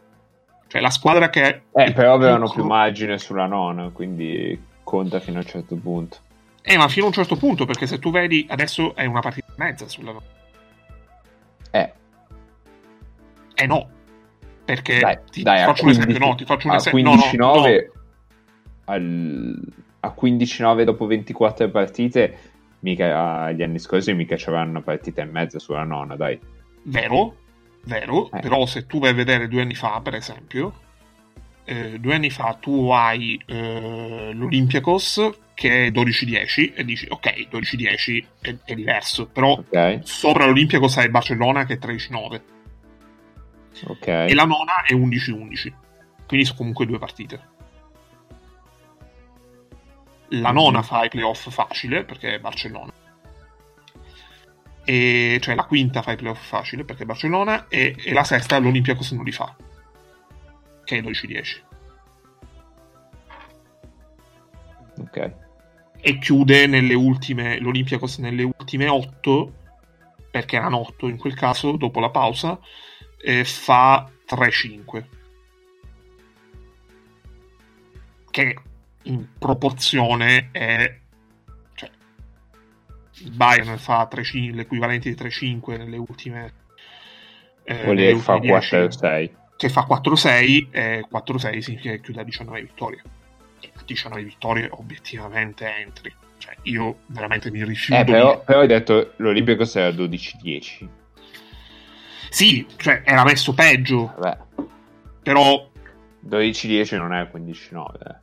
[0.67, 1.65] Cioè la squadra che...
[1.73, 6.17] Eh, però avevano più più margine sulla nona, quindi conta fino a un certo punto.
[6.63, 9.49] Eh, ma fino a un certo punto, perché se tu vedi adesso è una partita
[9.49, 10.15] e mezza sulla.
[11.71, 11.93] Eh,
[13.55, 13.89] Eh no.
[14.65, 16.77] Perché dai, ti, dai, ti a faccio un 15, esempio, no, ti faccio un a
[16.77, 17.03] esempio.
[17.03, 17.93] no, no, 15-9 no.
[18.85, 19.61] al-
[20.01, 22.39] a 15-9 dopo 24 partite,
[22.81, 26.39] mica agli anni scorsi mica c'avevano una partita e mezza sulla nona, dai.
[26.85, 27.37] Vero,
[27.85, 28.41] vero, Eh.
[28.41, 30.73] però se tu vai a vedere due anni fa, per esempio,
[31.65, 38.25] eh, due anni fa tu hai eh, l'Olympiakos che è 12-10 e dici ok, 12-10
[38.41, 42.41] è, è diverso, però Ok, sopra l'Olympiakos hai Barcellona che è 13-9
[43.87, 44.07] ok.
[44.07, 45.73] e la nona è 11-11,
[46.27, 47.51] quindi sono comunque due partite.
[50.31, 50.55] La Mhm.
[50.55, 52.93] nona fa i playoff facile perché è Barcellona.
[54.85, 58.59] E cioè la quinta fa i playoff facile perché è Barcellona e, e la sesta
[58.59, 59.55] l'Olympiacos non li fa.
[60.85, 61.71] Che è 12-10.
[65.03, 65.33] ok.
[66.01, 69.55] E chiude nelle ultime l'Olympiacos nelle ultime 8
[70.31, 72.59] perché erano 8 in quel caso dopo la pausa
[73.19, 75.05] e fa 3-5.
[78.31, 78.57] Che
[79.03, 80.99] in proporzione è
[81.75, 81.91] cioè
[83.19, 86.53] il Bayern fa 3-5, l'equivalente di 3-5 nelle ultime
[87.65, 89.42] eh, che fa ultime 10, 4-6.
[89.63, 93.01] Che fa 4-6 e 4-6 significa che chiude a 19 vittorie
[93.61, 98.59] e a 19 vittorie obiettivamente entri cioè io veramente mi rifiuto Eh, di- però, però
[98.59, 100.89] hai detto l'Olimpiakos era 12-10.
[102.29, 104.39] sì cioè era messo peggio Vabbè,
[105.23, 105.71] però
[106.29, 107.85] 12-10 non è 15-9.
[108.09, 108.15] eh.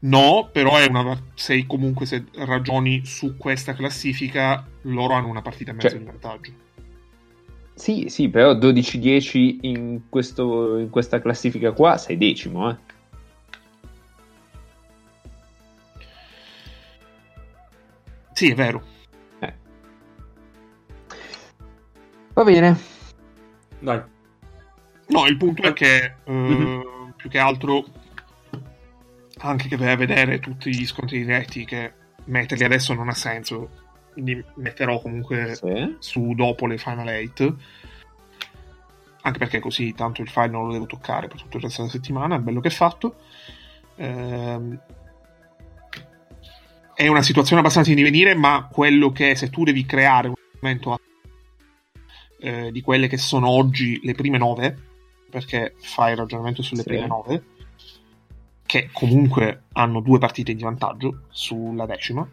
[0.00, 5.70] no però è una se comunque se ragioni su questa classifica loro hanno una partita
[5.70, 6.52] e mezzo Cioè- di vantaggio
[7.76, 12.76] Sì, sì, però 12-10 in, questo, in questa classifica qua sei decimo, eh.
[18.32, 18.82] sì è vero
[19.40, 19.54] Eh.
[22.34, 22.76] Va bene.
[23.78, 24.02] Dai.
[25.08, 27.14] No, il punto è che eh, Mhm.
[27.16, 27.84] più che altro
[29.38, 31.92] anche che vai a vedere tutti gli scontri diretti che
[32.26, 33.70] metterli adesso non ha senso.
[34.16, 35.96] Quindi metterò comunque Sì.
[35.98, 37.56] su dopo le Final 8.
[39.20, 41.92] Anche perché così tanto il file non lo devo toccare per tutto il resto della
[41.92, 43.16] settimana, è bello che è fatto.
[43.96, 44.80] Ehm,
[46.94, 50.92] è una situazione abbastanza in divenire, ma quello che se tu devi creare un momento
[50.94, 51.00] a-
[52.38, 54.78] eh, di quelle che sono oggi le prime nove,
[55.28, 56.88] perché fai il ragionamento sulle Sì.
[56.88, 57.44] prime nove,
[58.64, 62.26] che comunque hanno due partite di vantaggio sulla decima.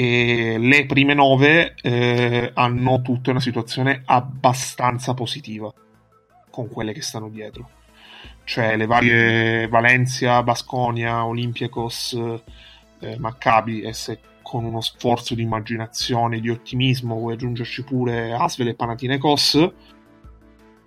[0.00, 5.70] E le prime nove eh, hanno tutte una situazione abbastanza positiva
[6.48, 7.68] con quelle che stanno dietro.
[8.44, 12.18] Cioè le varie Valencia, Basconia, Olympiacos,
[13.00, 18.32] eh, Maccabi e se con uno sforzo di immaginazione e di ottimismo vuoi aggiungerci pure
[18.32, 19.70] Asvel e Panathinaikos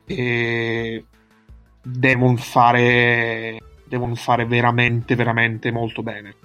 [0.08, 1.06] e
[1.84, 6.36] devono fare devono fare veramente veramente molto bene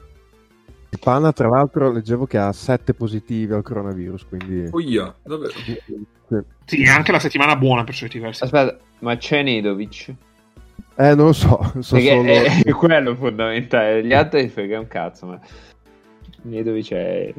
[0.91, 4.69] Il Pana, tra l'altro, leggevo che ha 7 positivi al coronavirus, quindi...
[4.71, 5.53] Oia, davvero.
[6.65, 6.85] Sì.
[6.85, 10.15] anche la settimana buona per certi versi Aspetta, ma c'è Nedovic?
[10.97, 12.29] Eh, non lo so, so Perché solo...
[12.29, 14.05] è, è quello fondamentale.
[14.05, 15.41] Gli altri frega un cazzo, ma
[16.43, 17.35] Nedovic è...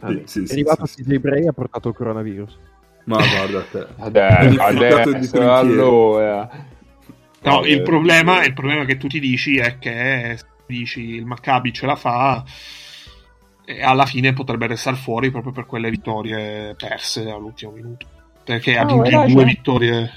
[0.00, 0.22] Vabbè.
[0.24, 1.04] Sì, sì, È sì, arrivato sì, sì.
[1.04, 2.58] TJ Bray e ha portato il coronavirus.
[3.04, 3.86] Ma guarda te.
[3.98, 6.48] Adesso, adesso allora.
[7.42, 8.46] No, il problema, vabbè.
[8.46, 10.38] il problema che tu ti dici è che
[10.70, 12.42] dici il Maccabi ce la fa
[13.64, 18.06] e alla fine potrebbe restare fuori proprio per quelle vittorie perse all'ultimo minuto.
[18.42, 19.44] Perché aggiungi hai due ragione.
[19.44, 20.10] vittorie.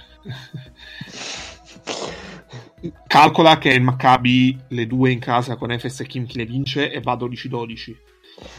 [3.08, 7.00] Calcola che il Maccabi le due in casa con Efes e Kimchi le vince e
[7.02, 7.96] va 12-12.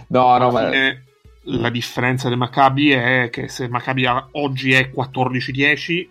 [0.08, 0.70] No, no, Alla ma...
[0.70, 1.04] fine
[1.44, 6.08] la differenza del Maccabi è che se il Maccabi oggi è 14-10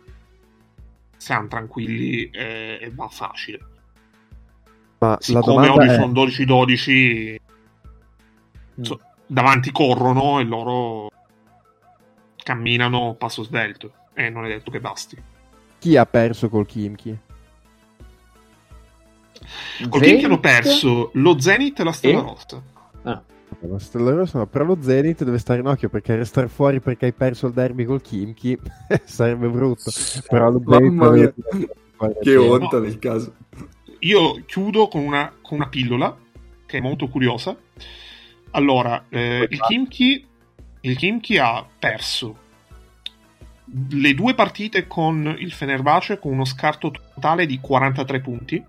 [1.18, 3.60] siamo tranquilli e, e va facile.
[5.04, 5.94] Ma la Siccome domanda oggi è...
[5.96, 7.36] sono 12-12
[8.82, 11.10] so- davanti corrono e loro
[12.42, 15.22] camminano passo svelto e non è detto che basti.
[15.80, 17.18] Chi ha perso col Kimchi?
[19.90, 22.22] Col Kimchi hanno perso lo Zenith e la Stella e?
[22.22, 22.62] Rossa.
[23.02, 23.22] Ah.
[23.60, 27.06] La Stella Rossa no, però lo Zenith deve stare in occhio perché restare fuori perché
[27.08, 28.58] hai perso il derby col Kimchi
[29.04, 29.92] sarebbe brutto.
[30.30, 31.34] Però lo Zenith...
[32.22, 33.34] Che onta nel caso.
[34.04, 36.16] Io chiudo con una, con una pillola
[36.66, 37.56] che è molto curiosa.
[38.52, 40.26] Allora, eh, il, Kimchi,
[40.82, 42.42] il Kimchi ha perso
[43.90, 48.64] le due partite con il Fenerbahce con uno scarto totale di 43 punti.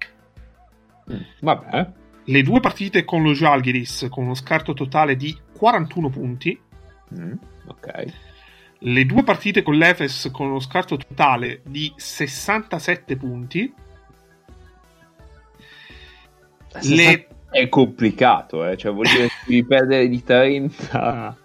[1.13, 1.91] Mm, vabbè.
[2.27, 6.59] Le due partite con lo Jalgiris con uno scarto totale di 41 punti.
[7.19, 7.33] Mm,
[7.67, 8.05] ok.
[8.79, 13.73] Le due partite con l'Efes con uno scarto totale di 67 punti.
[16.83, 17.29] Le...
[17.51, 18.77] È complicato, eh?
[18.77, 21.37] cioè vuol dire che devi perdere di 30.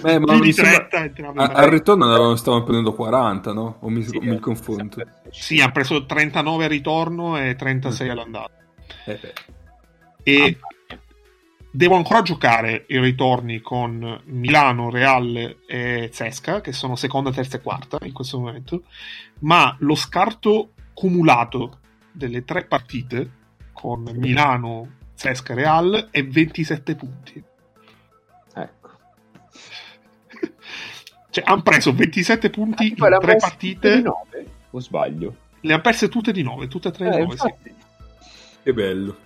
[0.00, 1.44] Beh, ma di 30 sembra...
[1.44, 3.76] a, al ritorno stavano prendendo 40, no?
[3.80, 4.96] O mi, sì, mi confondo?
[5.28, 8.10] Sì, ha preso 39 al ritorno e 36 mm.
[8.10, 8.50] all'andata.
[9.04, 9.18] Eh
[10.22, 10.58] e
[10.88, 10.96] ah,
[11.70, 17.60] devo ancora giocare i ritorni con Milano, Real e Zesca, che sono seconda, terza e
[17.60, 18.82] quarta in questo momento,
[19.40, 21.78] ma lo scarto cumulato
[22.12, 23.38] delle tre partite
[23.80, 27.42] con Milano, Zesca e Real è 27 punti.
[31.30, 33.96] Cioè, hanno preso 27 punti in tre partite.
[33.96, 35.36] Di 9, o sbaglio?
[35.60, 37.54] Le ha perse tutte di 9, tutte e tre di 9, sì.
[38.64, 39.16] Che bello.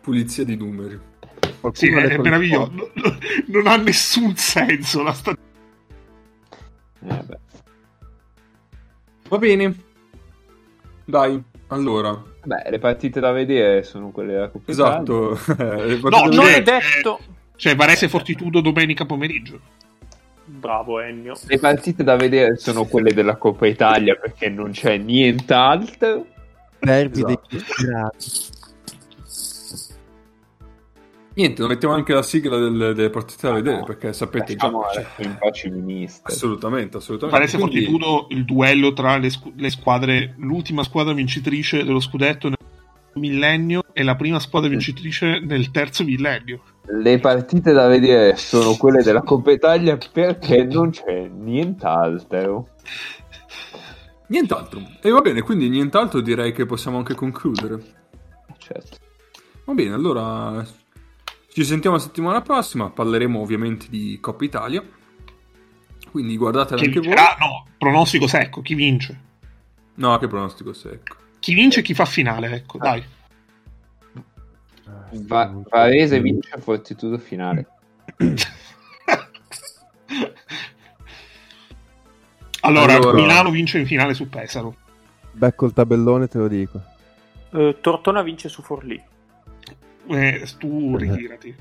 [0.00, 0.98] Pulizia di numeri.
[1.60, 2.72] Qualcuno sì, è, è meraviglioso.
[2.72, 5.46] Non, non, ha nessun senso la stagione.
[7.00, 7.24] Eh,
[9.28, 9.74] Va bene.
[11.04, 12.32] Dai, allora.
[12.44, 15.38] Beh, le partite da vedere sono quelle della Coppa Esatto.
[15.56, 17.20] no, non è detto.
[17.56, 19.60] Cioè, Varese Fortitudo domenica pomeriggio.
[20.44, 21.34] Bravo Ennio.
[21.46, 26.26] Le partite da vedere sono quelle della Coppa Italia perché non c'è nient'altro.
[26.78, 27.40] Derby esatto.
[27.48, 27.64] dei
[31.34, 34.70] Niente, non mettiamo anche la sigla del, delle partite da vedere perché sapete già.
[34.92, 36.32] Cioè, in pace ministro.
[36.32, 37.38] Assolutamente, assolutamente.
[37.38, 37.84] Parece Quindi...
[37.84, 42.58] fortitudo il duello tra le, scu- le, squadre, l'ultima squadra vincitrice dello scudetto nel
[43.14, 49.02] millennio e la prima squadra vincitrice nel terzo millennio le partite da vedere sono quelle
[49.02, 52.68] della Coppa Italia perché non c'è nient'altro.
[54.26, 54.82] Nient'altro.
[55.00, 57.82] E va bene, quindi nient'altro direi che possiamo anche concludere.
[58.58, 58.96] Certo.
[59.64, 60.64] Va bene, allora
[61.54, 64.82] ci sentiamo la settimana prossima, parleremo ovviamente di Coppa Italia.
[66.10, 67.14] Quindi guardatela anche voi.
[67.14, 69.20] No, pronostico secco, chi vince?
[69.94, 71.14] No, che pronostico secco.
[71.38, 72.80] Chi vince e chi fa finale, ecco, ah.
[72.80, 73.04] dai.
[75.26, 77.68] Va- Varese vince a fortitudo finale.
[82.62, 84.74] allora, allora, Milano vince in finale su Pesaro.
[85.30, 86.82] Becco il tabellone, te lo dico.
[87.50, 89.00] Uh, Tortona vince su Forlì.
[90.08, 91.54] Eh, tu ritirati.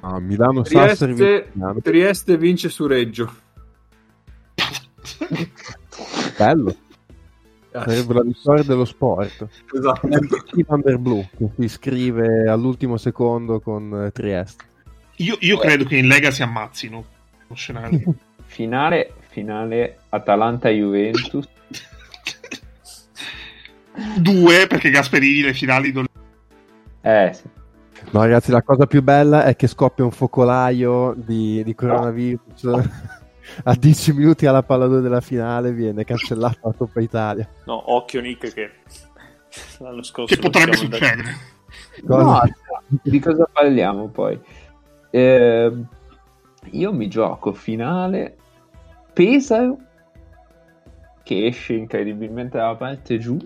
[0.00, 1.52] Ah, Milano Trieste, vince,
[1.82, 3.32] Trieste vince su Reggio.
[6.36, 6.76] Bello.
[7.70, 9.46] Sarebbe la vittoria dello sport.
[9.72, 10.08] Esatto.
[10.66, 14.64] Van Blue che si iscrive all'ultimo secondo con eh, Trieste.
[15.16, 17.04] Io, io credo che in Lega si ammazzino
[17.46, 18.14] lo scenario.
[18.46, 21.48] finale, finale Atalanta-Juventus.
[24.18, 26.06] Due, perché Gasperini le finali non...
[27.08, 27.48] Eh, sì.
[28.10, 32.62] No, ragazzi, la cosa più bella è che scoppia un focolaio di, di coronavirus.
[32.64, 32.82] No
[33.64, 37.48] a 10 minuti alla palla 2 della finale viene cancellata la Coppa Italia.
[37.64, 38.70] No, occhio Nick che
[39.78, 40.34] l'anno scorso...
[40.34, 41.56] Che potrebbe succedere?
[42.04, 42.40] No,
[43.02, 44.38] di cosa parliamo poi?
[45.10, 45.72] Eh,
[46.70, 48.36] io mi gioco finale
[49.12, 49.78] Pesaro
[51.22, 53.36] che esce incredibilmente dalla parte giù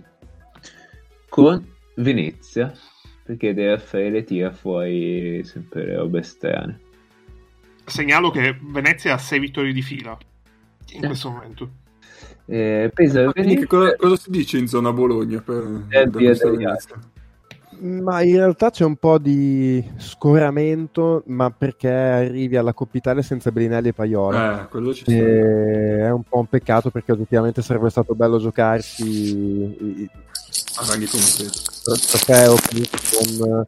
[1.29, 1.67] con
[1.97, 2.73] Venezia
[3.37, 6.81] perché deve fare le tira fuori sempre le robe strane
[7.85, 10.17] segnalo che Venezia ha 6 vittorie di fila
[10.93, 11.71] in questo momento.
[12.47, 13.67] Eh, pesa Venezia...
[13.67, 16.11] cosa, cosa, si dice in zona Bologna per, per
[17.79, 23.51] ma in realtà c'è un po' di scoramento, ma perché arrivi alla Coppa Italia senza
[23.51, 24.69] Bellinelli e Paiola.
[24.71, 25.17] Eh.
[25.17, 30.09] È un po' un peccato perché oggettivamente sarebbe stato bello giocarsi
[30.77, 31.07] a ranghi
[31.83, 33.65] Trofeo con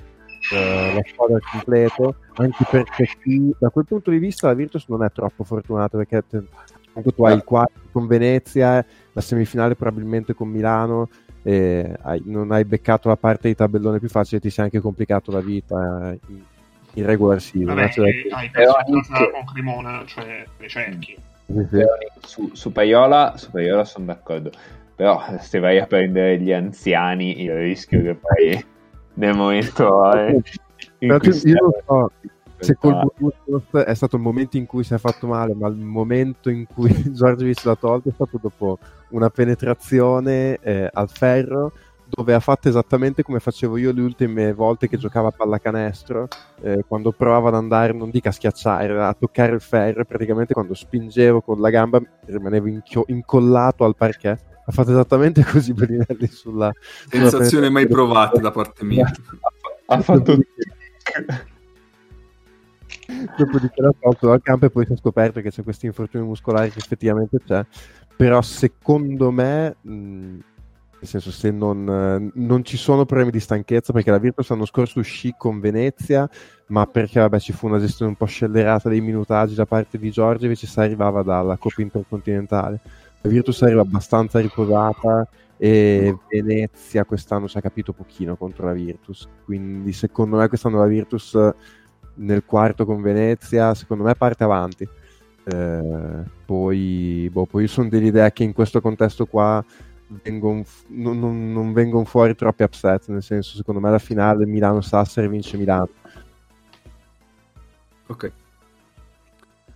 [0.52, 4.86] eh, la squadra al completo, anche perché qui, da quel punto di vista la Virtus
[4.88, 10.34] non è troppo fortunata perché comunque tu hai il quarto con Venezia, la semifinale probabilmente
[10.34, 11.08] con Milano,
[11.44, 15.40] hai, non hai beccato la parte di tabellone più facile, ti sei anche complicato la
[15.40, 16.42] vita in,
[16.94, 17.74] in regular season.
[17.74, 18.74] Vabbè, cioè, hai perso
[19.08, 21.16] casa con Cremona, cioè le cerchi.
[22.20, 24.50] Su, su, Paiola, su Paiola sono d'accordo.
[24.94, 28.64] Però se vai a prendere gli anziani, il rischio che poi
[29.14, 30.40] nel momento eh,
[30.98, 32.10] io non so
[32.64, 33.10] se col
[33.84, 36.90] è stato il momento in cui si è fatto male, ma il momento in cui
[37.12, 38.78] Giorgiovic l'ha tolto è stato dopo
[39.10, 41.72] una penetrazione eh, al ferro
[42.14, 46.28] dove ha fatto esattamente come facevo io le ultime volte che giocavo a pallacanestro,
[46.62, 50.74] eh, quando provavo ad andare, non dico a schiacciare, a toccare il ferro, praticamente quando
[50.74, 54.52] spingevo con la gamba rimanevo inchio- incollato al parquet.
[54.66, 56.72] Ha fatto esattamente così Bellinelli sulla...
[57.08, 59.10] Sensazione mai provata da parte mia.
[59.86, 60.38] ha fatto...
[63.36, 66.70] Dopodiché l'ha tolto dal campo e poi si è scoperto che c'è questo infortunio muscolare
[66.70, 67.66] che effettivamente c'è.
[68.16, 69.76] Però secondo me...
[69.82, 70.38] Mh,
[71.04, 75.00] nel senso se non, non, ci sono problemi di stanchezza perché la Virtus l'anno scorso
[75.00, 76.28] uscì con Venezia
[76.68, 80.10] ma perché vabbè, ci fu una gestione un po' scellerata dei minutaggi da parte di
[80.10, 82.80] Giorgio ci si arrivava dalla Coppa Intercontinentale.
[83.20, 85.28] La Virtus arriva abbastanza riposata
[85.58, 89.28] e Venezia quest'anno ci ha capito pochino contro la Virtus.
[89.44, 91.38] Quindi secondo me quest'anno la Virtus
[92.16, 94.88] nel quarto con Venezia secondo me parte avanti.
[95.46, 99.62] Eh, poi, boh, poi sono dell'idea che in questo contesto qua
[100.06, 105.28] vengono, non, non, non vengono fuori troppi upset, nel senso secondo me la finale Milano-Sassari
[105.28, 105.88] vince Milano.
[108.06, 108.32] Ok.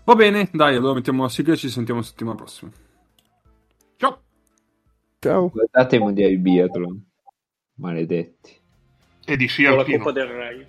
[0.04, 2.70] Va bene, dai, allora mettiamo la sigla e ci sentiamo la settimana prossima.
[3.96, 4.20] Ciao.
[5.18, 5.48] Ciao.
[5.50, 7.06] Guardate i mondiali biathlon.
[7.74, 8.56] Maledetti.
[9.24, 9.98] E di sci alpino.
[9.98, 10.68] la Coppa del Re.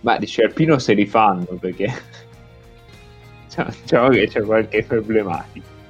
[0.00, 1.92] Ma di sci alpino se li fanno perché
[3.82, 5.81] diciamo che c'è qualche problematica.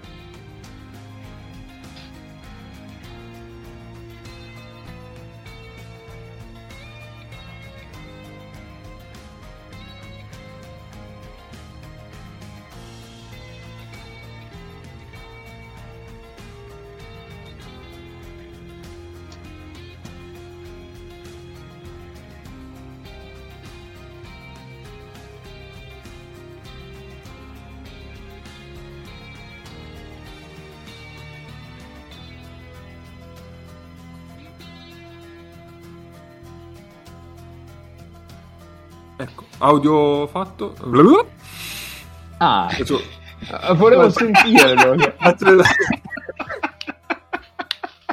[39.63, 40.75] Audio fatto.
[42.39, 43.01] Ah, Faccio...
[43.77, 44.97] volevo sentirlo.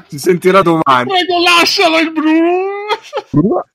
[0.05, 1.09] si sentirà domani.
[1.09, 3.65] Prego, lascialo il Bruno.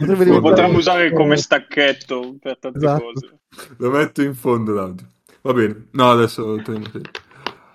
[0.00, 3.04] Lo potremmo usare come stacchetto per tante esatto.
[3.04, 3.38] cose.
[3.76, 5.06] Lo metto in fondo l'audio.
[5.42, 5.86] Va bene.
[5.92, 6.90] No, adesso lo teniamo.